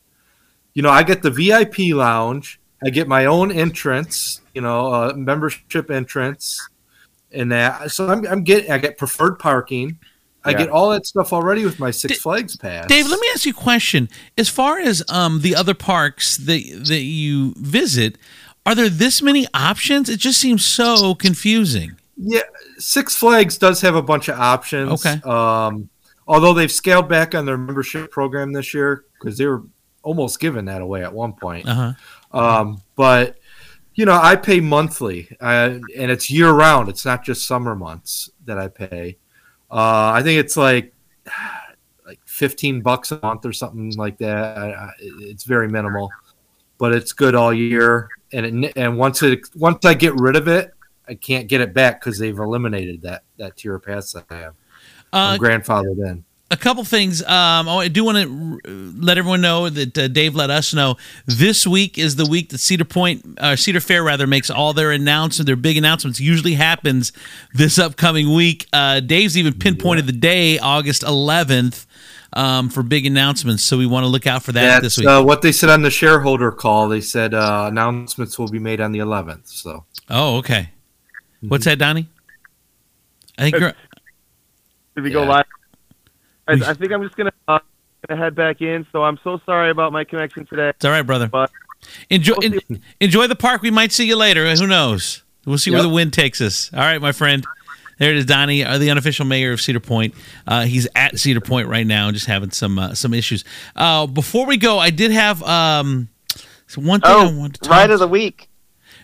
you 0.74 0.82
know 0.82 0.90
i 0.90 1.04
get 1.04 1.22
the 1.22 1.30
vip 1.32 1.76
lounge 1.96 2.60
i 2.86 2.90
get 2.90 3.08
my 3.08 3.26
own 3.26 3.52
entrance 3.52 4.42
you 4.54 4.62
know 4.62 4.88
uh, 4.94 5.14
membership 5.16 5.90
entrance 5.92 6.58
and 7.32 7.52
that 7.52 7.92
so 7.92 8.08
i'm, 8.08 8.26
I'm 8.28 8.44
getting 8.44 8.72
i 8.72 8.78
get 8.78 8.98
preferred 8.98 9.40
parking 9.40 9.98
I 10.44 10.52
Yeah. 10.54 10.58
get 10.58 10.70
all 10.70 10.90
that 10.90 11.06
stuff 11.06 11.34
already 11.34 11.64
with 11.66 11.80
my 11.80 11.92
Six 11.92 12.16
Did- 12.16 12.22
Flags 12.24 12.56
pass. 12.58 12.88
Dave, 12.88 13.08
let 13.08 13.20
me 13.20 13.28
ask 13.32 13.46
you 13.46 13.52
a 13.52 13.54
question. 13.54 14.10
As 14.40 14.50
far 14.50 14.80
as 14.80 15.04
um, 15.08 15.42
the 15.42 15.56
other 15.56 15.76
parks 15.76 16.36
that 16.38 16.64
that 16.88 17.02
you 17.04 17.54
visit, 17.58 18.18
are 18.66 18.74
there 18.74 18.90
this 18.90 19.22
many 19.22 19.46
options? 19.54 20.10
It 20.10 20.20
just 20.20 20.42
seems 20.42 20.66
so 20.66 21.14
confusing. 21.14 21.92
Yeah, 22.18 22.42
Six 22.80 23.16
Flags 23.16 23.60
does 23.60 23.82
have 23.82 23.94
a 23.94 24.02
bunch 24.02 24.30
of 24.30 24.40
options. 24.40 25.06
Okay. 25.06 25.22
Um, 25.30 25.90
although 26.28 26.56
they've 26.56 26.72
scaled 26.72 27.08
back 27.08 27.36
on 27.36 27.46
their 27.46 27.60
membership 27.60 28.10
program 28.10 28.52
this 28.52 28.74
year 28.74 29.06
because 29.20 29.38
they 29.38 29.46
were 29.46 29.62
almost 30.04 30.40
given 30.40 30.66
that 30.66 30.82
away 30.82 31.04
at 31.04 31.14
one 31.14 31.34
point. 31.34 31.68
Uh 31.68 31.94
huh. 32.32 32.40
Um, 32.40 32.82
but 32.96 33.38
you 33.94 34.06
know, 34.06 34.20
I 34.22 34.36
pay 34.36 34.60
monthly, 34.60 35.36
uh, 35.40 35.80
and 35.96 36.12
it's 36.12 36.32
year 36.32 36.52
round. 36.52 36.90
It's 36.90 37.06
not 37.06 37.24
just 37.24 37.46
summer 37.46 37.76
months 37.76 38.30
that 38.46 38.58
I 38.58 38.68
pay. 38.68 39.18
Uh, 39.70 40.12
I 40.14 40.22
think 40.24 40.40
it's 40.40 40.58
like 40.58 40.94
like 42.06 42.20
fifteen 42.26 42.82
bucks 42.82 43.12
a 43.12 43.20
month 43.22 43.46
or 43.46 43.54
something 43.54 43.92
like 43.98 44.18
that. 44.20 44.58
I, 44.58 44.72
I, 44.72 44.92
it's 45.00 45.44
very 45.44 45.68
minimal, 45.68 46.10
but 46.78 46.94
it's 46.94 47.14
good 47.14 47.36
all 47.36 47.54
year. 47.54 48.10
And 48.34 48.66
it, 48.66 48.74
and 48.78 48.98
once 48.98 49.22
it 49.24 49.42
once 49.56 49.86
I 49.86 49.94
get 49.94 50.14
rid 50.16 50.36
of 50.36 50.48
it, 50.48 50.72
I 51.08 51.16
can't 51.16 51.48
get 51.48 51.60
it 51.60 51.74
back 51.74 52.00
because 52.00 52.18
they've 52.18 52.38
eliminated 52.38 53.02
that 53.02 53.24
that 53.38 53.58
tier 53.58 53.78
pass 53.80 54.14
that 54.14 54.26
I 54.30 54.36
have. 54.38 54.56
Uh, 55.14 55.36
I'm 55.36 55.40
grandfathered 55.40 56.10
in. 56.10 56.24
A 56.52 56.58
couple 56.58 56.84
things. 56.84 57.22
Um, 57.24 57.68
I 57.70 57.88
do 57.88 58.04
want 58.04 58.18
to 58.18 58.60
let 59.00 59.18
everyone 59.18 59.42
know 59.42 59.70
that 59.70 59.98
uh, 59.98 60.08
Dave 60.10 60.36
let 60.36 60.50
us 60.50 60.74
know 60.74 60.98
this 61.26 61.66
week 61.66 61.98
is 61.98 62.18
the 62.18 62.26
week 62.26 62.50
that 62.50 62.58
Cedar 62.60 62.86
Point, 62.86 63.26
uh, 63.40 63.56
Cedar 63.56 63.80
Fair 63.80 64.04
rather, 64.04 64.28
makes 64.28 64.50
all 64.50 64.74
their 64.74 64.92
announcements, 64.92 65.48
their 65.48 65.56
big 65.56 65.78
announcements. 65.78 66.20
Usually 66.20 66.54
happens 66.56 67.14
this 67.54 67.80
upcoming 67.80 68.34
week. 68.36 68.68
Uh, 68.74 69.00
Dave's 69.00 69.38
even 69.38 69.54
pinpointed 69.54 70.06
the 70.08 70.12
day, 70.12 70.60
August 70.60 71.04
11th, 71.04 71.86
um, 72.34 72.70
for 72.70 72.84
big 72.84 73.06
announcements. 73.06 73.64
So 73.64 73.78
we 73.78 73.86
want 73.88 74.04
to 74.04 74.08
look 74.08 74.28
out 74.28 74.44
for 74.44 74.52
that 74.52 74.82
this 74.82 74.98
week. 74.98 75.08
uh, 75.08 75.24
what 75.24 75.42
they 75.42 75.52
said 75.54 75.70
on 75.70 75.82
the 75.82 75.90
shareholder 75.92 76.52
call. 76.52 76.90
They 76.90 77.02
said 77.02 77.34
uh, 77.34 77.66
announcements 77.72 78.38
will 78.38 78.50
be 78.50 78.60
made 78.60 78.82
on 78.82 78.92
the 78.92 79.00
11th. 79.00 79.48
So 79.48 79.86
oh, 80.10 80.38
okay. 80.38 80.70
What's 81.42 81.66
that, 81.66 81.80
Donnie? 81.80 82.08
I 83.38 83.44
think 83.44 83.60
you're. 83.60 83.74
Did 84.96 85.04
we 85.06 85.10
go 85.10 85.24
Yeah. 85.24 85.30
live? 85.30 85.46
I, 86.48 86.54
I 86.54 86.74
think 86.74 86.92
I'm 86.92 87.04
just 87.04 87.16
gonna, 87.16 87.32
uh, 87.48 87.60
gonna 88.08 88.22
head 88.22 88.36
back 88.36 88.62
in. 88.62 88.86
So 88.92 89.04
I'm 89.04 89.20
so 89.24 89.40
sorry 89.46 89.72
about 89.72 89.92
my 89.94 90.04
connection 90.04 90.46
today. 90.46 90.70
It's 90.70 90.86
all 90.86 90.92
right, 90.92 91.02
brother. 91.04 91.28
But 91.28 91.52
Enjoy 92.10 92.36
We'll 92.38 92.60
en- 92.70 92.82
enjoy 93.00 93.28
the 93.28 93.36
park. 93.36 93.62
We 93.62 93.72
might 93.72 93.92
see 93.92 94.06
you 94.06 94.16
later. 94.16 94.54
Who 94.56 94.68
knows? 94.68 95.24
We'll 95.46 95.58
see 95.58 95.72
where 95.72 95.82
the 95.82 95.90
wind 95.90 96.14
takes 96.14 96.40
us. 96.42 96.72
All 96.74 96.80
right, 96.80 97.02
my 97.02 97.12
friend. 97.12 97.46
There 97.98 98.10
it 98.12 98.18
is, 98.18 98.26
Donnie, 98.26 98.64
uh, 98.64 98.78
the 98.80 98.90
unofficial 98.90 99.26
mayor 99.26 99.52
of 99.52 99.62
Cedar 99.62 99.80
Point. 99.80 100.16
Uh, 100.48 100.64
he's 100.66 100.88
at 100.96 101.20
Cedar 101.20 101.42
Point 101.42 101.68
right 101.68 101.86
now, 101.86 102.10
just 102.12 102.26
having 102.26 102.50
some 102.52 102.80
uh, 102.80 102.94
some 102.96 103.14
issues. 103.14 103.44
Uh, 103.76 104.08
before 104.08 104.46
we 104.48 104.58
go, 104.58 104.80
I 104.80 104.90
did 104.90 105.12
have 105.12 105.42
um, 105.44 106.10
one 106.76 107.02
thing 107.02 107.12
I 107.12 107.14
Oh, 107.26 107.38
wanted 107.38 107.54
to 107.56 107.60
talk 107.62 107.72
right 107.72 107.90
of 107.92 108.00
the 108.00 108.08
week. 108.08 108.48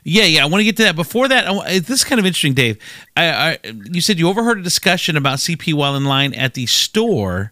Yeah, 0.10 0.24
yeah. 0.24 0.44
I 0.44 0.46
want 0.46 0.62
to 0.62 0.64
get 0.64 0.78
to 0.78 0.84
that. 0.84 0.96
Before 0.96 1.28
that, 1.28 1.48
I 1.48 1.80
this 1.80 1.90
is 1.90 2.04
kind 2.06 2.18
of 2.18 2.26
interesting, 2.26 2.54
Dave. 2.54 2.80
I, 3.18 3.30
I, 3.30 3.58
you 3.92 4.00
said 4.00 4.18
you 4.18 4.30
overheard 4.30 4.58
a 4.58 4.62
discussion 4.62 5.18
about 5.18 5.40
CP 5.40 5.74
while 5.74 5.98
in 5.98 6.06
line 6.06 6.34
at 6.34 6.54
the 6.54 6.66
store, 6.66 7.52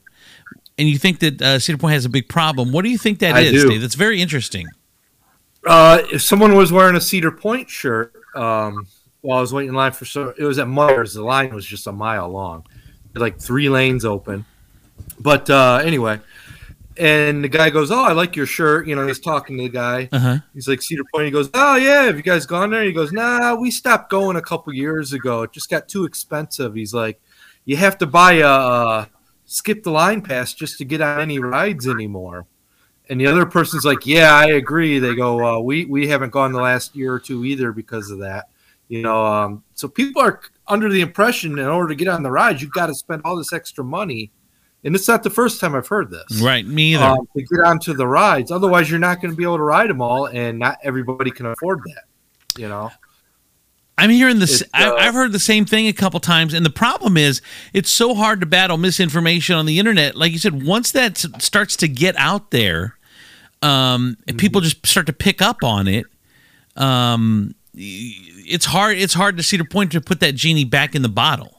and 0.78 0.88
you 0.88 0.98
think 0.98 1.20
that 1.20 1.42
uh, 1.42 1.60
Cedar 1.60 1.78
Point 1.78 1.96
has 1.96 2.06
a 2.06 2.10
big 2.10 2.30
problem. 2.30 2.72
What 2.72 2.84
do 2.86 2.90
you 2.90 2.98
think 2.98 3.20
that 3.20 3.36
I 3.36 3.42
is, 3.42 3.64
do. 3.64 3.72
Dave? 3.72 3.82
That's 3.82 3.96
very 3.96 4.22
interesting. 4.22 4.68
uh, 5.68 6.04
if 6.14 6.22
someone 6.22 6.56
was 6.56 6.72
wearing 6.72 6.96
a 6.96 7.02
Cedar 7.02 7.32
Point 7.32 7.70
shirt 7.70 8.14
um, 8.36 8.88
while 9.20 9.40
I 9.40 9.42
was 9.42 9.52
waiting 9.52 9.70
in 9.70 9.76
line 9.76 9.92
for 9.92 10.06
so, 10.06 10.34
it 10.38 10.46
was 10.46 10.58
at 10.58 10.68
Meijer's. 10.68 11.14
The 11.14 11.24
line 11.24 11.54
was 11.54 11.66
just 11.66 11.88
a 11.88 11.92
mile 11.92 12.30
long, 12.30 12.66
like 13.16 13.38
three 13.38 13.68
lanes 13.68 14.06
open. 14.06 14.46
But 15.20 15.50
uh, 15.50 15.82
anyway, 15.84 16.22
and 16.98 17.44
the 17.44 17.50
guy 17.50 17.70
goes, 17.70 17.92
"Oh, 17.92 18.04
I 18.04 18.14
like 18.14 18.36
your 18.36 18.46
shirt." 18.46 18.88
You 18.88 18.96
know, 18.96 19.06
he's 19.08 19.20
talking 19.20 19.58
to 19.58 19.64
the 19.64 19.70
guy. 19.70 20.10
Uh 20.12 20.20
huh. 20.20 20.38
He's 20.54 20.68
like 20.68 20.82
Cedar 20.82 21.04
Point. 21.14 21.26
He 21.26 21.32
goes, 21.32 21.50
"Oh 21.54 21.76
yeah, 21.76 22.04
have 22.04 22.18
you 22.18 22.24
guys 22.24 22.46
gone 22.46 22.72
there?" 22.72 22.84
He 22.84 22.94
goes, 22.94 23.12
"Nah, 23.12 23.56
we 23.56 23.72
stopped 23.72 24.10
going 24.10 24.38
a 24.38 24.42
couple 24.42 24.74
years 24.74 25.14
ago. 25.14 25.44
It 25.44 25.52
just 25.52 25.70
got 25.70 25.88
too 25.88 26.06
expensive." 26.06 26.76
He's 26.76 26.94
like, 26.94 27.20
you 27.66 27.78
have 27.78 27.98
to 27.98 28.06
buy 28.06 28.34
a, 28.34 28.48
a 28.48 29.10
skip 29.46 29.84
the 29.84 29.92
line 29.92 30.22
pass 30.22 30.54
just 30.54 30.78
to 30.78 30.86
get 30.86 31.02
on 31.02 31.20
any 31.20 31.40
rides 31.40 31.88
anymore. 31.88 32.46
And 33.10 33.20
the 33.20 33.28
other 33.28 33.46
person's 33.46 33.86
like, 33.86 34.06
"Yeah, 34.06 34.34
I 34.34 34.46
agree." 34.48 35.00
They 35.00 35.16
go, 35.16 35.44
uh, 35.46 35.60
"We 35.60 35.86
we 35.86 36.08
haven't 36.08 36.32
gone 36.32 36.52
the 36.52 36.62
last 36.62 36.96
year 36.96 37.14
or 37.14 37.20
two 37.20 37.46
either 37.46 37.72
because 37.72 38.10
of 38.10 38.20
that." 38.20 38.46
You 38.88 39.02
know, 39.02 39.26
um, 39.26 39.64
so 39.74 39.88
people 39.88 40.22
are 40.22 40.42
under 40.68 40.90
the 40.90 41.02
impression 41.02 41.58
in 41.60 41.68
order 41.68 41.90
to 41.90 41.96
get 41.96 42.08
on 42.08 42.24
the 42.24 42.32
rides, 42.32 42.62
you've 42.62 42.72
got 42.72 42.88
to 42.88 42.96
spend 42.96 43.22
all 43.26 43.36
this 43.36 43.54
extra 43.54 43.84
money. 43.84 44.32
And 44.86 44.96
it's 44.96 45.08
not 45.08 45.24
the 45.24 45.32
first 45.32 45.60
time 45.60 45.76
I've 45.76 45.88
heard 45.88 46.12
this. 46.12 46.42
Right, 46.42 46.66
me 46.66 46.94
either. 46.94 47.04
Um, 47.04 47.28
to 47.36 47.42
get 47.44 47.60
onto 47.66 47.94
the 47.94 48.08
rides, 48.08 48.52
otherwise 48.52 48.90
you're 48.90 49.00
not 49.00 49.20
going 49.20 49.32
to 49.32 49.36
be 49.36 49.44
able 49.44 49.58
to 49.58 49.64
ride 49.64 49.90
them 49.90 50.00
all, 50.02 50.28
and 50.28 50.60
not 50.60 50.78
everybody 50.84 51.32
can 51.32 51.48
afford 51.48 51.80
that. 51.86 52.04
You 52.58 52.70
know. 52.70 52.92
I'm 53.98 54.10
hearing 54.10 54.40
this. 54.40 54.62
I, 54.74 54.86
uh, 54.86 54.94
I've 54.96 55.14
heard 55.14 55.32
the 55.32 55.40
same 55.40 55.66
thing 55.66 55.88
a 55.88 55.94
couple 55.94 56.20
times, 56.20 56.54
and 56.54 56.66
the 56.66 56.70
problem 56.70 57.18
is 57.18 57.42
it's 57.74 57.90
so 57.90 58.14
hard 58.14 58.42
to 58.42 58.46
battle 58.46 58.78
misinformation 58.78 59.56
on 59.56 59.66
the 59.66 59.80
internet. 59.80 60.16
Like 60.16 60.32
you 60.34 60.38
said, 60.38 60.64
once 60.64 60.92
that 60.92 61.18
starts 61.18 61.76
to 61.78 61.88
get 61.88 62.16
out 62.18 62.52
there, 62.52 62.98
um, 63.62 64.18
and 64.28 64.38
people 64.38 64.62
Mm-hmm. 64.62 64.70
just 64.70 64.86
start 64.86 65.08
to 65.08 65.14
pick 65.14 65.42
up 65.42 65.64
on 65.64 65.88
it. 65.88 66.06
Um, 66.76 67.56
it's 67.74 68.66
hard. 68.66 68.98
It's 68.98 69.14
hard 69.16 69.38
to 69.38 69.44
see 69.44 69.58
the 69.58 69.66
point 69.66 69.94
to 69.94 70.02
put 70.02 70.20
that 70.20 70.36
genie 70.36 70.66
back 70.66 70.94
in 70.94 71.02
the 71.02 71.10
bottle. 71.10 71.55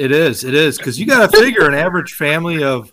It 0.00 0.12
is. 0.12 0.44
It 0.44 0.54
is 0.54 0.78
because 0.78 0.98
you 0.98 1.04
got 1.04 1.30
to 1.30 1.38
figure 1.38 1.68
an 1.68 1.74
average 1.74 2.14
family 2.14 2.62
of, 2.64 2.90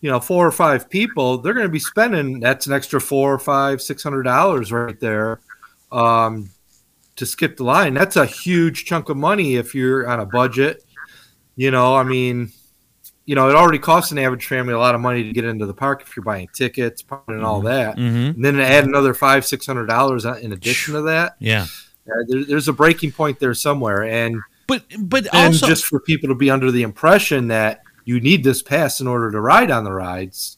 you 0.00 0.08
know, 0.08 0.20
four 0.20 0.46
or 0.46 0.52
five 0.52 0.88
people. 0.88 1.38
They're 1.38 1.54
going 1.54 1.66
to 1.66 1.72
be 1.72 1.80
spending 1.80 2.38
that's 2.38 2.68
an 2.68 2.72
extra 2.72 3.00
four 3.00 3.34
or 3.34 3.38
five, 3.40 3.82
six 3.82 4.02
hundred 4.02 4.22
dollars 4.22 4.70
right 4.70 4.98
there, 5.00 5.40
um, 5.90 6.50
to 7.16 7.26
skip 7.26 7.56
the 7.56 7.64
line. 7.64 7.94
That's 7.94 8.14
a 8.14 8.24
huge 8.26 8.84
chunk 8.84 9.08
of 9.08 9.16
money 9.16 9.56
if 9.56 9.74
you're 9.74 10.08
on 10.08 10.20
a 10.20 10.26
budget. 10.26 10.84
You 11.56 11.72
know, 11.72 11.96
I 11.96 12.04
mean, 12.04 12.52
you 13.24 13.34
know, 13.34 13.48
it 13.50 13.56
already 13.56 13.80
costs 13.80 14.12
an 14.12 14.18
average 14.18 14.46
family 14.46 14.72
a 14.72 14.78
lot 14.78 14.94
of 14.94 15.00
money 15.00 15.24
to 15.24 15.32
get 15.32 15.44
into 15.44 15.66
the 15.66 15.74
park 15.74 16.02
if 16.02 16.14
you're 16.14 16.22
buying 16.22 16.48
tickets 16.54 17.02
and 17.26 17.42
all 17.42 17.62
that, 17.62 17.96
Mhm. 17.96 18.34
and 18.36 18.44
then 18.44 18.60
add 18.60 18.84
another 18.84 19.14
five, 19.14 19.44
six 19.44 19.66
hundred 19.66 19.86
dollars 19.86 20.24
in 20.24 20.52
addition 20.52 20.94
to 20.94 21.02
that. 21.02 21.34
Yeah, 21.40 21.66
Uh, 22.08 22.22
there, 22.28 22.44
there's 22.44 22.68
a 22.68 22.72
breaking 22.72 23.10
point 23.10 23.40
there 23.40 23.52
somewhere, 23.52 24.04
and 24.04 24.36
but 24.66 24.84
but 24.98 25.26
and 25.34 25.54
also 25.54 25.66
just 25.66 25.84
for 25.84 26.00
people 26.00 26.28
to 26.28 26.34
be 26.34 26.50
under 26.50 26.70
the 26.70 26.82
impression 26.82 27.48
that 27.48 27.82
you 28.04 28.20
need 28.20 28.44
this 28.44 28.62
pass 28.62 29.00
in 29.00 29.06
order 29.06 29.30
to 29.30 29.40
ride 29.40 29.70
on 29.70 29.84
the 29.84 29.92
rides. 29.92 30.56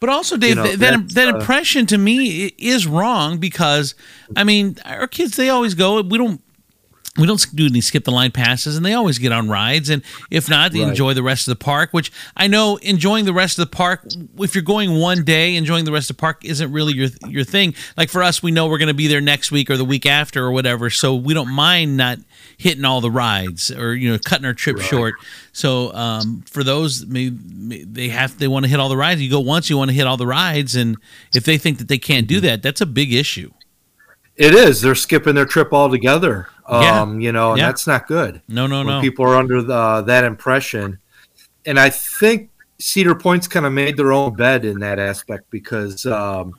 But 0.00 0.10
also, 0.10 0.36
Dave, 0.36 0.56
know, 0.56 0.62
that 0.62 0.78
that, 0.78 1.08
that 1.14 1.34
uh, 1.34 1.38
impression 1.38 1.86
to 1.86 1.98
me 1.98 2.54
is 2.58 2.86
wrong 2.86 3.38
because, 3.38 3.94
I 4.36 4.44
mean, 4.44 4.76
our 4.84 5.08
kids 5.08 5.36
they 5.36 5.48
always 5.48 5.74
go. 5.74 6.00
We 6.02 6.18
don't. 6.18 6.40
We 7.18 7.26
don't 7.26 7.44
do 7.54 7.66
any 7.66 7.80
skip 7.80 8.04
the 8.04 8.10
line 8.12 8.30
passes, 8.30 8.76
and 8.76 8.86
they 8.86 8.94
always 8.94 9.18
get 9.18 9.32
on 9.32 9.48
rides. 9.48 9.90
And 9.90 10.02
if 10.30 10.48
not, 10.48 10.72
they 10.72 10.80
Right. 10.80 10.88
enjoy 10.88 11.14
the 11.14 11.22
rest 11.22 11.48
of 11.48 11.52
the 11.58 11.64
park. 11.64 11.90
Which 11.92 12.12
I 12.36 12.46
know 12.46 12.76
enjoying 12.76 13.24
the 13.24 13.32
rest 13.32 13.58
of 13.58 13.68
the 13.68 13.74
park. 13.76 14.06
If 14.38 14.54
you're 14.54 14.62
going 14.62 14.94
one 14.94 15.24
day, 15.24 15.56
enjoying 15.56 15.84
the 15.84 15.92
rest 15.92 16.08
of 16.10 16.16
the 16.16 16.20
park 16.20 16.44
isn't 16.44 16.70
really 16.72 16.94
your 16.94 17.08
your 17.28 17.44
thing. 17.44 17.74
Like 17.96 18.08
for 18.08 18.22
us, 18.22 18.42
we 18.42 18.50
know 18.52 18.68
we're 18.68 18.78
going 18.78 18.88
to 18.88 18.94
be 18.94 19.08
there 19.08 19.20
next 19.20 19.50
week 19.50 19.68
or 19.68 19.76
the 19.76 19.84
week 19.84 20.06
after 20.06 20.44
or 20.44 20.52
whatever, 20.52 20.90
so 20.90 21.14
we 21.14 21.34
don't 21.34 21.50
mind 21.50 21.96
not 21.96 22.18
hitting 22.56 22.84
all 22.84 23.00
the 23.00 23.10
rides 23.10 23.70
or 23.70 23.94
you 23.94 24.10
know 24.10 24.18
cutting 24.24 24.44
our 24.46 24.54
trip 24.54 24.80
short. 24.80 25.14
So 25.52 25.92
um, 25.94 26.44
for 26.48 26.62
those, 26.62 27.04
maybe, 27.06 27.36
may- 27.44 27.82
they 27.84 28.08
have 28.10 28.38
they 28.38 28.46
want 28.48 28.64
to 28.64 28.68
hit 28.70 28.78
all 28.78 28.88
the 28.88 28.96
rides. 28.96 29.20
You 29.20 29.28
go 29.30 29.40
once, 29.40 29.68
you 29.68 29.76
want 29.76 29.90
to 29.90 29.94
hit 29.94 30.06
all 30.06 30.16
the 30.16 30.26
rides, 30.26 30.76
and 30.76 30.96
if 31.34 31.44
they 31.44 31.58
think 31.58 31.78
that 31.78 31.88
they 31.88 31.98
can't 31.98 32.26
do 32.28 32.38
that, 32.40 32.62
that's 32.62 32.80
a 32.80 32.86
big 32.86 33.12
issue. 33.12 33.50
It 34.36 34.54
is. 34.54 34.82
They're 34.82 34.94
skipping 34.94 35.34
their 35.34 35.44
trip 35.46 35.72
altogether. 35.72 36.46
Yeah. 36.70 37.00
Um, 37.02 37.20
you 37.20 37.32
know, 37.32 37.50
and 37.52 37.58
Yeah. 37.60 37.66
that's 37.66 37.86
not 37.86 38.06
good. 38.06 38.42
No, 38.48 38.66
no, 38.66 38.78
when 38.78 38.86
no. 38.86 39.00
people 39.00 39.24
are 39.24 39.36
under 39.36 39.62
the, 39.62 40.02
that 40.02 40.24
impression. 40.24 40.98
And 41.64 41.78
I 41.80 41.90
think 41.90 42.50
Cedar 42.78 43.14
Point's 43.14 43.48
kind 43.48 43.64
of 43.66 43.72
made 43.72 43.96
their 43.96 44.12
own 44.12 44.34
bed 44.34 44.64
in 44.64 44.80
that 44.80 44.98
aspect 44.98 45.50
because 45.50 46.04
um, 46.06 46.52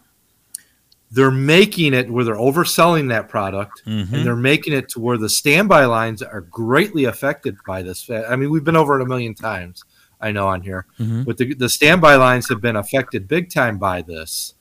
they're 1.11 1.31
making 1.31 1.93
it 1.93 2.09
where 2.09 2.23
they're 2.23 2.35
overselling 2.35 3.09
that 3.09 3.29
product 3.29 3.83
Mhm. 3.85 4.11
and 4.13 4.25
they're 4.25 4.35
making 4.35 4.73
it 4.73 4.89
to 4.89 4.99
where 4.99 5.17
the 5.17 5.29
standby 5.29 5.85
lines 5.85 6.21
are 6.21 6.41
greatly 6.41 7.05
affected 7.05 7.55
by 7.65 7.81
this. 7.83 8.09
I 8.09 8.35
mean, 8.35 8.49
we've 8.51 8.63
been 8.63 8.75
over 8.75 8.99
it 8.99 9.03
a 9.03 9.05
million 9.07 9.33
times, 9.33 9.83
I 10.21 10.31
know 10.31 10.47
on 10.47 10.61
here, 10.61 10.85
Mhm. 10.99 11.25
but 11.25 11.37
the, 11.37 11.53
the 11.53 11.69
standby 11.69 12.15
lines 12.15 12.49
have 12.49 12.61
been 12.61 12.75
affected 12.75 13.27
big 13.27 13.49
time 13.51 13.77
by 13.77 14.01
this. 14.01 14.53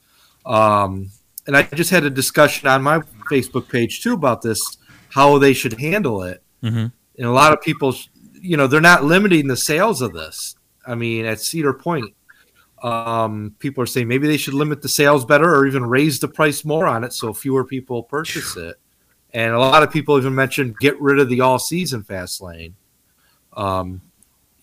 Um, 0.45 1.09
and 1.45 1.57
I 1.57 1.63
just 1.63 1.89
had 1.89 2.03
a 2.05 2.09
discussion 2.09 2.67
on 2.67 2.81
my 2.83 2.99
Facebook 3.29 3.67
page 3.69 4.01
too 4.01 4.13
about 4.13 4.41
this, 4.41 4.59
how 5.09 5.37
they 5.37 5.53
should 5.53 5.79
handle 5.79 6.23
it 6.23 6.41
Mhm. 6.63 6.91
and 7.17 7.27
a 7.27 7.31
lot 7.31 7.53
of 7.53 7.61
people, 7.61 7.95
you 8.33 8.55
know, 8.57 8.67
they're 8.67 8.81
not 8.81 9.03
limiting 9.03 9.47
the 9.47 9.57
sales 9.57 10.01
of 10.01 10.13
this. 10.13 10.55
I 10.85 10.95
mean, 10.95 11.25
at 11.25 11.41
Cedar 11.41 11.73
Point, 11.73 12.13
um, 12.81 13.55
people 13.59 13.83
are 13.83 13.87
saying 13.87 14.07
maybe 14.07 14.27
they 14.27 14.37
should 14.37 14.53
limit 14.53 14.81
the 14.81 14.87
sales 14.89 15.25
better 15.25 15.53
or 15.53 15.67
even 15.67 15.85
raise 15.85 16.19
the 16.19 16.27
price 16.27 16.63
more 16.63 16.87
on 16.87 17.03
it 17.03 17.11
so 17.13 17.33
fewer 17.33 17.63
people 17.65 18.03
purchase 18.03 18.55
it. 18.55 18.77
And 19.33 19.53
a 19.53 19.59
lot 19.59 19.83
of 19.83 19.91
people 19.91 20.17
even 20.17 20.33
mentioned 20.33 20.79
get 20.79 20.99
rid 21.01 21.19
of 21.19 21.29
the 21.29 21.41
all 21.41 21.59
season 21.59 22.03
fast 22.03 22.41
lane. 22.41 22.75
Um, 23.53 24.01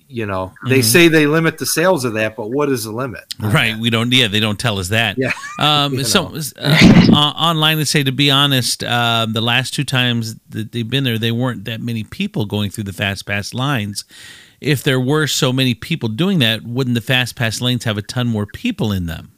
you 0.09 0.25
know, 0.27 0.53
they 0.69 0.79
Mhm. 0.81 0.85
say 0.85 1.09
they 1.09 1.27
limit 1.27 1.59
the 1.59 1.67
sales 1.67 2.05
of 2.05 2.15
that, 2.15 2.37
but 2.37 2.51
what 2.51 2.69
is 2.69 2.85
the 2.85 2.93
limit? 2.93 3.25
Right. 3.41 3.77
We 3.79 3.91
don't. 3.91 4.13
Yeah, 4.13 4.29
they 4.29 4.41
don't 4.41 4.59
tell 4.59 4.79
us 4.79 4.89
that. 4.89 5.17
Yeah. 5.19 5.33
Um. 5.59 5.95
You 5.99 6.05
so 6.05 6.33
uh, 6.59 7.13
online, 7.13 7.79
they 7.79 7.85
say 7.85 8.03
to 8.05 8.13
be 8.13 8.31
honest, 8.31 8.85
uh, 8.85 9.27
the 9.29 9.41
last 9.41 9.75
two 9.75 9.85
times 9.85 10.37
that 10.51 10.73
they've 10.73 10.89
been 10.89 11.05
there, 11.05 11.19
they 11.19 11.33
weren't 11.33 11.65
that 11.65 11.81
many 11.81 12.05
people 12.05 12.45
going 12.47 12.71
through 12.71 12.85
the 12.85 12.93
fast 12.93 13.27
pass 13.27 13.53
lines. 13.55 14.05
If 14.61 14.83
there 14.83 15.01
were 15.01 15.27
so 15.27 15.53
many 15.53 15.75
people 15.75 16.09
doing 16.09 16.39
that, 16.39 16.63
wouldn't 16.63 16.95
the 16.95 17.01
fast 17.03 17.37
pass 17.37 17.61
lanes 17.61 17.85
have 17.85 17.99
a 17.99 18.03
ton 18.03 18.27
more 18.27 18.47
people 18.47 18.91
in 18.93 19.07
them? 19.07 19.33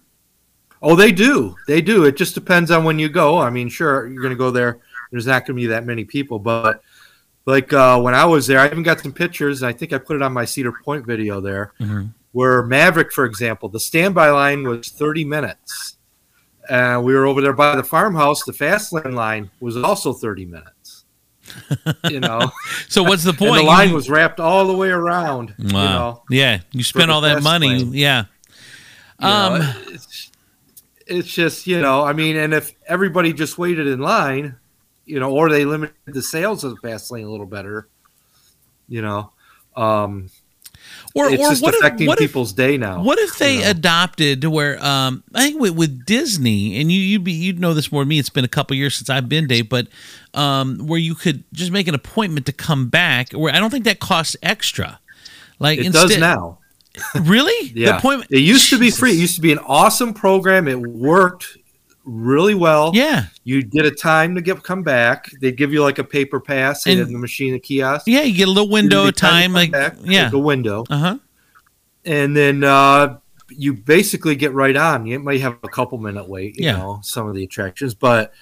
Oh, 0.80 0.94
they 0.94 1.10
do. 1.10 1.56
They 1.66 1.80
do. 1.80 2.04
It 2.04 2.16
just 2.16 2.34
depends 2.36 2.70
on 2.70 2.84
when 2.84 3.00
you 3.00 3.08
go. 3.08 3.38
I 3.38 3.50
mean, 3.50 3.68
sure, 3.68 4.06
you're 4.06 4.22
going 4.22 4.32
to 4.32 4.38
go 4.38 4.52
there. 4.52 4.78
There's 5.10 5.26
not 5.26 5.40
going 5.46 5.56
to 5.56 5.60
be 5.62 5.66
that 5.68 5.84
many 5.86 6.04
people, 6.04 6.38
but 6.38 6.82
like 7.48 7.72
uh, 7.72 7.98
when 8.00 8.14
I 8.14 8.24
was 8.26 8.46
there, 8.46 8.60
I 8.60 8.66
even 8.66 8.82
got 8.82 9.00
some 9.00 9.12
pictures. 9.12 9.62
And 9.62 9.68
I 9.68 9.72
think 9.72 9.92
I 9.92 9.98
put 9.98 10.16
it 10.16 10.22
on 10.22 10.32
my 10.32 10.44
Cedar 10.44 10.72
Point 10.84 11.06
video 11.06 11.40
there, 11.40 11.72
Mhm. 11.80 12.12
where 12.32 12.62
Maverick, 12.62 13.12
for 13.12 13.24
example, 13.24 13.68
the 13.68 13.80
standby 13.80 14.30
line 14.30 14.62
was 14.68 14.88
30 14.90 15.24
minutes. 15.24 15.96
Uh, 16.68 17.00
we 17.02 17.14
were 17.14 17.24
over 17.26 17.40
there 17.40 17.54
by 17.54 17.74
the 17.74 17.82
farmhouse. 17.82 18.44
The 18.44 18.52
fast 18.52 18.92
lane 18.92 19.14
line 19.14 19.50
was 19.60 19.76
also 19.76 20.12
30 20.12 20.44
minutes. 20.44 21.04
You 22.10 22.20
know, 22.20 22.52
So 22.88 23.02
what's 23.02 23.24
the 23.24 23.30
and 23.36 23.38
point? 23.38 23.54
the 23.62 23.62
line 23.62 23.94
was 23.94 24.10
wrapped 24.10 24.38
all 24.40 24.66
the 24.66 24.76
way 24.76 24.90
around. 24.90 25.54
You 25.58 25.74
Wow. 25.74 25.98
know, 25.98 26.22
yeah, 26.28 26.60
you 26.72 26.84
spent 26.84 27.10
all 27.10 27.22
that 27.22 27.42
money. 27.42 27.68
lane. 27.68 27.92
Yeah. 27.94 28.24
You 29.20 29.26
know, 29.28 29.54
Um. 29.54 29.62
it's, 29.88 30.30
it's 31.06 31.28
just 31.28 31.66
you 31.66 31.80
know, 31.80 32.04
I 32.04 32.12
mean, 32.12 32.36
and 32.36 32.52
if 32.52 32.72
everybody 32.86 33.32
just 33.32 33.56
waited 33.56 33.86
in 33.86 33.98
line, 34.00 34.56
you 35.08 35.18
know, 35.20 35.30
or 35.32 35.48
they 35.48 35.64
limited 35.64 35.94
the 36.06 36.22
sales 36.22 36.64
of 36.64 36.70
the 36.70 36.76
fast 36.88 37.10
lane 37.10 37.24
a 37.24 37.30
little 37.30 37.46
better, 37.46 37.88
you 38.88 39.02
know, 39.02 39.32
um, 39.76 40.30
Or 41.14 41.28
it's 41.30 41.42
or 41.42 41.48
just 41.50 41.62
what 41.62 41.74
if, 41.74 41.80
affecting 41.80 42.06
what 42.06 42.18
if- 42.20 42.28
people's 42.28 42.52
day 42.52 42.76
now. 42.76 43.02
What 43.02 43.18
if 43.18 43.38
they 43.38 43.62
adopted 43.64 44.40
to 44.42 44.50
where 44.50 44.82
um 44.84 45.22
I 45.34 45.42
think 45.48 45.60
with, 45.60 45.74
with 45.74 46.04
Disney 46.06 46.80
and 46.80 46.90
you 46.92 47.00
you 47.00 47.18
be 47.18 47.32
you'd 47.32 47.58
know 47.60 47.74
this 47.74 47.90
more 47.92 48.02
than 48.02 48.08
me. 48.08 48.18
It's 48.18 48.30
been 48.30 48.44
a 48.44 48.48
couple 48.48 48.76
years 48.76 48.94
since 48.96 49.10
I've 49.10 49.28
been 49.28 49.46
Dave, 49.46 49.68
but 49.68 49.88
um 50.34 50.86
where 50.86 51.00
you 51.00 51.14
could 51.14 51.44
just 51.52 51.70
make 51.72 51.88
an 51.88 51.94
appointment 51.94 52.46
to 52.46 52.52
come 52.52 52.88
back. 52.88 53.32
Where 53.32 53.54
I 53.54 53.58
don't 53.60 53.70
think 53.70 53.84
that 53.84 53.98
costs 54.00 54.36
extra. 54.42 55.00
Like 55.58 55.78
it 55.80 55.86
instead, 55.86 56.08
does 56.08 56.18
now. 56.18 56.58
Really? 57.20 57.68
The 57.72 57.80
Yeah, 57.82 57.98
appointment. 57.98 58.30
it 58.32 58.40
used 58.40 58.70
to 58.70 58.78
be 58.78 58.90
free. 58.90 59.12
It 59.12 59.18
used 59.18 59.36
to 59.36 59.40
be 59.40 59.52
an 59.52 59.58
awesome 59.60 60.12
program. 60.14 60.66
It 60.68 60.80
worked 60.80 61.56
really 62.08 62.54
well. 62.54 62.90
Yeah. 62.94 63.26
You 63.44 63.62
did 63.62 63.84
a 63.86 63.90
time 63.90 64.34
to 64.34 64.40
get 64.40 64.62
come 64.62 64.82
back. 64.82 65.30
They'd 65.40 65.56
give 65.56 65.72
you 65.72 65.82
like 65.82 65.98
a 65.98 66.04
paper 66.04 66.40
pass 66.40 66.86
in 66.86 66.98
And- 66.98 67.14
the 67.14 67.18
machine, 67.18 67.54
a 67.54 67.58
kiosk. 67.58 68.06
Yeah, 68.08 68.22
you 68.22 68.34
get 68.36 68.48
a 68.48 68.50
little 68.50 68.70
window 68.70 69.06
of 69.06 69.14
to 69.14 69.20
time. 69.20 69.52
Like 69.52 69.70
back, 69.72 69.96
yeah. 70.02 70.24
like 70.24 70.32
a 70.32 70.38
window. 70.38 70.84
Uh 70.90 70.98
huh. 70.98 71.18
and 72.04 72.36
then 72.36 72.64
uh, 72.64 73.18
you 73.50 73.74
basically 73.74 74.34
get 74.36 74.52
right 74.52 74.76
on. 74.76 75.06
You 75.06 75.18
might 75.18 75.40
have 75.40 75.58
a 75.62 75.68
couple 75.68 75.98
minute 75.98 76.28
wait, 76.28 76.56
you 76.58 76.64
Yeah. 76.66 76.78
know, 76.78 77.00
some 77.02 77.28
of 77.28 77.34
the 77.34 77.44
attractions, 77.44 77.94
but 77.94 78.32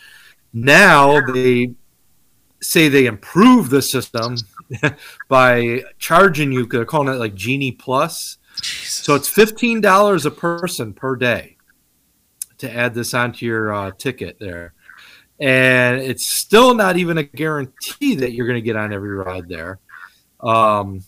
now 0.52 1.20
they 1.32 1.74
say 2.62 2.88
they 2.88 3.06
improve 3.06 3.68
the 3.70 3.82
system 3.82 4.36
by 5.28 5.82
charging 5.98 6.52
you. 6.52 6.66
They're 6.66 6.84
calling 6.84 7.08
it 7.12 7.18
like 7.18 7.34
Genie 7.34 7.72
Plus. 7.72 8.38
So 8.62 9.14
it's 9.14 9.28
fifteen 9.28 9.80
dollars 9.80 10.24
a 10.24 10.30
person 10.30 10.94
per 10.94 11.14
day 11.16 11.55
to 12.58 12.72
add 12.72 12.94
this 12.94 13.14
onto 13.14 13.46
your 13.46 13.72
uh, 13.72 13.90
ticket 13.92 14.38
there, 14.38 14.72
and 15.38 16.00
it's 16.00 16.26
still 16.26 16.74
not 16.74 16.96
even 16.96 17.18
a 17.18 17.22
guarantee 17.22 18.16
that 18.16 18.32
you're 18.32 18.46
going 18.46 18.58
to 18.58 18.64
get 18.64 18.76
on 18.76 18.92
every 18.92 19.10
ride 19.10 19.48
there. 19.48 19.78
Um, 20.40 21.02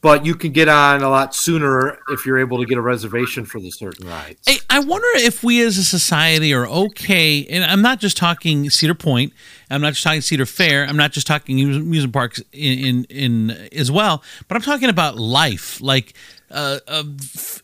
but 0.00 0.24
you 0.24 0.34
can 0.34 0.52
get 0.52 0.68
on 0.68 1.02
a 1.02 1.08
lot 1.08 1.34
sooner 1.34 1.98
if 2.08 2.26
you're 2.26 2.38
able 2.38 2.58
to 2.58 2.64
get 2.64 2.78
a 2.78 2.80
reservation 2.80 3.44
for 3.44 3.60
the 3.60 3.70
certain 3.70 4.08
rides. 4.08 4.40
Hey, 4.46 4.58
I 4.68 4.80
wonder 4.80 5.06
if 5.14 5.42
we 5.42 5.62
as 5.62 5.78
a 5.78 5.84
society 5.84 6.52
are 6.54 6.66
okay, 6.66 7.46
and 7.46 7.64
I'm 7.64 7.82
not 7.82 8.00
just 8.00 8.16
talking 8.16 8.68
Cedar 8.70 8.94
Point, 8.94 9.32
I'm 9.70 9.80
not 9.80 9.92
just 9.92 10.04
talking 10.04 10.20
Cedar 10.20 10.46
Fair, 10.46 10.84
I'm 10.86 10.96
not 10.96 11.12
just 11.12 11.26
talking 11.26 11.60
amusement 11.60 12.12
parks 12.12 12.40
in, 12.52 12.78
in, 12.78 13.04
in 13.04 13.50
as 13.72 13.90
well, 13.90 14.22
but 14.48 14.56
I'm 14.56 14.62
talking 14.62 14.88
about 14.88 15.16
life, 15.18 15.80
like 15.80 16.14
uh, 16.50 16.78
uh, 16.86 17.04
f- 17.20 17.62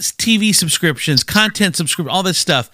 TV 0.00 0.54
subscriptions, 0.54 1.22
content 1.22 1.76
subscription, 1.76 2.10
all 2.10 2.22
this 2.22 2.38
stuff. 2.38 2.70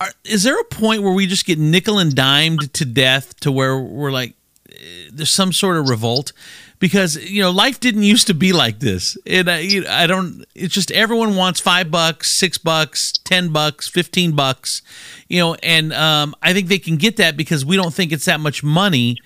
Are, 0.00 0.10
is 0.24 0.42
there 0.42 0.58
a 0.58 0.64
point 0.64 1.02
where 1.02 1.12
we 1.12 1.26
just 1.26 1.46
get 1.46 1.58
nickel 1.58 1.98
and 1.98 2.14
dimed 2.14 2.72
to 2.74 2.84
death 2.84 3.38
to 3.40 3.52
where 3.52 3.78
we're 3.78 4.10
like, 4.10 4.34
eh, 4.70 5.10
there's 5.12 5.30
some 5.30 5.52
sort 5.52 5.76
of 5.76 5.88
revolt? 5.88 6.32
Because 6.78 7.16
you 7.16 7.42
know, 7.42 7.50
life 7.50 7.78
didn't 7.78 8.04
used 8.04 8.26
to 8.28 8.34
be 8.34 8.54
like 8.54 8.80
this, 8.80 9.18
and 9.26 9.50
I, 9.50 9.58
you 9.58 9.84
I 9.86 10.06
don't. 10.06 10.46
It's 10.54 10.72
just 10.72 10.90
everyone 10.90 11.36
wants 11.36 11.60
five 11.60 11.90
bucks, 11.90 12.30
six 12.30 12.56
bucks, 12.56 13.12
ten 13.12 13.50
bucks, 13.52 13.86
fifteen 13.86 14.32
bucks, 14.32 14.80
you 15.28 15.40
know, 15.40 15.56
and 15.62 15.92
um, 15.92 16.34
I 16.42 16.54
think 16.54 16.68
they 16.68 16.78
can 16.78 16.96
get 16.96 17.18
that 17.18 17.36
because 17.36 17.66
we 17.66 17.76
don't 17.76 17.92
think 17.92 18.12
it's 18.12 18.24
that 18.24 18.40
much 18.40 18.64
money. 18.64 19.18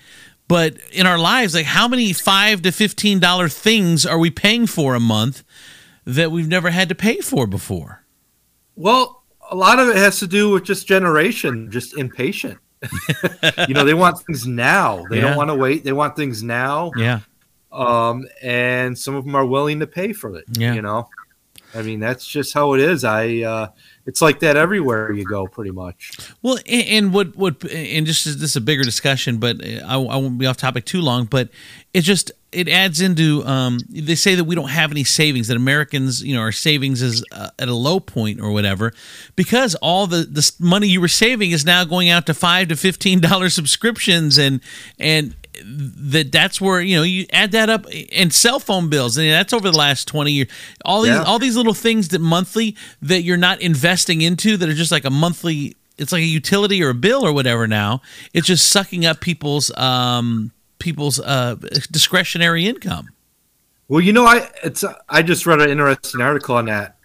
But 0.49 0.75
in 0.91 1.07
our 1.07 1.17
lives, 1.17 1.55
like 1.55 1.65
how 1.65 1.87
many 1.87 2.11
five 2.11 2.61
to 2.63 2.73
fifteen 2.73 3.19
dollar 3.19 3.47
things 3.47 4.05
are 4.05 4.19
we 4.19 4.31
paying 4.31 4.67
for 4.67 4.93
a 4.93 4.99
month 4.99 5.41
that 6.05 6.31
we've 6.31 6.47
never 6.47 6.69
had 6.71 6.89
to 6.89 6.95
pay 6.95 7.17
for 7.17 7.47
before? 7.47 8.03
Well, 8.75 9.23
a 9.49 9.55
lot 9.55 9.79
of 9.79 9.89
it 9.89 9.95
has 9.95 10.19
to 10.19 10.27
do 10.27 10.51
with 10.51 10.63
just 10.63 10.87
generation, 10.87 11.69
just 11.71 11.97
impatient. 11.97 12.57
you 13.67 13.73
know, 13.73 13.83
they 13.83 13.93
want 13.93 14.19
things 14.19 14.45
now. 14.45 15.05
They 15.09 15.17
Yeah. 15.17 15.21
don't 15.29 15.37
want 15.37 15.49
to 15.49 15.55
wait. 15.55 15.83
They 15.83 15.93
want 15.93 16.15
things 16.15 16.43
now. 16.43 16.91
Yeah. 16.97 17.19
Um, 17.71 18.25
and 18.41 18.97
some 18.97 19.15
of 19.15 19.25
them 19.25 19.35
are 19.35 19.45
willing 19.45 19.79
to 19.79 19.87
pay 19.87 20.13
for 20.13 20.35
it. 20.35 20.45
Yeah. 20.51 20.73
You 20.73 20.81
know, 20.81 21.09
I 21.73 21.81
mean, 21.81 21.99
that's 21.99 22.25
just 22.25 22.53
how 22.53 22.73
it 22.73 22.79
is. 22.81 23.03
I, 23.03 23.39
uh, 23.39 23.67
it's 24.05 24.21
like 24.21 24.39
that 24.41 24.55
everywhere 24.55 25.11
you 25.11 25.25
go, 25.25 25.47
pretty 25.47 25.71
much. 25.71 26.11
Well, 26.41 26.57
and, 26.67 26.87
and 26.87 27.13
what 27.13 27.35
what 27.35 27.63
and 27.69 28.05
just 28.05 28.23
this 28.25 28.35
is 28.51 28.55
a 28.55 28.61
bigger 28.61 28.83
discussion, 28.83 29.37
but 29.37 29.57
uh, 29.65 29.81
I, 29.85 29.95
I 29.95 30.15
won't 30.17 30.37
be 30.37 30.45
off 30.45 30.57
topic 30.57 30.85
too 30.85 31.01
long. 31.01 31.25
But 31.25 31.49
it's 31.93 32.05
just 32.05 32.31
it 32.55 32.69
adds 32.69 33.01
into 33.01 33.45
um, 33.45 33.79
they 33.89 34.15
say 34.15 34.35
that 34.35 34.45
we 34.45 34.55
don't 34.55 34.69
have 34.69 34.91
any 34.91 35.03
savings 35.03 35.47
that 35.49 35.57
Americans 35.57 36.23
you 36.23 36.33
know 36.33 36.41
our 36.41 36.51
savings 36.51 37.01
is 37.01 37.23
uh, 37.31 37.49
at 37.59 37.67
a 37.67 37.73
low 37.73 37.99
point 37.99 38.39
or 38.41 38.51
whatever 38.51 38.93
because 39.35 39.75
all 39.75 40.07
the 40.07 40.23
the 40.23 40.51
money 40.59 40.87
you 40.87 41.01
were 41.01 41.07
saving 41.07 41.51
is 41.51 41.65
now 41.65 41.83
going 41.83 42.09
out 42.09 42.25
to 42.25 42.33
five 42.33 42.67
to 42.69 42.75
fifteen 42.75 43.19
dollar 43.19 43.49
subscriptions 43.49 44.37
and 44.37 44.61
and 44.99 45.35
that 45.63 46.31
that's 46.31 46.59
where 46.59 46.81
you 46.81 46.97
know 46.97 47.03
you 47.03 47.25
add 47.31 47.51
that 47.51 47.69
up 47.69 47.85
and 48.11 48.33
cell 48.33 48.59
phone 48.59 48.89
bills 48.89 49.17
and 49.17 49.29
that's 49.29 49.53
over 49.53 49.71
the 49.71 49.77
last 49.77 50.05
20 50.05 50.31
years 50.31 50.47
all 50.83 51.01
these 51.01 51.13
Yeah. 51.13 51.23
all 51.23 51.39
these 51.39 51.55
little 51.55 51.73
things 51.73 52.09
that 52.09 52.19
monthly 52.19 52.75
that 53.01 53.21
you're 53.21 53.37
not 53.37 53.61
investing 53.61 54.21
into 54.21 54.57
that 54.57 54.67
are 54.67 54.73
just 54.73 54.91
like 54.91 55.05
a 55.05 55.09
monthly 55.09 55.75
it's 55.97 56.11
like 56.11 56.23
a 56.23 56.25
utility 56.25 56.83
or 56.83 56.89
a 56.89 56.93
bill 56.93 57.25
or 57.25 57.31
whatever 57.31 57.67
now 57.67 58.01
it's 58.33 58.47
just 58.47 58.69
sucking 58.69 59.05
up 59.05 59.21
people's 59.21 59.71
um 59.77 60.51
people's 60.85 61.19
uh 61.19 61.55
discretionary 61.91 62.63
income 62.67 63.07
Well, 63.87 64.01
you 64.07 64.13
know, 64.13 64.25
I 64.25 64.37
it's 64.63 64.83
I 65.09 65.21
just 65.31 65.45
read 65.45 65.59
an 65.61 65.69
interesting 65.69 66.21
article 66.21 66.55
on 66.55 66.65
that 66.65 66.97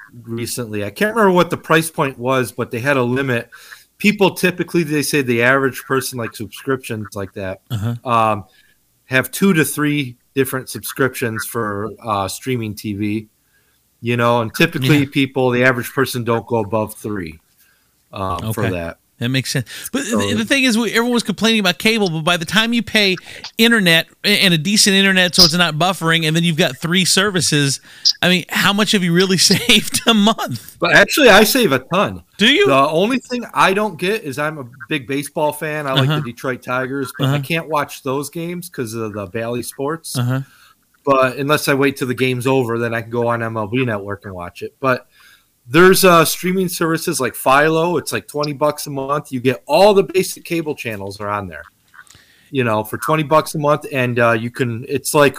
recently. 0.43 0.81
I 0.85 0.91
can't 0.91 1.15
remember 1.15 1.35
what 1.41 1.49
the 1.51 1.57
price 1.57 1.91
point 1.91 2.19
was, 2.19 2.53
but 2.53 2.71
they 2.71 2.81
had 2.81 2.97
a 2.97 3.03
limit. 3.03 3.49
People 3.99 4.35
typically 4.35 4.83
they 4.85 5.03
say 5.03 5.21
the 5.23 5.43
average 5.43 5.81
person 5.93 6.19
like 6.19 6.35
subscriptions 6.37 7.09
like 7.21 7.33
that 7.35 7.61
Uh-huh. 7.71 7.95
um, 8.15 8.45
have 9.07 9.31
two 9.31 9.53
to 9.55 9.65
three 9.65 10.17
different 10.35 10.69
subscriptions 10.69 11.45
for 11.53 11.91
uh, 12.11 12.29
streaming 12.29 12.75
TV. 12.75 13.29
You 14.03 14.17
know, 14.17 14.41
and 14.43 14.51
typically 14.55 15.01
Yeah. 15.01 15.13
people, 15.21 15.51
the 15.51 15.65
average 15.65 15.91
person, 15.93 16.25
don't 16.25 16.47
go 16.47 16.57
above 16.69 16.95
three 16.95 17.41
um, 18.13 18.53
for 18.55 18.71
that. 18.71 19.00
That 19.21 19.29
makes 19.29 19.53
sense. 19.53 19.69
But 19.93 20.05
the, 20.05 20.35
the 20.39 20.45
thing 20.47 20.65
is, 20.65 20.77
everyone 20.77 21.13
was 21.13 21.23
complaining 21.23 21.61
about 21.61 21.79
cable, 21.79 22.09
but 22.09 22.23
by 22.23 22.39
the 22.39 22.47
time 22.47 22.73
you 22.73 22.83
pay 22.83 23.17
internet 23.59 24.09
and 24.25 24.55
a 24.55 24.59
decent 24.59 24.97
internet, 24.97 25.35
so 25.35 25.43
it's 25.45 25.55
not 25.55 25.75
buffering, 25.75 26.27
and 26.27 26.35
then 26.35 26.43
you've 26.43 26.57
got 26.57 26.79
three 26.79 27.05
services, 27.05 27.81
I 28.23 28.31
mean, 28.31 28.45
how 28.49 28.73
much 28.73 28.93
have 28.93 29.05
you 29.05 29.13
really 29.13 29.37
saved 29.53 30.01
a 30.07 30.15
month? 30.15 30.79
But 30.81 30.95
actually, 30.97 31.29
I 31.29 31.45
save 31.45 31.71
a 31.73 31.81
ton. 31.81 32.25
Do 32.39 32.51
you? 32.51 32.67
The 32.67 32.75
only 32.89 33.19
thing 33.19 33.45
I 33.53 33.75
don't 33.75 33.99
get 33.99 34.25
is 34.25 34.39
I'm 34.39 34.57
a 34.57 34.65
big 34.89 35.07
baseball 35.07 35.53
fan. 35.53 35.87
I 35.87 35.93
like 35.93 36.09
Uh-huh. 36.09 36.21
the 36.21 36.33
Detroit 36.33 36.63
Tigers, 36.63 37.13
but 37.19 37.27
I 37.29 37.35
Uh-huh. 37.35 37.43
can't 37.43 37.69
watch 37.69 38.03
those 38.03 38.31
games 38.31 38.71
because 38.71 38.95
of 38.95 39.13
the 39.13 39.27
Bally 39.27 39.63
Sports. 39.63 40.19
Uh-huh. 40.19 40.41
But 41.05 41.37
unless 41.37 41.69
I 41.69 41.75
wait 41.75 41.99
till 41.99 42.09
the 42.09 42.15
game's 42.15 42.47
over, 42.47 42.79
then 42.79 42.95
I 42.95 43.03
can 43.03 43.11
go 43.11 43.29
on 43.29 43.41
MLB 43.41 43.85
Network 43.85 44.25
and 44.25 44.33
watch 44.35 44.63
it. 44.63 44.77
But 44.81 45.07
there's 45.71 46.05
uh, 46.05 46.25
streaming 46.25 46.69
services 46.69 47.21
like 47.21 47.37
Philo. 47.37 47.97
It's 47.97 48.13
like 48.13 48.27
twenty 48.27 48.53
bucks 48.53 48.89
a 48.89 48.91
month. 48.91 49.31
You 49.31 49.39
get 49.41 49.63
all 49.67 49.95
the 49.95 50.03
basic 50.03 50.45
cable 50.45 50.75
channels 50.75 51.21
are 51.21 51.29
on 51.29 51.47
there. 51.47 51.63
You 52.51 52.65
know, 52.65 52.83
for 52.83 52.99
twenty 52.99 53.23
bucks 53.23 53.55
a 53.55 53.59
month, 53.59 53.87
and 53.93 54.19
uh, 54.19 54.33
you 54.33 54.51
can. 54.51 54.85
It's 54.89 55.15
like 55.15 55.39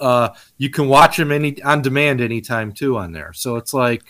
uh, 0.00 0.28
you 0.58 0.70
can 0.70 0.86
watch 0.86 1.16
them 1.16 1.32
any 1.32 1.60
on 1.62 1.82
demand 1.82 2.20
anytime 2.20 2.72
too 2.72 2.96
on 2.96 3.12
there. 3.12 3.32
So 3.32 3.56
it's 3.56 3.74
like. 3.74 4.02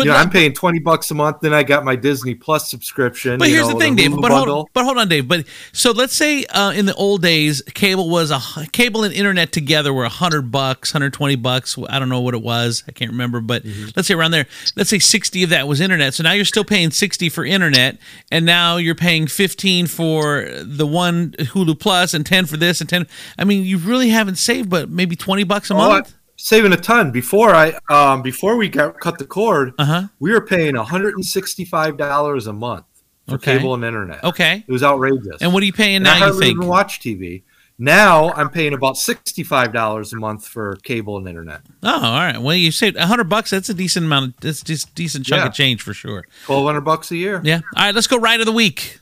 But 0.00 0.06
you 0.06 0.12
know, 0.12 0.16
no- 0.16 0.22
I'm 0.22 0.30
paying 0.30 0.52
twenty 0.52 0.78
bucks 0.78 1.10
a 1.10 1.14
month. 1.14 1.40
Then 1.40 1.52
I 1.54 1.62
got 1.62 1.84
my 1.84 1.96
Disney 1.96 2.34
Plus 2.34 2.70
subscription. 2.70 3.38
But 3.38 3.48
here's 3.48 3.68
know, 3.68 3.74
the 3.74 3.80
thing, 3.80 3.96
Dave. 3.96 4.16
But 4.20 4.30
hold, 4.30 4.68
but 4.72 4.84
hold 4.84 4.98
on, 4.98 5.08
Dave. 5.08 5.28
But 5.28 5.46
so 5.72 5.92
let's 5.92 6.14
say 6.14 6.44
uh, 6.46 6.72
in 6.72 6.86
the 6.86 6.94
old 6.94 7.22
days, 7.22 7.62
cable 7.74 8.08
was 8.08 8.30
a 8.30 8.40
cable 8.72 9.04
and 9.04 9.14
internet 9.14 9.52
together 9.52 9.92
were 9.92 10.06
hundred 10.06 10.50
bucks, 10.50 10.92
hundred 10.92 11.12
twenty 11.12 11.36
bucks. 11.36 11.76
I 11.88 11.98
don't 11.98 12.08
know 12.08 12.20
what 12.20 12.34
it 12.34 12.42
was. 12.42 12.82
I 12.88 12.92
can't 12.92 13.10
remember. 13.10 13.40
But 13.40 13.64
Mm-hmm. 13.64 13.90
let's 13.94 14.08
say 14.08 14.14
around 14.14 14.30
there. 14.30 14.46
Let's 14.76 14.90
say 14.90 14.98
sixty 14.98 15.42
of 15.42 15.50
that 15.50 15.68
was 15.68 15.80
internet. 15.80 16.14
So 16.14 16.22
now 16.22 16.32
you're 16.32 16.44
still 16.44 16.64
paying 16.64 16.90
sixty 16.90 17.28
for 17.28 17.44
internet, 17.44 17.98
and 18.32 18.46
now 18.46 18.78
you're 18.78 18.94
paying 18.94 19.26
fifteen 19.26 19.86
for 19.86 20.46
the 20.62 20.86
one 20.86 21.32
Hulu 21.32 21.78
Plus 21.78 22.14
and 22.14 22.24
ten 22.24 22.46
for 22.46 22.56
this 22.56 22.80
and 22.80 22.88
ten. 22.88 23.06
I 23.38 23.44
mean, 23.44 23.64
you 23.64 23.78
really 23.78 24.08
haven't 24.08 24.36
saved, 24.36 24.70
but 24.70 24.88
maybe 24.90 25.16
twenty 25.16 25.44
bucks 25.44 25.70
a 25.70 25.74
Oh, 25.74 25.76
month. 25.76 26.08
I'm 26.08 26.19
saving 26.42 26.72
a 26.72 26.76
ton. 26.76 27.10
Before 27.10 27.54
I 27.54 27.74
um 27.88 28.22
before 28.22 28.56
we 28.56 28.68
got 28.68 28.98
cut 29.00 29.18
the 29.18 29.26
cord, 29.26 29.72
Uh-huh. 29.78 30.08
we 30.18 30.32
were 30.32 30.40
paying 30.44 30.76
165 30.76 31.96
dollars 31.96 32.46
a 32.46 32.52
month 32.52 32.84
for 33.28 33.34
Okay. 33.34 33.58
cable 33.58 33.74
and 33.74 33.84
internet. 33.84 34.22
Okay. 34.24 34.64
It 34.66 34.72
was 34.72 34.82
outrageous. 34.82 35.40
And 35.40 35.52
what 35.52 35.62
are 35.62 35.66
you 35.66 35.72
paying 35.72 35.96
And 35.96 36.08
I 36.08 36.12
now? 36.12 36.16
You 36.16 36.22
hardly 36.24 36.46
think? 36.46 36.56
even 36.56 36.66
watch 36.68 37.00
TV. 37.00 37.42
Now 37.78 38.32
I'm 38.34 38.50
paying 38.50 38.74
about 38.74 38.96
sixty-five 38.98 39.72
dollars 39.72 40.12
a 40.12 40.16
month 40.16 40.46
for 40.46 40.76
cable 40.82 41.16
and 41.16 41.26
internet. 41.26 41.62
Oh, 41.82 41.90
all 41.94 42.00
right. 42.20 42.36
Well, 42.38 42.54
you 42.54 42.70
saved 42.72 42.98
hundred 42.98 43.30
bucks. 43.30 43.50
That's 43.50 43.70
a 43.70 43.74
decent 43.74 44.04
amount. 44.06 44.26
Of, 44.34 44.40
that's 44.40 44.62
just 44.62 44.94
decent 44.94 45.24
chunk 45.24 45.40
Yeah. 45.40 45.46
of 45.48 45.54
change 45.54 45.80
for 45.82 45.94
sure. 45.94 46.26
Twelve 46.44 46.66
hundred 46.66 46.82
bucks 46.82 47.10
a 47.10 47.16
year. 47.16 47.40
Yeah. 47.42 47.60
All 47.76 47.84
right. 47.86 47.94
Let's 47.94 48.06
go 48.06 48.18
ride 48.18 48.40
of 48.40 48.46
the 48.46 48.52
week. 48.52 48.98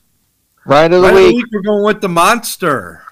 Right 0.64 0.84
of 0.84 0.90
the 0.92 1.00
Right 1.00 1.10
of 1.12 1.18
the 1.18 1.24
week. 1.26 1.36
week, 1.36 1.44
we're 1.52 1.62
going 1.62 1.84
with 1.84 2.00
the 2.02 2.08
monster. 2.08 3.02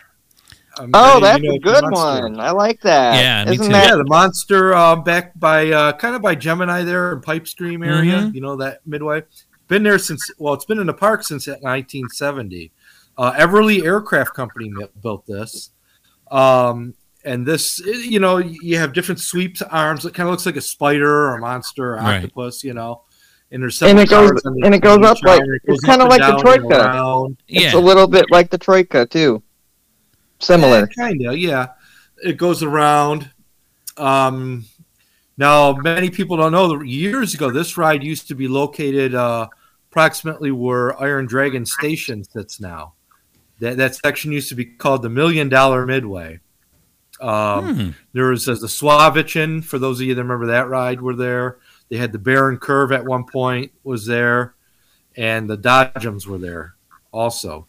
Um, 0.78 0.90
Oh, 0.94 1.14
you 1.16 1.20
that's 1.22 1.42
know 1.42 1.52
a 1.54 1.58
good 1.58 1.84
one. 1.90 2.38
I 2.40 2.50
like 2.50 2.80
that. 2.82 3.14
Yeah, 3.22 3.44
me 3.44 3.52
Isn't 3.54 3.66
too. 3.66 3.72
that 3.72 3.88
Yeah, 3.90 3.96
the 3.96 4.04
monster 4.04 4.74
uh, 4.74 4.96
back 4.96 5.38
by 5.38 5.70
uh, 5.70 5.92
kind 5.94 6.14
of 6.14 6.22
by 6.22 6.34
Gemini 6.34 6.82
there 6.84 7.12
in 7.12 7.20
Pipe 7.20 7.46
Scream 7.48 7.82
area. 7.82 8.14
Mhm. 8.18 8.34
You 8.34 8.40
know 8.42 8.56
that 8.56 8.80
midway. 8.86 9.22
Been 9.68 9.82
there 9.82 9.98
since 9.98 10.30
well, 10.38 10.54
it's 10.54 10.64
been 10.64 10.78
in 10.78 10.86
the 10.86 10.94
park 10.94 11.22
since 11.24 11.46
1970. 11.46 12.72
Uh, 13.18 13.32
Eyerly 13.38 13.84
Aircraft 13.84 14.34
Company 14.34 14.70
built 15.02 15.26
this, 15.26 15.70
um, 16.30 16.94
and 17.24 17.46
this 17.46 17.78
you 17.78 18.18
know 18.20 18.36
you 18.38 18.76
have 18.78 18.92
different 18.92 19.20
sweeps 19.20 19.62
arms. 19.62 20.04
It 20.04 20.12
kind 20.14 20.28
of 20.28 20.32
looks 20.32 20.46
like 20.46 20.56
a 20.56 20.60
spider 20.60 21.10
or 21.28 21.36
a 21.36 21.40
monster 21.40 21.94
or 21.94 21.96
Right. 21.96 22.16
octopus, 22.16 22.62
you 22.62 22.74
know. 22.74 23.02
And 23.52 23.62
there's 23.62 23.80
And 23.80 23.98
it 24.00 24.08
goes- 24.08 24.30
cars 24.32 24.42
and 24.44 24.74
it 24.74 24.80
goes 24.80 25.04
up 25.06 25.22
like- 25.22 25.40
it's 25.64 25.84
kinda 25.84 26.04
like 26.04 26.20
the 26.20 26.32
down 26.32 26.40
Troika. 26.40 26.84
around. 26.84 27.36
Yeah. 27.46 27.66
it's 27.66 27.74
a 27.74 27.78
little 27.78 28.08
bit 28.08 28.26
like 28.30 28.50
the 28.50 28.58
Troika 28.58 29.06
too. 29.06 29.40
Similar. 30.46 30.86
kind 30.86 31.26
of, 31.26 31.36
yeah. 31.36 31.68
It 32.22 32.36
goes 32.36 32.62
around. 32.62 33.30
Um, 33.96 34.64
now, 35.36 35.72
many 35.74 36.08
people 36.10 36.36
don't 36.36 36.52
know 36.52 36.78
that 36.78 36.86
years 36.86 37.34
ago, 37.34 37.50
this 37.50 37.76
ride 37.76 38.02
used 38.02 38.28
to 38.28 38.34
be 38.34 38.48
located 38.48 39.14
uh, 39.14 39.48
approximately 39.90 40.50
where 40.50 40.98
Iron 41.00 41.26
Dragon 41.26 41.66
Station 41.66 42.24
sits 42.24 42.60
now. 42.60 42.94
That 43.60 43.76
that 43.78 43.94
section 43.96 44.32
used 44.32 44.50
to 44.50 44.54
be 44.54 44.66
called 44.66 45.02
the 45.02 45.08
Million 45.08 45.48
Dollar 45.48 45.86
Midway. 45.86 46.40
Um, 47.20 47.74
Hmm. 47.74 47.90
There 48.12 48.26
was 48.26 48.48
uh, 48.48 48.54
the 48.54 48.66
Schwabinchen, 48.66 49.64
for 49.64 49.78
those 49.78 50.00
of 50.00 50.06
you 50.06 50.14
that 50.14 50.22
remember 50.22 50.46
that 50.48 50.68
ride, 50.68 51.00
were 51.00 51.16
there. 51.16 51.58
They 51.88 51.96
had 51.96 52.12
the 52.12 52.18
Bayern 52.18 52.58
Kurve 52.58 52.94
at 52.94 53.04
one 53.04 53.24
point 53.24 53.72
was 53.84 54.04
there, 54.06 54.54
and 55.16 55.48
the 55.48 55.56
Dodgems 55.56 56.26
were 56.26 56.38
there 56.38 56.74
also 57.12 57.66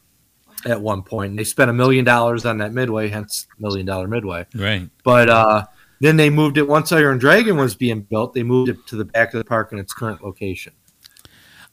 at 0.66 0.82
one 0.82 1.04
point. 1.04 1.32
And 1.32 1.40
they 1.40 1.44
spent 1.44 1.70
a 1.70 1.74
million 1.74 2.04
dollars 2.06 2.46
on 2.46 2.58
that 2.60 2.74
Midway, 2.74 3.10
hence 3.10 3.48
Million 3.60 3.86
Dollar 3.86 4.08
Midway. 4.08 4.46
Right. 4.56 4.90
But 5.04 5.30
uh, 5.30 5.66
then 6.00 6.18
they 6.18 6.30
moved 6.30 6.58
it 6.58 6.68
once 6.68 6.92
Iron 6.92 7.18
Dragon 7.18 7.58
was 7.58 7.76
being 7.76 8.02
built. 8.02 8.34
They 8.34 8.44
moved 8.44 8.70
it 8.70 8.78
to 8.88 8.96
the 8.96 9.06
back 9.06 9.34
of 9.34 9.38
the 9.40 9.46
park 9.46 9.72
in 9.72 9.80
its 9.80 9.94
current 9.94 10.24
location. 10.24 10.74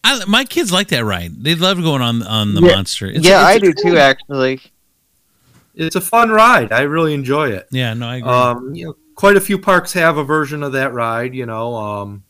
I, 0.03 0.23
my 0.27 0.45
kids 0.45 0.71
like 0.71 0.89
that 0.89 1.05
ride. 1.05 1.43
They 1.43 1.55
love 1.55 1.79
going 1.83 2.03
on 2.03 2.23
on 2.23 2.55
the 2.55 2.61
Yeah. 2.61 2.75
monster. 2.75 3.07
It's- 3.07 3.25
yeah, 3.25 3.41
I 3.41 3.55
it's- 3.55 3.75
do 3.83 3.91
too. 3.91 3.97
Actually, 3.97 4.61
it's 5.75 5.97
a 5.97 6.01
fun 6.01 6.31
ride. 6.31 6.73
I 6.73 6.83
really 6.83 7.15
enjoy 7.15 7.49
it. 7.51 7.67
Yeah, 7.71 7.95
no, 7.95 8.07
I 8.09 8.17
agree. 8.17 8.31
Um, 8.31 8.75
you 8.75 8.85
know, 8.87 8.97
quite 9.15 9.37
a 9.37 9.41
few 9.41 9.59
parks 9.59 9.93
have 9.95 10.19
a 10.19 10.25
version 10.25 10.63
of 10.63 10.73
that 10.73 10.93
ride, 10.93 11.35
you 11.35 11.47
know, 11.47 11.75
um, 11.75 12.23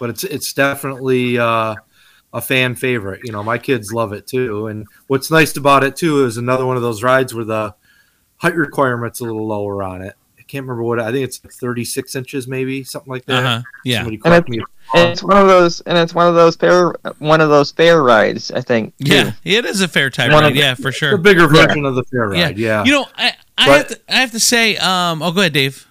but 0.00 0.10
it's 0.10 0.24
it's 0.24 0.52
definitely 0.52 1.38
uh, 1.38 1.76
a 2.34 2.40
fan 2.42 2.74
favorite. 2.74 3.20
You 3.24 3.32
know, 3.32 3.42
my 3.42 3.56
kids 3.56 3.92
love 3.92 4.12
it 4.12 4.26
too. 4.26 4.66
And 4.66 4.86
what's 5.06 5.30
nice 5.30 5.56
about 5.56 5.84
it 5.84 5.96
too 5.96 6.24
is 6.26 6.36
another 6.36 6.66
one 6.66 6.76
of 6.76 6.82
those 6.82 7.02
rides 7.02 7.32
where 7.32 7.44
the 7.46 7.74
height 8.36 8.56
requirement's 8.56 9.20
a 9.20 9.24
little 9.24 9.46
lower 9.46 9.82
on 9.82 10.02
it. 10.02 10.14
I 10.38 10.42
can't 10.42 10.64
remember 10.66 10.82
what 10.82 11.00
I 11.00 11.10
think 11.10 11.24
it's 11.24 11.42
like 11.42 11.54
36 11.54 12.14
inches, 12.16 12.46
maybe 12.46 12.84
something 12.84 13.10
like 13.10 13.24
that. 13.26 13.42
Uh-huh. 13.44 13.62
Yeah. 13.84 13.98
Somebody 14.02 14.20
And 14.26 14.34
it's, 14.34 14.48
me. 14.50 14.58
and 14.94 15.08
it's 15.10 15.22
one 15.22 15.38
of 15.38 15.46
those, 15.46 15.80
and 15.82 15.96
it's 15.96 16.12
one 16.14 16.26
of 16.28 16.34
those 16.34 16.54
fair, 16.56 16.92
one 17.18 17.40
of 17.40 17.48
those 17.48 17.70
fair 17.70 18.02
rides. 18.02 18.50
I 18.50 18.60
think. 18.60 18.94
too. 18.98 19.10
yeah, 19.14 19.32
it 19.44 19.64
is 19.64 19.80
a 19.80 19.88
fair 19.88 20.10
type 20.10 20.30
One 20.32 20.44
of 20.44 20.48
ride. 20.48 20.54
the- 20.54 20.58
Yeah, 20.58 20.74
for 20.74 20.92
sure. 20.92 21.12
The 21.12 21.18
bigger 21.18 21.46
version 21.48 21.86
of 21.86 21.94
the 21.94 22.02
fair 22.04 22.28
ride, 22.28 22.58
yeah. 22.58 22.84
You 22.84 22.92
know, 22.92 23.06
I, 23.16 23.32
I 23.56 23.66
But- 23.66 23.76
have 23.78 23.88
to, 23.88 24.00
I 24.08 24.16
have 24.16 24.30
to 24.32 24.40
say, 24.40 24.76
um, 24.76 25.22
oh, 25.22 25.30
go 25.32 25.40
ahead, 25.40 25.52
Dave. 25.54 25.86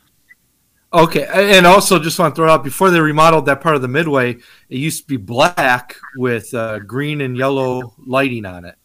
Okay, 0.93 1.27
and 1.31 1.65
also 1.65 1.97
just 1.97 2.19
want 2.19 2.35
to 2.35 2.39
throw 2.39 2.49
out 2.51 2.63
before 2.63 2.91
they 2.91 2.99
remodeled 2.99 3.47
that 3.47 3.61
part 3.61 3.75
of 3.75 3.81
the 3.81 3.87
midway, 3.87 4.33
it 4.33 4.77
used 4.77 5.01
to 5.01 5.07
be 5.07 5.17
black 5.17 5.95
with 6.17 6.53
uh, 6.53 6.77
green 6.79 7.19
and 7.21 7.35
yellow 7.35 7.95
lighting 7.97 8.45
on 8.45 8.63
it. 8.63 8.75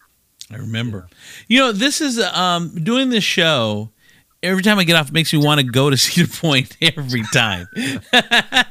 I 0.51 0.57
remember. 0.57 1.09
You 1.49 1.59
know, 1.59 1.73
this 1.73 2.01
is 2.01 2.19
um 2.19 2.75
doing 2.83 3.11
this 3.11 3.25
show. 3.25 3.93
Every 4.41 4.63
time 4.63 4.79
I 4.79 4.85
get 4.85 4.95
off, 4.95 5.09
it 5.09 5.13
makes 5.13 5.33
me 5.33 5.45
want 5.45 5.59
to 5.59 5.67
go 5.67 5.91
to 5.91 5.97
Cedar 5.97 6.29
Point 6.33 6.77
every 6.81 7.25
time. 7.33 7.69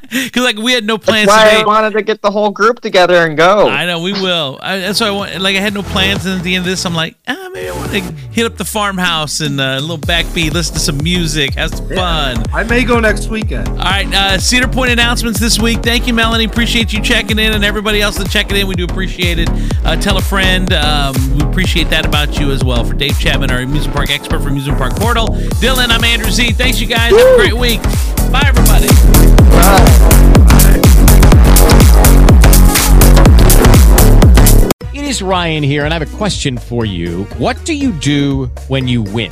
Because 0.09 0.43
like 0.43 0.57
we 0.57 0.71
had 0.71 0.85
no 0.85 0.97
plans 0.97 1.27
That's 1.27 1.43
why 1.43 1.49
today. 1.49 1.61
I 1.63 1.65
wanted 1.65 1.91
to 1.91 2.01
get 2.01 2.21
the 2.21 2.31
whole 2.31 2.49
group 2.49 2.79
together 2.79 3.25
and 3.25 3.35
go. 3.35 3.67
I 3.67 3.85
know 3.85 4.01
we 4.01 4.13
will. 4.13 4.57
I, 4.61 4.79
that's 4.79 5.01
why 5.01 5.07
I 5.07 5.11
want. 5.11 5.41
Like 5.41 5.57
I 5.57 5.59
had 5.59 5.73
no 5.73 5.83
plans, 5.83 6.25
and 6.25 6.37
at 6.37 6.43
the 6.43 6.55
end 6.55 6.61
of 6.61 6.69
this, 6.69 6.85
I'm 6.85 6.93
like, 6.93 7.17
ah, 7.27 7.49
maybe 7.51 7.67
I 7.67 7.75
want 7.75 7.91
to 7.91 7.99
hit 7.99 8.45
up 8.45 8.55
the 8.55 8.63
farmhouse 8.63 9.41
and 9.41 9.59
uh, 9.59 9.75
a 9.77 9.81
little 9.81 9.97
backbeat, 9.97 10.53
listen 10.53 10.75
to 10.75 10.79
some 10.79 10.97
music, 10.99 11.55
have 11.55 11.71
some 11.71 11.89
fun. 11.89 12.41
I 12.53 12.63
may 12.63 12.85
go 12.85 13.01
next 13.01 13.27
weekend. 13.27 13.67
All 13.67 13.75
right, 13.75 14.07
uh, 14.13 14.37
Cedar 14.37 14.69
Point 14.69 14.91
announcements 14.91 15.41
this 15.41 15.59
week. 15.59 15.83
Thank 15.83 16.07
you, 16.07 16.13
Melanie. 16.13 16.45
Appreciate 16.45 16.93
you 16.93 17.01
checking 17.01 17.37
in, 17.37 17.51
and 17.51 17.65
everybody 17.65 18.01
else 18.01 18.17
that's 18.17 18.31
checking 18.31 18.55
in. 18.55 18.65
We 18.67 18.75
do 18.75 18.85
appreciate 18.85 19.39
it. 19.39 19.49
Uh, 19.83 19.97
tell 19.97 20.15
a 20.15 20.21
friend. 20.21 20.71
Um, 20.71 21.13
we 21.35 21.43
appreciate 21.43 21.89
that 21.89 22.05
about 22.05 22.39
you 22.39 22.51
as 22.51 22.63
well. 22.63 22.85
For 22.85 22.93
Dave 22.93 23.19
Chapman, 23.19 23.51
our 23.51 23.59
amusement 23.59 23.93
park 23.93 24.09
expert 24.09 24.39
from 24.39 24.53
Amusement 24.53 24.77
Park 24.77 24.95
Portal. 24.95 25.35
Dylan, 25.59 25.89
I'm 25.89 26.03
Andrew 26.03 26.29
Z. 26.29 26.51
Thanks, 26.51 26.79
you 26.79 26.85
guys. 26.85 27.11
Have 27.11 27.19
a 27.19 27.35
great 27.35 27.57
week. 27.57 27.81
Bye, 28.31 28.43
everybody. 28.45 28.87
Bye. 29.49 29.87
It 34.93 35.03
is 35.03 35.23
Ryan 35.23 35.63
here, 35.63 35.83
and 35.83 35.91
I 35.91 35.97
have 35.97 36.13
a 36.13 36.17
question 36.17 36.59
for 36.59 36.85
you. 36.85 37.23
What 37.39 37.57
do 37.65 37.73
you 37.73 37.91
do 37.93 38.51
when 38.67 38.87
you 38.87 39.01
win? 39.01 39.31